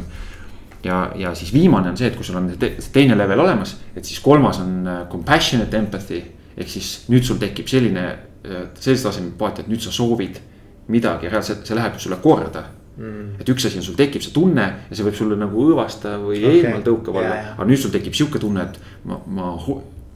ja, 0.83 1.11
ja 1.15 1.35
siis 1.35 1.53
viimane 1.53 1.89
on 1.89 1.97
see, 1.97 2.07
et 2.07 2.15
kui 2.15 2.25
sul 2.25 2.35
on 2.35 2.51
te 2.59 2.75
teine 2.93 3.17
level 3.17 3.39
olemas, 3.39 3.77
et 3.95 4.05
siis 4.05 4.19
kolmas 4.19 4.59
on 4.59 4.87
äh, 4.87 5.07
compassionate 5.07 5.77
empathy. 5.77 6.23
ehk 6.57 6.69
siis 6.69 7.05
nüüd 7.09 7.23
sul 7.23 7.37
tekib 7.37 7.67
selline, 7.67 8.05
äh, 8.45 8.67
sellise 8.79 9.03
taseme 9.03 9.27
empaatia, 9.27 9.63
et 9.63 9.69
nüüd 9.69 9.79
sa 9.79 9.91
soovid 9.91 10.39
midagi 10.87 11.29
reaalselt, 11.29 11.65
see 11.65 11.75
läheb 11.75 11.97
sulle 11.97 12.15
korda 12.15 12.63
mm.. 12.99 13.41
et 13.41 13.49
üks 13.51 13.67
asi 13.67 13.79
on, 13.79 13.85
sul 13.85 13.97
tekib 13.99 14.23
see 14.25 14.33
tunne 14.35 14.65
ja 14.89 14.97
see 14.97 15.05
võib 15.07 15.17
sulle 15.17 15.37
nagu 15.39 15.65
õõvasta 15.69 16.15
või 16.21 16.41
okay. 16.41 16.61
eemal 16.61 16.83
tõukav 16.85 17.19
olla 17.19 17.35
yeah,. 17.35 17.51
aga 17.55 17.67
nüüd 17.69 17.81
sul 17.81 17.93
tekib 17.93 18.15
sihuke 18.17 18.41
tunne, 18.41 18.67
et 18.67 19.07
ma, 19.09 19.19
ma, 19.25 19.51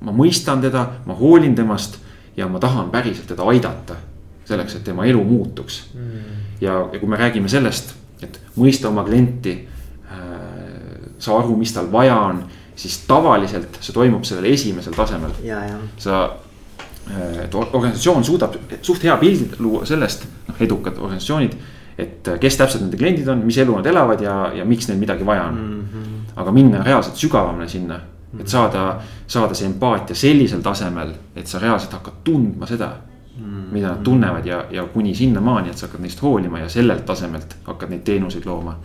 ma 0.04 0.16
mõistan 0.16 0.64
teda, 0.64 0.86
ma 1.08 1.18
hoolin 1.18 1.56
temast 1.58 2.00
ja 2.38 2.50
ma 2.50 2.62
tahan 2.62 2.92
päriselt 2.94 3.30
teda 3.30 3.46
aidata. 3.50 4.00
selleks, 4.44 4.76
et 4.76 4.84
tema 4.84 5.06
elu 5.08 5.24
muutuks 5.24 5.84
mm.. 5.94 6.40
ja, 6.62 6.82
ja 6.92 7.00
kui 7.00 7.10
me 7.10 7.20
räägime 7.20 7.50
sellest, 7.50 7.96
et 8.22 8.40
mõista 8.58 8.92
oma 8.92 9.06
klienti 9.08 9.58
äh,. 10.12 11.14
saa 11.24 11.40
aru, 11.40 11.56
mis 11.58 11.72
tal 11.74 11.92
vaja 11.92 12.18
on, 12.20 12.44
siis 12.76 13.04
tavaliselt 13.08 13.78
see 13.80 13.94
toimub 13.96 14.26
sellel 14.28 14.50
esimesel 14.52 14.96
tasemel. 14.98 15.32
sa 15.98 16.26
äh, 17.08 17.46
et 17.46 17.56
organisatsioon 17.56 18.24
suudab 18.24 18.58
suht 18.82 19.04
hea 19.04 19.16
pildi 19.22 19.62
luua 19.64 19.86
sellest, 19.88 20.28
noh 20.50 20.60
edukad 20.68 21.00
organisatsioonid 21.00 21.56
et 21.98 22.28
äh, 22.28 22.40
kes 22.40 22.58
täpselt 22.58 22.84
nende 22.86 22.98
kliendid 22.98 23.28
on, 23.30 23.44
mis 23.46 23.58
elu 23.62 23.78
nad 23.78 23.88
elavad 23.90 24.22
ja, 24.22 24.36
ja 24.58 24.66
miks 24.66 24.90
neil 24.90 25.00
midagi 25.00 25.26
vaja 25.26 25.46
on 25.52 25.56
mm. 25.56 25.88
-hmm. 25.94 26.42
aga 26.42 26.52
minna 26.52 26.84
reaalselt 26.84 27.16
sügavamale 27.16 27.70
sinna, 27.70 27.96
et 27.96 28.40
mhm. 28.40 28.48
saada, 28.48 29.00
saada 29.28 29.54
see 29.54 29.68
empaatia 29.68 30.16
sellisel 30.16 30.62
tasemel, 30.62 31.14
et 31.36 31.48
sa 31.48 31.60
reaalselt 31.60 31.94
hakkad 31.94 32.14
tundma 32.24 32.66
seda 32.66 32.92
mm. 33.38 33.46
-hmm. 33.46 33.74
mida 33.74 33.88
nad 33.88 34.04
tunnevad 34.04 34.46
ja, 34.46 34.66
ja 34.72 34.84
kuni 34.84 35.16
sinnamaani, 35.16 35.70
et 35.70 35.78
sa 35.78 35.88
hakkad 35.88 36.02
neist 36.02 36.22
hoolima 36.22 36.60
ja 36.60 36.70
sellelt 36.70 37.06
tasemelt 37.06 37.58
hakkad 37.64 37.90
neid 37.90 38.02
teenuseid 38.02 38.46
looma. 38.46 38.80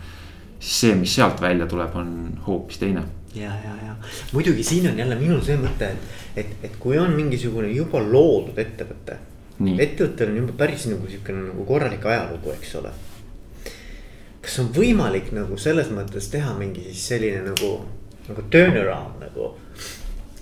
siis 0.59 0.81
see, 0.81 0.95
mis 0.95 1.15
sealt 1.15 1.41
välja 1.41 1.65
tuleb, 1.65 1.95
on 1.95 2.39
hoopis 2.47 2.77
teine 2.77 3.03
ja, 3.35 3.49
ja, 3.49 3.73
ja 3.87 3.95
muidugi 4.31 4.63
siin 4.63 4.89
on 4.91 4.97
jälle 4.97 5.15
minul 5.15 5.41
see 5.41 5.57
mõte, 5.57 5.91
et, 5.91 5.97
et, 6.35 6.55
et 6.63 6.75
kui 6.79 6.97
on 6.97 7.11
mingisugune 7.11 7.67
juba 7.71 8.01
loodud 8.03 8.57
ettevõte 8.57 9.17
ettevõttel 9.59 10.31
on 10.31 10.41
juba 10.41 10.55
päris 10.61 10.85
nagu 10.87 11.07
sihukene 11.09 11.49
nagu 11.49 11.65
korralik 11.67 12.05
ajalugu, 12.05 12.53
eks 12.55 12.75
ole. 12.79 12.91
kas 14.41 14.59
on 14.61 14.69
võimalik 14.75 15.33
nagu 15.35 15.57
selles 15.59 15.89
mõttes 15.91 16.29
teha 16.31 16.53
mingi 16.57 16.85
siis 16.87 17.07
selline 17.11 17.41
nagu, 17.43 17.73
nagu 18.29 18.45
turnaround 18.51 19.19
nagu. 19.25 19.49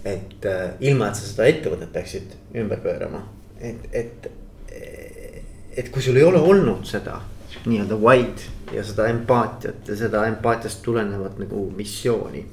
et 0.05 0.45
äh, 0.45 0.75
ilma, 0.79 1.09
et 1.09 1.15
sa 1.15 1.25
seda 1.25 1.47
ettevõtet 1.49 1.91
peaksid 1.93 2.35
ümber 2.55 2.79
pöörama, 2.83 3.23
et, 3.59 3.89
et, 3.91 4.29
et 5.77 5.89
kui 5.91 6.01
sul 6.01 6.15
ei 6.17 6.23
ole 6.23 6.39
olnud 6.39 6.85
seda 6.87 7.17
nii-öelda 7.65 7.97
why'd 7.97 8.45
ja 8.73 8.83
seda 8.83 9.07
empaatiat 9.11 9.87
ja 9.87 9.95
seda 9.97 10.27
empaatiast 10.27 10.81
tulenevat 10.85 11.39
nagu 11.39 11.65
missiooni. 11.75 12.45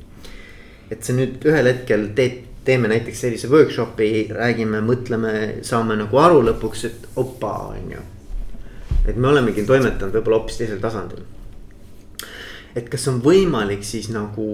et 0.91 1.03
sa 1.03 1.12
nüüd 1.17 1.45
ühel 1.49 1.67
hetkel 1.67 2.09
teed 2.15 2.43
teeme 2.65 2.89
näiteks 2.89 3.21
sellise 3.27 3.49
workshop'i, 3.53 4.27
räägime, 4.33 4.81
mõtleme, 4.85 5.35
saame 5.67 5.99
nagu 6.01 6.19
aru 6.21 6.43
lõpuks, 6.49 6.85
et 6.89 7.07
opa, 7.21 7.53
on 7.75 7.93
ju. 7.97 8.03
et 9.05 9.17
me 9.17 9.29
olemegi 9.29 9.67
toimetanud 9.69 10.15
võib-olla 10.15 10.41
hoopis 10.41 10.59
teisel 10.62 10.81
tasandil. 10.81 11.25
et 12.75 12.89
kas 12.89 13.09
on 13.09 13.21
võimalik 13.23 13.85
siis 13.85 14.09
nagu 14.11 14.49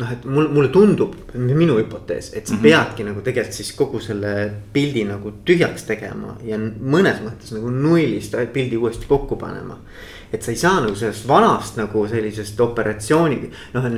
noh, 0.00 0.12
et 0.12 0.24
mul, 0.24 0.48
mulle 0.54 0.70
tundub, 0.72 1.16
minu 1.34 1.76
hüpotees, 1.78 2.32
et 2.34 2.46
sa 2.46 2.54
mm 2.54 2.58
-hmm. 2.58 2.62
peadki 2.62 3.04
nagu 3.04 3.20
tegelikult 3.20 3.56
siis 3.56 3.72
kogu 3.72 4.00
selle 4.00 4.52
pildi 4.72 5.04
nagu 5.04 5.32
tühjaks 5.44 5.84
tegema 5.86 6.36
ja 6.44 6.58
mõnes 6.58 7.20
mõttes 7.24 7.52
nagu 7.52 7.70
nullist 7.70 8.34
pildi 8.52 8.76
uuesti 8.76 9.06
kokku 9.08 9.36
panema 9.36 9.78
et 10.32 10.42
sa 10.42 10.52
ei 10.52 10.58
saa 10.60 10.80
nagu 10.84 10.94
sellest 10.98 11.26
vanast 11.28 11.78
nagu 11.80 12.04
sellisest 12.10 12.60
operatsiooni 12.60 13.40
noh, 13.74 13.88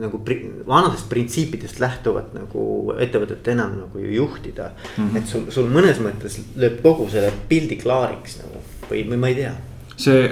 nagu, 0.00 0.20
vanadest 0.68 1.08
printsiipidest 1.10 1.80
lähtuvat 1.82 2.34
nagu 2.36 2.94
ettevõtet 2.98 3.50
enam 3.54 3.76
nagu 3.82 4.04
ju 4.04 4.12
juhtida 4.20 4.70
mm. 4.70 5.08
-hmm. 5.08 5.18
et 5.18 5.26
sul, 5.26 5.48
sul 5.50 5.70
mõnes 5.72 5.98
mõttes 6.02 6.38
lööb 6.56 6.80
kogu 6.82 7.08
selle 7.10 7.32
pildi 7.48 7.80
klaariks 7.80 8.38
nagu 8.44 8.62
või, 8.90 9.04
või 9.10 9.18
ma 9.18 9.32
ei 9.32 9.34
tea. 9.42 9.52
see, 9.96 10.30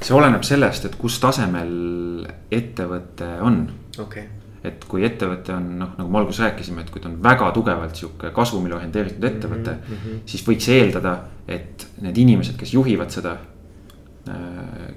see 0.00 0.14
oleneb 0.16 0.46
sellest, 0.46 0.84
et 0.84 0.96
kus 0.96 1.18
tasemel 1.20 2.26
ettevõte 2.50 3.36
on. 3.40 3.62
okei 3.98 4.22
okay 4.22 4.34
et 4.66 4.84
kui 4.88 5.04
ettevõte 5.06 5.52
on 5.54 5.66
noh, 5.78 5.90
nagu 5.94 6.10
me 6.10 6.18
alguses 6.18 6.42
rääkisime, 6.42 6.82
et 6.82 6.88
kui 6.90 6.98
ta 7.02 7.06
on 7.06 7.20
väga 7.22 7.52
tugevalt 7.54 7.94
sihuke 7.94 8.32
kasumile 8.34 8.74
orienteeritud 8.74 9.24
ettevõte 9.24 9.74
mm. 9.76 9.92
-hmm. 9.92 10.22
siis 10.26 10.42
võiks 10.46 10.66
eeldada, 10.74 11.12
et 11.46 11.86
need 12.02 12.18
inimesed, 12.18 12.56
kes 12.58 12.72
juhivad 12.74 13.14
seda 13.14 13.36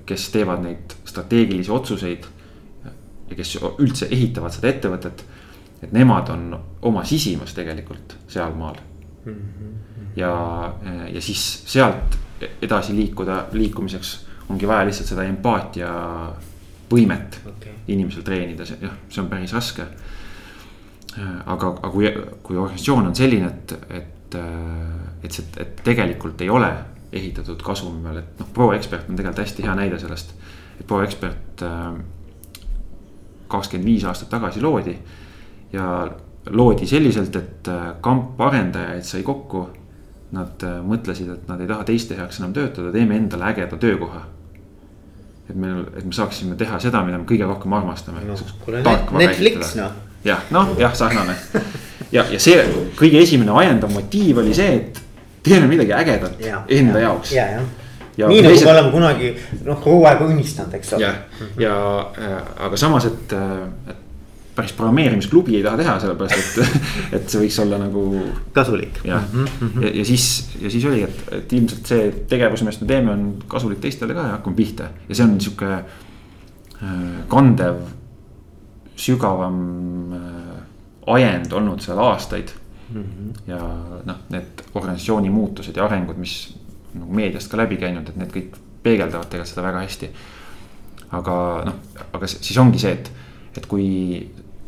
kes 0.05 0.29
teevad 0.33 0.63
neid 0.63 0.93
strateegilisi 1.05 1.71
otsuseid 1.71 2.23
ja 3.29 3.35
kes 3.37 3.51
üldse 3.61 4.07
ehitavad 4.11 4.55
seda 4.55 4.71
ettevõtet. 4.71 5.25
et 5.83 5.91
nemad 5.93 6.29
on 6.29 6.59
oma 6.81 7.03
sisimas 7.05 7.53
tegelikult 7.53 8.17
sealmaal 8.27 8.75
mm. 9.25 9.33
-hmm. 9.33 10.07
ja, 10.15 10.73
ja 11.13 11.21
siis 11.21 11.63
sealt 11.65 12.17
edasi 12.61 12.95
liikuda, 12.95 13.45
liikumiseks 13.51 14.25
ongi 14.49 14.67
vaja 14.67 14.85
lihtsalt 14.85 15.07
seda 15.07 15.23
empaatia 15.23 15.89
võimet 16.91 17.39
okay. 17.45 17.73
inimesel 17.87 18.25
treenida, 18.25 18.65
jah, 18.81 18.95
see 19.09 19.21
on 19.21 19.29
päris 19.29 19.53
raske. 19.53 19.85
Äh, 21.19 21.35
aga, 21.45 21.73
aga 21.75 21.91
kui, 21.93 22.09
kui 22.43 22.57
organisatsioon 22.57 23.11
on 23.11 23.15
selline, 23.17 23.49
et, 23.49 23.75
et, 23.99 24.39
et 25.23 25.35
see, 25.35 25.45
et 25.61 25.83
tegelikult 25.85 26.41
ei 26.41 26.49
ole 26.53 26.71
ehitatud 27.13 27.61
kasumi 27.65 28.03
peal, 28.03 28.21
et 28.21 28.39
noh, 28.39 28.47
ProExpert 28.53 29.09
on 29.09 29.17
tegelikult 29.17 29.45
hästi 29.45 29.65
hea 29.65 29.75
näide 29.75 29.99
sellest. 29.99 30.33
et 30.79 30.87
ProExpert 30.87 31.63
äh, 31.65 31.93
kakskümmend 33.49 33.89
viis 33.89 34.05
aastat 34.05 34.29
tagasi 34.29 34.61
loodi 34.61 34.95
ja 35.73 36.09
loodi 36.49 36.87
selliselt, 36.87 37.35
et 37.35 37.67
äh, 37.67 37.93
kamp 38.01 38.41
arendajaid 38.41 39.05
sai 39.05 39.23
kokku. 39.23 39.67
Nad 40.29 40.61
äh, 40.61 40.75
mõtlesid, 40.85 41.31
et 41.33 41.47
nad 41.49 41.61
ei 41.61 41.67
taha 41.69 41.87
teiste 41.87 42.13
heaks 42.13 42.37
enam 42.37 42.51
töötada, 42.53 42.91
teeme 42.93 43.15
endale 43.17 43.47
ägeda 43.49 43.79
töökoha. 43.81 44.27
et 45.49 45.55
meil, 45.55 45.79
et 45.97 46.05
me 46.05 46.13
saaksime 46.13 46.55
teha 46.55 46.77
seda, 46.79 47.01
mida 47.01 47.17
me 47.17 47.25
kõige 47.25 47.47
rohkem 47.49 47.73
armastame 47.73 48.21
no,. 48.21 48.35
Netflix 49.17 49.73
noh. 49.79 49.95
jah, 50.23 50.43
noh 50.53 50.75
jah, 50.77 50.93
sarnane 50.93 51.33
ja, 52.11 52.21
ja 52.29 52.37
see 52.37 52.59
kõige 52.99 53.23
esimene 53.23 53.55
ajendav 53.57 53.89
motiiv 53.89 54.43
oli 54.43 54.53
see, 54.53 54.75
et 54.75 55.01
teeme 55.43 55.67
midagi 55.67 55.93
ägedat 55.93 56.41
ja, 56.43 56.63
enda 56.67 56.99
ja, 56.99 57.07
jaoks. 57.09 57.31
ja, 57.35 57.51
ja 57.57 57.67
Ja 58.19 58.27
nii 58.27 58.41
nagu 58.43 58.51
teised... 58.51 58.67
me 58.67 58.71
oleme 58.73 58.91
kunagi 58.91 59.27
noh, 59.63 59.77
kogu 59.79 60.03
aeg 60.09 60.21
unistanud, 60.25 60.73
eks 60.75 60.93
ole. 60.97 61.07
jah, 61.07 61.45
ja 61.61 61.75
äh, 62.19 62.33
aga 62.65 62.79
samas, 62.79 63.05
et, 63.07 63.31
äh, 63.31 63.93
et 63.93 64.01
päris 64.57 64.73
programmeerimisklubi 64.75 65.55
ei 65.55 65.63
taha 65.63 65.79
teha, 65.79 65.93
sellepärast 66.03 66.59
et, 66.59 66.81
et 67.15 67.31
see 67.31 67.45
võiks 67.45 67.59
olla 67.63 67.79
nagu. 67.79 68.03
kasulik. 68.55 68.99
jah 69.07 69.23
mm, 69.23 69.45
-hmm. 69.61 69.85
ja, 69.85 69.93
ja 70.01 70.05
siis, 70.05 70.49
ja 70.59 70.71
siis 70.73 70.85
oli, 70.85 71.03
et, 71.07 71.23
et 71.37 71.53
ilmselt 71.53 71.93
see 71.93 72.11
tegevus, 72.27 72.65
millest 72.65 72.83
me 72.83 72.91
teeme, 72.91 73.15
on 73.15 73.25
kasulik 73.47 73.79
teistele 73.79 74.17
ka 74.17 74.27
ja 74.27 74.35
hakkame 74.35 74.59
pihta 74.59 74.91
ja 75.07 75.15
see 75.15 75.29
on 75.29 75.39
sihuke 75.39 75.71
äh, 75.71 76.93
kandev, 77.31 77.85
sügavam 78.99 79.61
ajend 81.07 81.53
olnud 81.55 81.79
seal 81.81 81.99
aastaid 82.03 82.51
mm. 82.91 83.03
-hmm. 83.03 83.33
ja 83.47 83.59
noh, 84.05 84.25
need 84.29 84.63
organisatsiooni 84.73 85.29
muutused 85.29 85.75
ja 85.75 85.85
arengud, 85.85 86.17
mis 86.17 86.57
nagu 86.93 87.13
meediast 87.13 87.51
ka 87.51 87.57
läbi 87.57 87.77
käinud, 87.77 88.09
et 88.09 88.15
need 88.17 88.31
kõik 88.33 88.57
peegeldavad 88.83 89.29
tegelikult 89.29 89.53
seda 89.53 89.67
väga 89.67 89.81
hästi. 89.85 90.11
aga 91.11 91.35
noh, 91.65 91.75
aga 92.13 92.27
siis 92.27 92.57
ongi 92.57 92.79
see, 92.79 92.91
et, 92.91 93.11
et 93.57 93.65
kui 93.65 93.85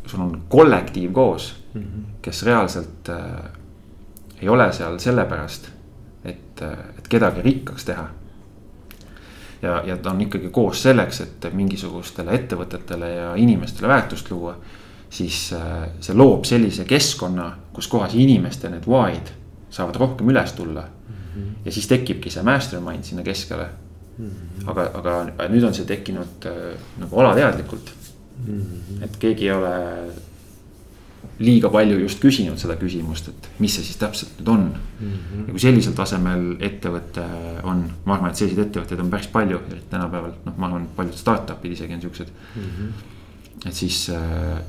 sul 0.06 0.20
on 0.20 0.42
kollektiiv 0.48 1.12
koos 1.12 1.54
mm, 1.74 1.82
-hmm. 1.82 2.04
kes 2.22 2.42
reaalselt 2.42 3.08
äh, 3.08 3.50
ei 4.42 4.48
ole 4.48 4.72
seal 4.72 4.98
sellepärast, 4.98 5.68
et, 6.24 6.62
et 6.98 7.08
kedagi 7.08 7.42
rikkaks 7.42 7.84
teha. 7.84 8.08
ja, 9.62 9.82
ja 9.86 9.96
ta 9.96 10.10
on 10.10 10.20
ikkagi 10.20 10.48
koos 10.48 10.82
selleks, 10.82 11.20
et 11.20 11.46
mingisugustele 11.52 12.34
ettevõtetele 12.34 13.08
ja 13.08 13.34
inimestele 13.34 13.88
väärtust 13.88 14.30
luua. 14.30 14.56
siis 15.10 15.52
äh, 15.52 15.88
see 16.00 16.16
loob 16.16 16.44
sellise 16.44 16.84
keskkonna, 16.84 17.56
kus 17.72 17.88
kohas 17.88 18.14
inimeste 18.14 18.70
need 18.70 18.88
why'd 18.88 19.32
saavad 19.72 19.96
rohkem 19.96 20.28
üles 20.28 20.52
tulla 20.52 20.82
mm. 20.82 21.14
-hmm. 21.14 21.54
ja 21.64 21.72
siis 21.72 21.86
tekibki 21.88 22.30
see 22.30 22.42
mastermind 22.42 23.04
sinna 23.04 23.22
keskele 23.22 23.68
mm. 24.18 24.28
-hmm. 24.28 24.70
aga, 24.70 24.90
aga 24.94 25.48
nüüd 25.48 25.64
on 25.64 25.74
see 25.74 25.84
tekkinud 25.84 26.46
äh, 26.46 26.76
nagu 26.98 27.20
alateadlikult 27.20 27.92
mm. 28.46 28.60
-hmm. 28.60 29.04
et 29.04 29.16
keegi 29.16 29.48
ei 29.48 29.52
ole 29.52 29.74
liiga 31.42 31.70
palju 31.72 31.98
just 32.02 32.20
küsinud 32.22 32.60
seda 32.60 32.76
küsimust, 32.80 33.30
et 33.32 33.48
mis 33.62 33.74
see 33.76 33.86
siis 33.86 33.98
täpselt 34.00 34.34
nüüd 34.38 34.50
on 34.52 34.64
mm. 34.68 35.06
-hmm. 35.06 35.46
ja 35.46 35.54
kui 35.54 35.62
sellisel 35.64 35.96
tasemel 35.98 36.44
ettevõte 36.60 37.24
on, 37.62 37.84
ma 38.04 38.16
arvan, 38.16 38.30
et 38.30 38.42
selliseid 38.42 38.66
ettevõtteid 38.66 39.00
on 39.00 39.10
päris 39.10 39.30
palju, 39.32 39.62
eriti 39.70 39.90
tänapäeval, 39.90 40.36
noh, 40.44 40.58
ma 40.58 40.68
arvan, 40.68 40.86
paljud 40.96 41.18
startup'id 41.18 41.72
isegi 41.72 41.94
on 41.94 42.04
siuksed 42.04 42.28
mm. 42.28 42.62
-hmm. 42.62 43.68
et 43.68 43.74
siis, 43.74 44.04
äh, 44.10 44.60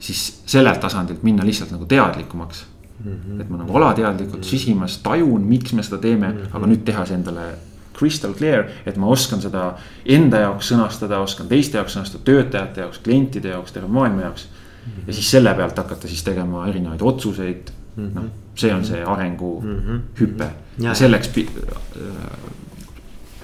siis 0.00 0.42
sellelt 0.46 0.80
tasandilt 0.80 1.22
minna 1.22 1.44
lihtsalt 1.46 1.70
nagu 1.70 1.86
teadlikumaks 1.86 2.64
mm. 3.04 3.10
-hmm. 3.12 3.40
et 3.40 3.50
ma 3.50 3.56
nagu 3.56 3.76
alateadlikult 3.76 4.36
mm 4.36 4.42
-hmm. 4.42 4.50
sisimas 4.50 4.98
tajun, 4.98 5.42
miks 5.42 5.72
me 5.72 5.82
seda 5.82 5.98
teeme 5.98 6.28
mm, 6.28 6.38
-hmm. 6.38 6.56
aga 6.56 6.66
nüüd 6.66 6.84
teha 6.84 7.06
see 7.06 7.16
endale 7.16 7.50
crystal 7.98 8.32
clear, 8.34 8.64
et 8.86 8.96
ma 8.96 9.06
oskan 9.06 9.42
seda 9.42 9.74
enda 10.06 10.38
jaoks 10.38 10.72
sõnastada, 10.72 11.18
oskan 11.20 11.48
teiste 11.48 11.76
jaoks 11.78 11.96
sõnastada, 11.96 12.24
töötajate 12.24 12.80
jaoks, 12.80 12.98
klientide 12.98 13.48
jaoks, 13.48 13.72
terve 13.72 13.88
maailma 13.88 14.22
jaoks 14.22 14.48
-hmm. 14.84 15.06
ja 15.06 15.12
siis 15.12 15.30
selle 15.30 15.54
pealt 15.54 15.78
hakata 15.78 16.08
siis 16.08 16.22
tegema 16.24 16.66
erinevaid 16.68 17.02
otsuseid 17.02 17.70
mm 17.96 18.06
-hmm.. 18.06 18.14
noh, 18.14 18.24
see 18.54 18.74
on 18.74 18.84
see 18.84 19.04
arenguhüpe 19.04 20.44
mm 20.44 20.50
-hmm. 20.50 20.84
ja, 20.84 20.88
ja 20.88 20.94
selleks 20.94 21.30
äh, 21.38 21.44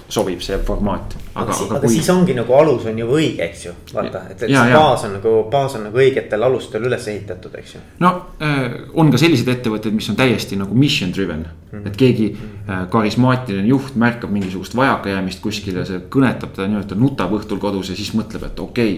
sobib 0.08 0.42
see 0.44 0.56
formaat. 0.62 1.16
aga, 1.34 1.52
aga, 1.52 1.64
aga 1.66 1.80
kui... 1.82 1.90
siis 1.96 2.08
ongi 2.12 2.34
nagu 2.36 2.54
alus 2.54 2.84
on 2.86 2.98
ju 3.00 3.06
õige, 3.16 3.42
eks 3.46 3.64
ju, 3.66 3.72
vaata, 3.92 4.22
et, 4.30 4.44
et 4.46 4.52
ja, 4.52 4.62
see 4.62 4.76
baas 4.76 5.06
on 5.08 5.16
nagu, 5.16 5.32
baas 5.50 5.74
on 5.78 5.86
nagu 5.88 6.00
õigetel 6.02 6.46
alustel 6.46 6.86
üles 6.86 7.08
ehitatud, 7.10 7.56
eks 7.58 7.74
ju. 7.74 7.82
no 8.04 8.12
äh, 8.42 8.76
on 8.94 9.10
ka 9.14 9.20
selliseid 9.20 9.50
ettevõtteid, 9.56 9.96
mis 9.96 10.10
on 10.12 10.18
täiesti 10.18 10.58
nagu 10.60 10.78
mission 10.78 11.14
driven 11.14 11.42
mm, 11.42 11.72
-hmm. 11.72 11.88
et 11.90 11.98
keegi 11.98 12.28
äh, 12.36 12.86
karismaatiline 12.92 13.66
juht 13.72 13.98
märkab 13.98 14.30
mingisugust 14.30 14.76
vajakajäämist 14.78 15.42
kuskil 15.42 15.82
ja 15.82 15.88
see 15.88 16.04
kõnetab 16.06 16.54
teda 16.54 16.70
nii-öelda, 16.70 17.00
nutab 17.02 17.34
õhtul 17.40 17.62
kodus 17.62 17.90
ja 17.90 17.98
siis 17.98 18.14
mõtleb, 18.14 18.46
et 18.46 18.62
okei 18.62 18.96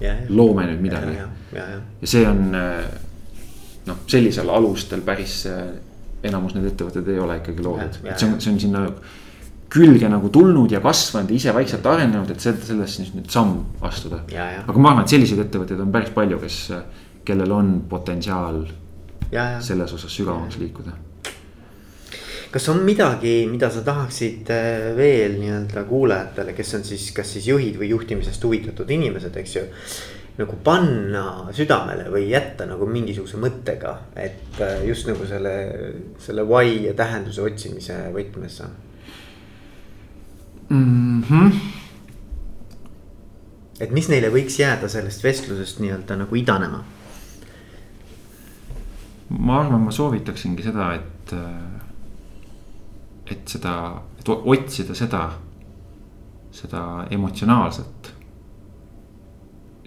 okay, 0.00 0.16
loome 0.28 0.66
nüüd 0.70 0.80
midagi. 0.88 1.20
ja 1.52 2.08
see 2.08 2.24
on 2.28 2.54
äh, 2.56 2.84
noh, 3.86 4.04
sellisel 4.08 4.48
alustel 4.48 5.04
päris 5.04 5.44
enamus 6.24 6.54
need 6.54 6.72
ettevõtted 6.72 7.08
ei 7.08 7.20
ole 7.20 7.40
ikkagi 7.40 7.64
loodud, 7.64 8.00
et 8.04 8.18
see 8.20 8.28
on, 8.28 8.40
see 8.40 8.52
on 8.52 8.60
sinna 8.60 8.86
külge 9.70 10.08
nagu 10.10 10.28
tulnud 10.34 10.72
ja 10.72 10.80
kasvanud 10.82 11.30
ja 11.30 11.36
ise 11.36 11.54
vaikselt 11.54 11.86
arenenud, 11.86 12.30
et 12.32 12.42
sellest 12.42 12.96
siis 12.96 13.12
nüüd 13.14 13.30
samm 13.30 13.60
astuda. 13.86 14.24
aga 14.66 14.78
ma 14.78 14.94
arvan, 14.94 15.04
et 15.04 15.14
selliseid 15.14 15.44
ettevõtteid 15.46 15.82
on 15.82 15.92
päris 15.94 16.10
palju, 16.14 16.40
kes, 16.42 16.58
kellel 17.24 17.54
on 17.54 17.76
potentsiaal 17.90 18.64
ja, 19.30 19.44
ja. 19.44 19.62
selles 19.62 19.94
osas 19.94 20.16
sügavamaks 20.16 20.58
liikuda 20.58 20.96
kas 22.50 22.66
on 22.72 22.80
midagi, 22.82 23.44
mida 23.46 23.68
sa 23.70 23.84
tahaksid 23.86 24.48
äh, 24.50 24.88
veel 24.98 25.36
nii-öelda 25.38 25.84
kuulajatele, 25.86 26.54
kes 26.56 26.74
on 26.80 26.86
siis, 26.86 27.10
kas 27.14 27.36
siis 27.36 27.46
juhid 27.46 27.78
või 27.78 27.92
juhtimisest 27.92 28.42
huvitatud 28.44 28.90
inimesed, 28.90 29.36
eks 29.38 29.54
ju. 29.56 29.62
nagu 30.40 30.56
panna 30.64 31.52
südamele 31.52 32.08
või 32.10 32.30
jätta 32.30 32.64
nagu 32.66 32.86
mingisuguse 32.90 33.38
mõttega, 33.38 33.94
et 34.18 34.58
äh, 34.64 34.82
just 34.88 35.06
nagu 35.06 35.26
selle, 35.30 35.54
selle 36.18 36.42
why 36.48 36.88
ja 36.88 36.94
tähenduse 36.98 37.44
otsimise 37.44 38.08
võtmes 38.14 38.62
mm. 40.70 41.22
-hmm. 41.22 41.52
et 43.80 43.90
mis 43.90 44.08
neile 44.08 44.30
võiks 44.30 44.58
jääda 44.60 44.88
sellest 44.88 45.24
vestlusest 45.24 45.80
nii-öelda 45.80 46.16
nagu 46.16 46.36
idanema? 46.36 46.84
ma 49.30 49.60
arvan, 49.60 49.80
ma 49.80 49.90
soovitaksingi 49.94 50.62
seda, 50.62 50.94
et 50.94 51.32
äh, 51.32 51.80
et 53.30 53.48
seda, 53.48 53.74
et 54.18 54.28
otsida 54.28 54.94
seda, 54.98 55.20
seda 56.54 56.82
emotsionaalset 57.14 58.10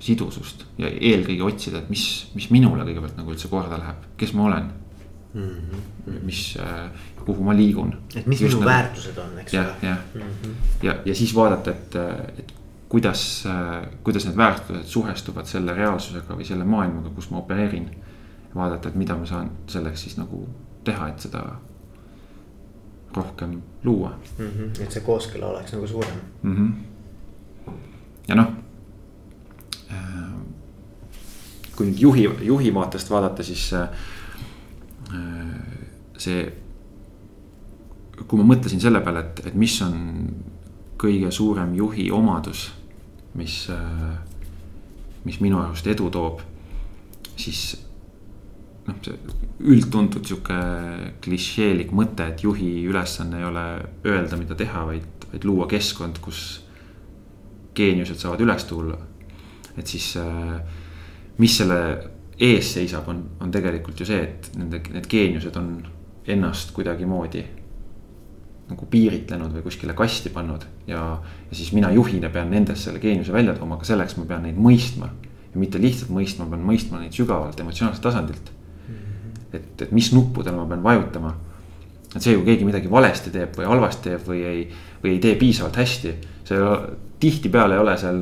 sidusust 0.04 0.66
ja 0.80 0.90
eelkõige 0.92 1.44
otsida, 1.48 1.80
et 1.84 1.92
mis, 1.92 2.06
mis 2.36 2.50
minule 2.52 2.86
kõigepealt 2.88 3.20
nagu 3.20 3.36
üldse 3.36 3.52
korda 3.52 3.80
läheb, 3.80 4.08
kes 4.20 4.34
ma 4.36 4.48
olen 4.50 4.72
mm. 5.34 5.42
-hmm. 5.42 6.24
mis 6.24 6.58
äh,, 6.60 6.92
kuhu 7.26 7.44
ma 7.44 7.56
liigun. 7.56 7.98
et 8.16 8.26
mis 8.26 8.42
Just 8.42 8.56
minu 8.56 8.66
nagu, 8.66 8.78
väärtused 8.78 9.18
on, 9.18 9.40
eks 9.40 9.54
ole. 9.54 9.64
jah, 9.64 9.76
jah 9.82 9.98
mm 10.14 10.22
-hmm. 10.22 10.50
ja, 10.82 10.96
ja 11.06 11.16
siis 11.16 11.36
vaadata, 11.36 11.72
et, 11.72 11.96
et 12.40 12.54
kuidas 12.90 13.44
äh,, 13.46 13.90
kuidas 14.04 14.26
need 14.26 14.38
väärtused 14.38 14.84
suhestuvad 14.84 15.46
selle 15.46 15.74
reaalsusega 15.74 16.36
või 16.38 16.46
selle 16.46 16.64
maailmaga, 16.64 17.10
kus 17.10 17.30
ma 17.30 17.38
opereerin. 17.38 17.90
vaadata, 18.56 18.90
et 18.90 18.96
mida 18.96 19.16
ma 19.16 19.26
saan 19.26 19.52
selleks 19.68 20.02
siis 20.02 20.18
nagu 20.18 20.50
teha, 20.84 21.08
et 21.08 21.20
seda 21.20 21.56
rohkem 23.16 23.62
luua 23.84 24.10
mm. 24.38 24.46
-hmm. 24.48 24.84
et 24.84 24.92
see 24.92 25.02
kooskõla 25.02 25.46
oleks 25.46 25.74
nagu 25.74 25.88
suurem 25.88 26.18
mm. 26.42 26.56
-hmm. 26.56 27.74
ja 28.28 28.36
noh 28.36 28.48
äh,. 29.92 29.98
kui 31.76 31.86
nüüd 31.86 32.00
juhi, 32.00 32.30
juhi 32.42 32.74
vaatest 32.74 33.10
vaadata, 33.10 33.44
siis 33.44 33.74
äh, 33.74 33.90
see. 36.18 36.44
kui 38.28 38.40
ma 38.40 38.46
mõtlesin 38.54 38.80
selle 38.82 39.02
peale, 39.04 39.24
et, 39.26 39.42
et 39.50 39.56
mis 39.58 39.74
on 39.84 39.96
kõige 41.02 41.32
suurem 41.34 41.74
juhi 41.76 42.10
omadus, 42.14 42.68
mis 43.36 43.66
äh,, 43.74 44.14
mis 45.26 45.40
minu 45.44 45.60
arust 45.60 45.88
edu 45.88 46.10
toob, 46.14 46.44
siis 47.40 47.74
noh, 48.88 49.00
see 49.04 49.18
üldtuntud 49.74 50.26
sihuke 50.28 50.58
klišeelik 51.24 51.94
mõte, 51.96 52.28
et 52.32 52.44
juhi 52.44 52.84
ülesanne 52.90 53.40
ei 53.40 53.48
ole 53.48 53.66
öelda, 54.06 54.40
mida 54.40 54.58
teha, 54.60 54.86
vaid, 54.90 55.28
vaid 55.32 55.48
luua 55.48 55.68
keskkond, 55.72 56.20
kus 56.24 56.44
geeniused 57.78 58.20
saavad 58.22 58.44
üles 58.46 58.68
tulla. 58.70 59.00
et 59.78 59.88
siis, 59.88 60.16
äh, 60.22 60.60
mis 61.42 61.56
selle 61.58 61.80
ees 62.40 62.72
seisab, 62.76 63.08
on, 63.12 63.20
on 63.42 63.52
tegelikult 63.52 64.00
ju 64.00 64.08
see, 64.10 64.22
et 64.24 64.50
nende, 64.58 64.82
need 64.94 65.10
geeniused 65.10 65.60
on 65.60 65.76
ennast 66.34 66.72
kuidagimoodi 66.74 67.44
nagu 68.70 68.88
piiritlenud 68.90 69.52
või 69.54 69.66
kuskile 69.66 69.94
kasti 69.98 70.32
pannud 70.34 70.64
ja, 70.88 71.04
ja 71.20 71.58
siis 71.58 71.74
mina 71.76 71.92
juhina 71.92 72.32
pean 72.34 72.50
nendest 72.50 72.88
selle 72.88 73.02
geeniuse 73.04 73.36
välja 73.36 73.54
tooma, 73.58 73.76
aga 73.78 73.90
selleks 73.90 74.16
ma 74.18 74.26
pean 74.30 74.48
neid 74.48 74.58
mõistma. 74.58 75.12
ja 75.54 75.62
mitte 75.62 75.82
lihtsalt 75.82 76.14
mõistma, 76.16 76.48
ma 76.48 76.56
pean 76.56 76.68
mõistma 76.72 77.02
neid 77.04 77.14
sügavalt 77.14 77.60
emotsionaalselt 77.60 78.08
tasandilt 78.08 78.54
et, 79.54 79.82
et 79.86 79.92
mis 79.94 80.10
nuppudel 80.14 80.56
ma 80.58 80.66
pean 80.70 80.84
vajutama. 80.84 81.34
et 82.14 82.22
see, 82.22 82.36
kui 82.38 82.46
keegi 82.46 82.66
midagi 82.68 82.90
valesti 82.92 83.32
teeb 83.34 83.56
või 83.58 83.66
halvasti 83.70 84.10
teeb 84.10 84.28
või 84.28 84.44
ei, 84.46 84.66
või 85.02 85.16
ei 85.16 85.22
tee 85.22 85.34
piisavalt 85.40 85.80
hästi, 85.82 86.14
see 86.46 86.60
tihtipeale 87.24 87.78
ei 87.78 87.82
ole 87.82 87.96
seal 87.98 88.20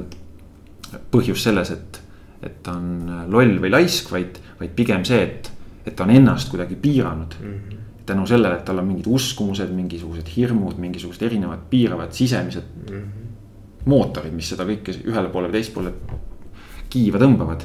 põhjus 1.12 1.44
selles, 1.44 1.74
et, 1.76 2.01
et 2.42 2.64
ta 2.64 2.74
on 2.74 3.28
loll 3.30 3.60
või 3.62 3.70
laisk, 3.72 4.12
vaid, 4.12 4.40
vaid 4.60 4.74
pigem 4.76 5.06
see, 5.06 5.22
et, 5.22 5.52
et 5.86 5.96
ta 5.96 6.04
on 6.04 6.14
ennast 6.16 6.50
kuidagi 6.50 6.76
piiranud 6.76 7.38
mm. 7.42 7.54
-hmm 7.54 7.78
tänu 8.06 8.26
sellele, 8.28 8.56
et 8.56 8.66
tal 8.66 8.80
on 8.82 8.88
mingid 8.88 9.06
uskumused, 9.08 9.70
mingisugused 9.72 10.28
hirmud, 10.36 10.78
mingisugused 10.82 11.22
erinevad 11.22 11.60
piiravad 11.70 12.12
sisemised 12.12 12.64
mm 12.90 12.98
-hmm. 12.98 13.86
mootorid, 13.86 14.34
mis 14.34 14.50
seda 14.50 14.66
kõike 14.68 14.96
ühele 15.06 15.30
poole 15.30 15.48
või 15.48 15.52
teispoole 15.52 15.94
kiiva 16.90 17.20
tõmbavad 17.22 17.64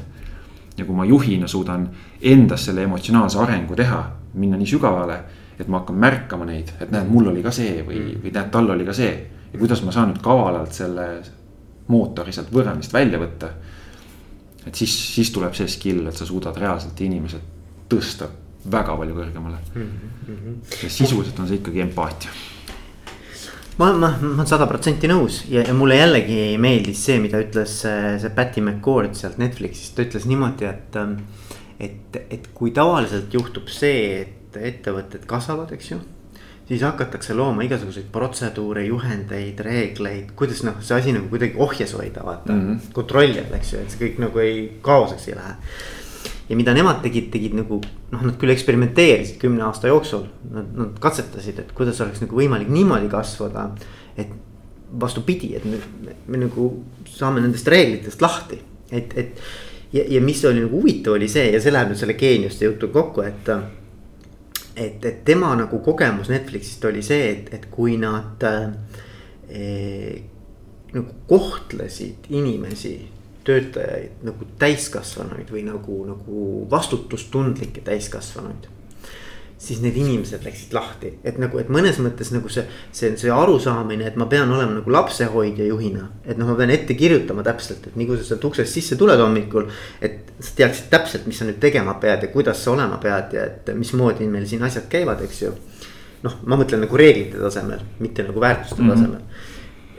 ja 0.77 0.85
kui 0.85 0.95
ma 0.95 1.05
juhina 1.05 1.47
suudan 1.47 1.89
endas 2.21 2.65
selle 2.65 2.83
emotsionaalse 2.83 3.39
arengu 3.39 3.75
teha, 3.75 4.11
minna 4.33 4.57
nii 4.57 4.67
sügavale, 4.67 5.19
et 5.59 5.67
ma 5.67 5.81
hakkan 5.81 5.95
märkama 5.95 6.45
neid, 6.45 6.69
et 6.79 6.91
näed, 6.91 7.09
mul 7.09 7.31
oli 7.31 7.41
ka 7.43 7.51
see 7.51 7.81
või, 7.87 7.99
mm. 7.99 8.21
või 8.23 8.33
näed, 8.33 8.51
tal 8.53 8.69
oli 8.69 8.85
ka 8.85 8.93
see. 8.93 9.27
ja 9.53 9.59
kuidas 9.59 9.83
ma 9.83 9.91
saan 9.91 10.11
nüüd 10.11 10.21
kavalalt 10.21 10.73
selle 10.75 11.07
mootori 11.87 12.31
sealt 12.31 12.51
võrrandist 12.53 12.93
välja 12.93 13.19
võtta. 13.19 13.49
Et 14.67 14.75
siis, 14.75 14.93
siis 15.15 15.31
tuleb 15.35 15.55
see 15.57 15.69
skill, 15.71 16.03
et 16.09 16.17
sa 16.17 16.27
suudad 16.27 16.57
reaalselt 16.59 16.99
inimesed 17.01 17.87
tõsta 17.89 18.29
väga 18.67 18.97
palju 18.99 19.15
kõrgemale 19.15 19.63
mm. 19.73 19.89
-hmm. 20.27 20.61
ja 20.83 20.89
sisuliselt 20.91 21.39
on 21.39 21.47
see 21.47 21.61
ikkagi 21.61 21.81
empaatia 21.85 22.31
ma, 23.77 23.91
ma, 23.93 24.09
ma 24.21 24.33
olen 24.33 24.49
sada 24.49 24.67
protsenti 24.67 25.07
nõus 25.07 25.43
ja, 25.49 25.63
ja 25.63 25.73
mulle 25.77 25.99
jällegi 26.01 26.57
meeldis 26.61 27.03
see, 27.05 27.19
mida 27.23 27.39
ütles 27.41 27.81
see, 27.83 28.15
see 28.21 28.33
Patty 28.35 28.61
McCord 28.61 29.15
sealt 29.15 29.37
Netflixist, 29.41 29.95
ta 29.95 30.07
ütles 30.07 30.27
niimoodi, 30.29 30.69
et. 30.69 30.99
Ähm, 30.99 31.19
et, 31.79 32.15
et 32.33 32.47
kui 32.57 32.71
tavaliselt 32.73 33.33
juhtub 33.33 33.69
see, 33.69 34.21
et 34.23 34.57
ettevõtted 34.71 35.27
kasvavad, 35.29 35.73
eks 35.75 35.91
ju. 35.91 35.99
Siis 36.67 36.81
hakatakse 36.83 37.33
looma 37.33 37.63
igasuguseid 37.63 38.09
protseduure, 38.11 38.83
juhendeid, 38.85 39.59
reegleid, 39.63 40.33
kuidas 40.35 40.63
noh, 40.67 40.81
see 40.83 40.97
asi 40.97 41.13
nagu 41.15 41.29
kuidagi 41.31 41.55
ohjes 41.63 41.93
hoida, 41.95 42.25
vaata 42.25 42.53
mm 42.53 42.65
-hmm. 42.65 42.91
kontrolli 42.93 43.39
all, 43.39 43.53
eks 43.55 43.73
ju, 43.73 43.79
et 43.79 43.91
see 43.91 44.01
kõik 44.03 44.19
nagu 44.25 44.39
ei, 44.43 44.57
kaoseks 44.81 45.27
ei 45.27 45.35
lähe 45.35 45.55
ja 46.49 46.55
mida 46.55 46.73
nemad 46.73 47.01
tegid, 47.03 47.29
tegid 47.31 47.55
nagu 47.57 47.79
noh, 47.83 48.21
nad 48.23 48.35
küll 48.39 48.53
eksperimenteerisid 48.53 49.39
kümne 49.41 49.65
aasta 49.67 49.91
jooksul. 49.91 50.27
Nad, 50.51 50.69
nad 50.77 50.99
katsetasid, 51.03 51.59
et 51.63 51.71
kuidas 51.75 51.99
oleks 52.03 52.21
nagu 52.23 52.39
võimalik 52.39 52.69
niimoodi 52.71 53.09
kasvada, 53.11 53.69
et 54.17 54.31
vastupidi, 54.99 55.53
et 55.57 55.65
me, 55.67 55.79
me, 56.05 56.15
me 56.27 56.43
nagu 56.45 56.69
saame 57.11 57.43
nendest 57.43 57.67
reeglitest 57.67 58.23
lahti, 58.23 58.59
et, 58.91 59.17
et. 59.19 59.41
ja, 59.93 60.05
ja 60.07 60.21
mis 60.23 60.43
oli 60.45 60.63
nagu 60.63 60.79
huvitav, 60.79 61.17
oli 61.17 61.27
see 61.31 61.49
ja 61.51 61.59
see 61.63 61.73
läheb 61.75 61.91
nüüd 61.91 61.99
selle 61.99 62.15
geeniuste 62.19 62.69
jutuga 62.69 63.01
kokku, 63.01 63.27
et. 63.27 63.51
Et, 64.77 65.05
et 65.05 65.19
tema 65.25 65.51
nagu 65.57 65.81
kogemus 65.83 66.29
Netflixist 66.29 66.85
oli 66.85 67.03
see, 67.05 67.31
et, 67.33 67.53
et 67.57 67.67
kui 67.73 67.97
nad 67.99 68.43
eh, 69.49 70.23
nagu 70.93 71.21
kohtlesid 71.29 72.29
inimesi 72.29 72.95
töötajaid 73.47 74.23
nagu 74.27 74.47
täiskasvanuid 74.59 75.51
või 75.51 75.63
nagu, 75.67 76.01
nagu 76.07 76.47
vastutustundlikke 76.71 77.81
täiskasvanuid 77.87 78.67
siis 79.57 79.79
need 79.81 79.95
inimesed 79.97 80.43
läksid 80.45 80.73
lahti, 80.75 81.11
et 81.25 81.39
nagu, 81.41 81.57
et 81.57 81.69
mõnes 81.73 81.97
mõttes 82.03 82.29
nagu 82.29 82.49
see, 82.51 82.61
see, 82.93 83.15
see 83.17 83.31
arusaamine, 83.33 84.05
et 84.05 84.19
ma 84.19 84.27
pean 84.29 84.51
olema 84.53 84.75
nagu 84.75 84.93
lapsehoidja 84.93 85.65
juhina. 85.65 86.07
et 86.25 86.37
noh, 86.37 86.51
ma 86.51 86.55
pean 86.59 86.69
ette 86.73 86.93
kirjutama 86.93 87.43
täpselt, 87.45 87.87
et 87.89 87.95
nii 87.97 88.07
kui 88.07 88.19
sa 88.19 88.27
sealt 88.27 88.45
uksest 88.45 88.77
sisse 88.77 88.95
tuled 88.95 89.19
hommikul. 89.19 89.65
et 90.01 90.29
sa 90.39 90.53
teaksid 90.61 90.91
täpselt, 90.93 91.25
mis 91.25 91.41
sa 91.41 91.49
nüüd 91.49 91.57
tegema 91.63 91.97
pead 92.01 92.27
ja 92.27 92.31
kuidas 92.33 92.61
sa 92.63 92.75
olema 92.75 93.01
pead 93.01 93.33
ja 93.33 93.47
et 93.49 93.73
mismoodi 93.73 94.29
meil 94.29 94.45
siin 94.45 94.63
asjad 94.63 94.85
käivad, 94.93 95.25
eks 95.25 95.41
ju. 95.41 95.51
noh, 96.23 96.39
ma 96.45 96.61
mõtlen 96.61 96.85
nagu 96.85 96.97
reeglite 96.97 97.41
tasemel, 97.41 97.81
mitte 97.99 98.27
nagu 98.29 98.41
väärtuste 98.41 98.81
mm 98.81 98.89
-hmm. 98.89 98.93
tasemel. 98.93 99.21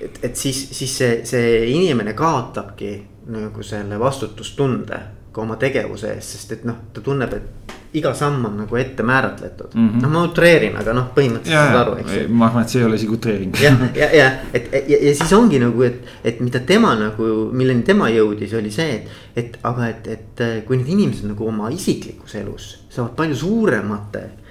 et, 0.00 0.18
et 0.22 0.36
siis, 0.36 0.68
siis 0.70 0.98
see, 0.98 1.20
see 1.24 1.70
inimene 1.74 2.14
kaotabki 2.14 2.94
nagu 3.26 3.62
selle 3.62 3.98
vastutustunde 3.98 5.17
ka 5.32 5.42
oma 5.44 5.56
tegevuse 5.60 6.12
eest, 6.14 6.36
sest 6.36 6.52
et 6.58 6.64
noh, 6.68 6.76
ta 6.92 7.04
tunneb, 7.04 7.34
et 7.34 7.76
iga 7.98 8.12
samm 8.14 8.44
on 8.44 8.56
nagu 8.62 8.76
ette 8.76 9.02
määratletud 9.02 9.74
mm 9.74 9.88
-hmm.. 9.88 10.02
noh, 10.02 10.10
ma 10.12 10.22
utreerin, 10.28 10.76
aga 10.76 10.92
noh, 10.92 11.06
põhimõtteliselt 11.14 11.70
saad 11.72 11.80
aru, 11.80 11.94
eks 12.02 12.28
ma 12.28 12.46
arvan, 12.46 12.62
et 12.62 12.74
see 12.74 12.80
ei 12.80 12.86
ole 12.86 12.98
isegi 13.00 13.14
utreering. 13.16 13.60
jah, 13.62 13.78
ja, 13.96 14.10
ja, 14.16 14.26
et 14.54 14.68
ja, 14.72 14.98
ja 15.08 15.14
siis 15.14 15.32
ongi 15.32 15.60
nagu, 15.62 15.82
et, 15.82 16.02
et 16.24 16.40
mida 16.40 16.60
tema 16.60 16.94
nagu, 16.98 17.30
milleni 17.52 17.82
tema 17.82 18.10
jõudis, 18.12 18.52
oli 18.58 18.70
see, 18.70 18.94
et. 18.94 19.08
et 19.36 19.58
aga, 19.62 19.88
et, 19.88 20.06
et 20.06 20.44
kui 20.66 20.76
need 20.76 20.88
inimesed 20.88 21.30
nagu 21.30 21.48
oma 21.48 21.70
isiklikus 21.70 22.34
elus 22.34 22.68
saavad 22.90 23.16
palju 23.16 23.36
suuremate 23.36 24.18
eh, 24.18 24.47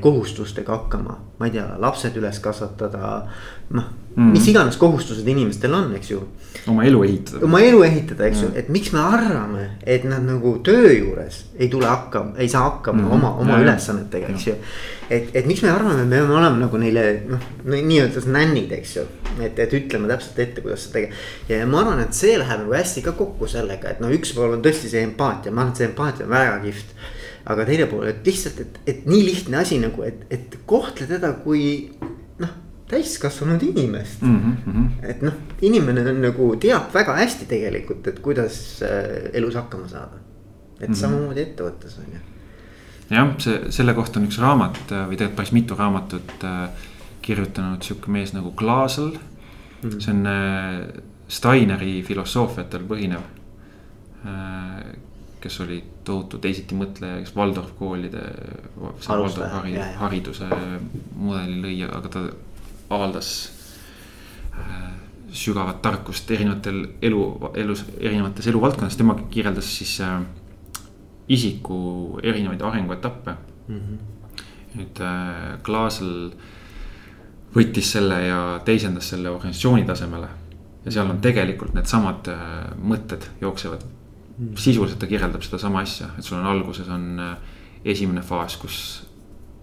kohustustega 0.00 0.72
hakkama, 0.76 1.18
ma 1.38 1.46
ei 1.48 1.54
tea, 1.54 1.66
lapsed 1.80 2.16
üles 2.20 2.40
kasvatada, 2.44 3.14
noh 3.74 3.86
mm., 4.14 4.32
mis 4.34 4.46
iganes 4.48 4.76
kohustused 4.78 5.26
inimestel 5.28 5.72
on, 5.74 5.94
eks 5.98 6.10
ju 6.12 6.20
oma 6.70 6.84
elu 6.86 7.00
ehitada. 7.06 7.40
oma 7.46 7.60
elu 7.64 7.80
ehitada, 7.86 8.26
eks 8.28 8.42
ju, 8.44 8.50
et 8.60 8.68
miks 8.72 8.92
me 8.94 9.00
arvame, 9.02 9.64
et 9.82 10.04
nad 10.08 10.22
nagu 10.24 10.56
töö 10.64 10.92
juures 10.92 11.40
ei 11.58 11.68
tule 11.72 11.88
hakkama, 11.90 12.36
ei 12.38 12.48
saa 12.48 12.68
hakkama 12.68 13.02
mm 13.02 13.14
oma, 13.14 13.32
oma 13.40 13.58
ja, 13.58 13.64
ülesannetega, 13.64 14.30
eks 14.34 14.46
ju. 14.46 14.54
et, 15.10 15.32
et 15.34 15.46
miks 15.46 15.62
me 15.64 15.72
arvame, 15.72 16.04
me 16.04 16.16
peame 16.18 16.38
olema 16.38 16.60
nagu 16.60 16.80
neile 16.80 17.06
noh, 17.28 17.50
nii-öelda 17.64 18.24
nännid, 18.36 18.72
eks 18.78 18.96
ju. 18.96 19.08
et, 19.40 19.58
et 19.58 19.76
ütleme 19.80 20.08
täpselt 20.10 20.38
ette, 20.46 20.64
kuidas 20.64 20.86
seda 20.86 21.00
teha. 21.00 21.24
ja 21.50 21.66
ma 21.66 21.82
arvan, 21.82 22.04
et 22.04 22.16
see 22.16 22.38
läheb 22.40 22.64
nagu 22.64 22.78
hästi 22.78 23.04
ka 23.08 23.16
kokku 23.18 23.50
sellega, 23.50 23.96
et 23.96 24.04
noh, 24.04 24.12
üks 24.14 24.36
pool 24.36 24.56
on 24.58 24.64
tõesti 24.64 24.92
see 24.92 25.04
empaatia, 25.08 25.52
ma 25.52 25.64
arvan, 25.64 25.74
et 25.74 25.82
see 25.82 25.90
empaatia 25.90 26.28
on 26.28 26.34
väga 26.36 26.62
kihvt 26.68 26.96
aga 27.46 27.64
teine 27.64 27.86
pool, 27.86 28.06
et 28.08 28.26
lihtsalt, 28.26 28.60
et, 28.60 28.80
et 28.86 29.06
nii 29.06 29.24
lihtne 29.24 29.56
asi 29.60 29.78
nagu, 29.78 30.02
et, 30.02 30.26
et 30.32 30.58
kohtle 30.66 31.06
teda 31.06 31.32
kui 31.44 31.88
täiskasvanud 32.88 33.62
inimest 33.62 34.22
mm. 34.22 34.56
-hmm. 34.66 34.88
et 35.02 35.22
noh, 35.22 35.32
inimene 35.62 36.10
on 36.10 36.20
nagu 36.22 36.56
teab 36.60 36.94
väga 36.94 37.16
hästi 37.16 37.46
tegelikult, 37.48 38.06
et 38.06 38.18
kuidas 38.20 38.82
äh, 38.82 39.30
elus 39.32 39.54
hakkama 39.54 39.88
saada. 39.88 40.16
et 40.80 40.88
mm 40.88 40.94
-hmm. 40.94 40.98
samamoodi 40.98 41.40
ettevõttes 41.40 41.98
on 41.98 42.04
ju. 42.12 42.18
jah, 43.10 43.34
see, 43.38 43.60
selle 43.70 43.94
kohta 43.94 44.20
on 44.20 44.26
üks 44.26 44.38
raamat 44.40 44.76
äh, 44.92 45.06
või 45.08 45.16
tegelikult 45.16 45.36
päris 45.36 45.52
mitu 45.52 45.74
raamatut 45.74 46.44
äh, 46.44 46.68
kirjutanud 47.22 47.82
sihuke 47.82 48.10
mees 48.10 48.32
nagu 48.32 48.50
Klaasel 48.50 49.10
mm. 49.10 49.90
-hmm. 49.90 50.00
see 50.00 50.14
on 50.14 50.26
äh, 50.26 51.02
Steineri 51.28 52.02
filosoofiatel 52.02 52.82
põhinev 52.88 53.22
äh, 54.26 54.84
kes 55.44 55.60
oli 55.60 55.78
tohutu 56.04 56.40
teisitimõtleja, 56.42 57.20
kes 57.22 57.34
Waldorf 57.36 57.74
koolide. 57.78 58.24
hariduse 60.00 60.48
mudeli 61.14 61.60
lõi, 61.60 61.76
aga 61.88 62.08
ta 62.08 62.24
avaldas 62.94 63.34
äh, 64.56 64.94
sügavat 65.34 65.82
tarkust 65.82 66.30
erinevatel 66.30 66.84
elu, 67.02 67.22
elus, 67.58 67.84
erinevates 67.98 68.46
eluvaldkondades, 68.50 68.96
tema 68.96 69.16
kirjeldas 69.30 69.70
siis 69.78 69.98
äh, 70.04 70.20
isiku 71.28 72.20
erinevaid 72.22 72.62
arenguetappe 72.62 73.34
mm. 73.68 73.80
-hmm. 73.80 74.42
nüüd 74.78 75.00
äh, 75.00 75.62
Klaasel 75.62 76.32
võttis 77.54 77.92
selle 77.96 78.20
ja 78.26 78.40
teisendas 78.64 79.08
selle 79.08 79.30
organisatsiooni 79.30 79.84
tasemele. 79.84 80.28
ja 80.84 80.92
seal 80.92 81.10
on 81.10 81.20
tegelikult 81.20 81.74
needsamad 81.74 82.28
äh, 82.28 82.38
mõtted 82.78 83.24
jooksevad. 83.40 83.84
Sisuliselt 84.56 84.98
ta 84.98 85.06
kirjeldab 85.06 85.42
sedasama 85.42 85.82
asja, 85.84 86.08
et 86.18 86.24
sul 86.24 86.38
on 86.38 86.46
alguses 86.46 86.88
on 86.88 87.20
äh, 87.20 87.36
esimene 87.84 88.22
faas, 88.22 88.56
kus 88.56 88.78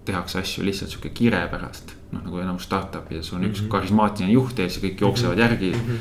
tehakse 0.05 0.39
asju 0.39 0.63
lihtsalt 0.65 0.93
sihuke 0.93 1.11
kire 1.13 1.41
pärast 1.51 1.93
noh, 2.11 2.23
nagu 2.25 2.41
enamus 2.41 2.65
startup'ides 2.67 3.33
on 3.33 3.39
mm 3.39 3.45
-hmm. 3.45 3.51
üks 3.51 3.61
mhm. 3.61 3.69
karismaatiline 3.69 4.33
juht 4.33 4.59
ees 4.59 4.77
ja 4.77 4.89
kõik 4.89 5.01
jooksevad 5.01 5.35
mm 5.35 5.41
-hmm. 5.41 5.49
järgi. 5.49 5.71
-hmm. 5.71 5.97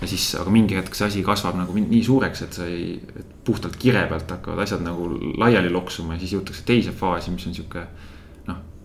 ja 0.00 0.08
siis, 0.08 0.34
aga 0.34 0.50
mingi 0.50 0.76
hetk 0.76 0.94
see 0.94 1.06
asi 1.06 1.22
kasvab 1.22 1.56
nagu 1.56 1.74
nii 1.74 2.04
suureks, 2.04 2.42
et 2.42 2.52
sa 2.52 2.66
ei, 2.66 3.00
puhtalt 3.44 3.76
kire 3.76 4.06
pealt 4.06 4.30
hakkavad 4.30 4.58
asjad 4.58 4.80
nagu 4.80 5.08
laiali 5.38 5.70
loksuma 5.70 6.14
ja 6.14 6.18
siis 6.18 6.32
jõutakse 6.32 6.62
teise 6.64 6.92
faasi, 6.92 7.30
mis 7.30 7.46
on 7.46 7.54
sihuke. 7.54 7.86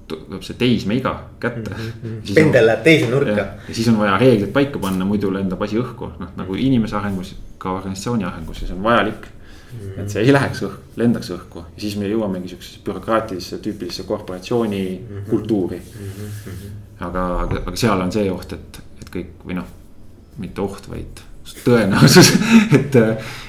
Tuleb 0.08 0.43
see 0.45 0.55
teismeiga 0.58 1.14
kätte 1.39 1.72
mm. 1.72 1.88
-hmm. 2.03 2.34
pendel 2.36 2.66
läheb 2.66 2.84
teise 2.84 3.10
nurka. 3.12 3.47
ja 3.68 3.74
siis 3.74 3.88
on 3.88 3.99
vaja 3.99 4.18
reeglid 4.18 4.53
paika 4.55 4.80
panna, 4.80 5.05
muidu 5.05 5.34
lendab 5.34 5.62
asi 5.62 5.80
õhku, 5.80 6.12
noh 6.20 6.36
nagu 6.36 6.55
inimese 6.55 6.95
arengus, 6.95 7.36
ka 7.58 7.72
organisatsiooni 7.72 8.24
arengus 8.24 8.62
ja 8.62 8.68
see 8.68 8.78
on 8.78 8.84
vajalik 8.84 9.28
Mm. 9.68 9.99
et 9.99 10.10
see 10.10 10.22
ei 10.24 10.32
läheks 10.32 10.62
õhku, 10.64 10.93
lendaks 10.95 11.28
õhku 11.36 11.60
ja 11.60 11.82
siis 11.84 11.97
me 11.99 12.08
jõuamegi 12.08 12.53
siuksesse 12.53 12.80
bürokraatilisse 12.86 13.58
tüüpilisse 13.60 14.05
korporatsiooni 14.08 14.80
mm 14.80 15.18
-hmm. 15.18 15.30
kultuuri 15.30 15.78
mm. 15.78 16.12
-hmm. 16.45 16.70
aga, 17.08 17.26
aga, 17.41 17.62
aga 17.66 17.76
seal 17.76 18.01
on 18.01 18.12
see 18.12 18.32
oht, 18.32 18.53
et, 18.53 18.80
et 19.01 19.10
kõik 19.16 19.43
või 19.43 19.58
noh, 19.60 19.66
mitte 20.38 20.62
oht, 20.62 20.88
vaid 20.89 21.20
tõenäosus 21.66 22.32
et, 22.80 22.95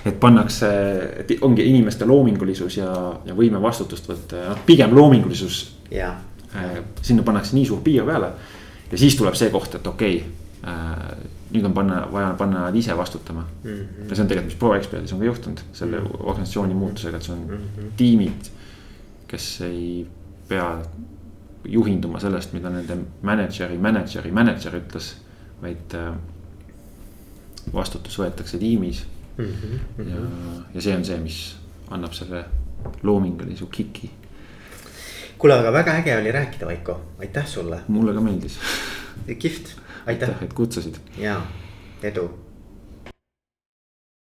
et 0.06 0.20
pannakse, 0.20 0.68
et 1.22 1.30
ongi 1.40 1.68
inimeste 1.70 2.04
loomingulisus 2.04 2.76
ja, 2.76 2.90
ja 3.24 3.34
võime 3.34 3.62
vastutust 3.62 4.08
võtta 4.08 4.42
noh, 4.48 4.64
pigem 4.66 4.94
loomingulisus 4.94 5.60
sinna 7.02 7.22
pannakse 7.22 7.56
nii 7.56 7.66
suur 7.66 7.80
piir 7.84 8.04
peale 8.04 8.32
ja 8.90 8.98
siis 8.98 9.16
tuleb 9.16 9.36
see 9.38 9.50
koht, 9.50 9.74
et 9.74 9.86
okei 9.86 10.16
okay, 10.16 10.72
äh, 10.72 11.26
nüüd 11.52 11.64
on 11.64 11.74
panna, 11.76 12.02
vaja 12.12 12.32
panna 12.38 12.66
nad 12.66 12.76
ise 12.76 12.96
vastutama 12.96 13.46
mm. 13.64 13.70
-hmm. 13.70 14.08
ja 14.08 14.14
see 14.14 14.22
on 14.22 14.28
tegelikult, 14.28 14.52
mis 14.52 14.60
ProExpertis 14.60 15.12
on 15.12 15.18
ka 15.18 15.24
juhtunud 15.24 15.60
selle 15.72 16.00
mhm. 16.00 16.06
organisatsiooni 16.20 16.74
muutusega, 16.74 17.16
et 17.16 17.22
see 17.22 17.34
on 17.34 17.44
mm 17.46 17.56
-hmm. 17.56 17.92
tiimid, 17.96 18.50
kes 19.28 19.60
ei 19.60 20.06
pea 20.48 20.78
juhinduma 21.64 22.20
sellest, 22.20 22.52
mida 22.52 22.70
nende 22.70 22.96
mänedžeri, 23.22 23.78
mänedžeri, 23.78 24.32
mänedžer 24.32 24.76
ütles, 24.80 25.16
vaid 25.62 25.94
äh, 25.94 26.14
vastutus 27.74 28.18
võetakse 28.18 28.58
tiimis 28.58 29.06
mm. 29.36 29.44
-hmm. 29.44 30.08
ja, 30.08 30.16
ja 30.74 30.80
see 30.80 30.96
on 30.96 31.04
see, 31.04 31.18
mis 31.20 31.56
annab 31.90 32.12
selle 32.12 32.44
loomingulise 33.02 33.66
kiki. 33.70 34.10
Kuule, 35.38 35.58
aga 35.58 35.72
väga 35.72 35.94
äge 36.00 36.16
oli 36.18 36.32
rääkida, 36.32 36.66
Vaiko, 36.66 37.00
aitäh 37.18 37.46
sulle. 37.46 37.80
mulle 37.88 38.14
ka 38.14 38.20
meeldis. 38.20 38.58
Kihvt. 39.38 39.76
Aitäh, 40.06 40.30
et 40.42 40.52
kutsusid. 40.52 40.94
ja, 41.18 41.40
edu 42.02 42.30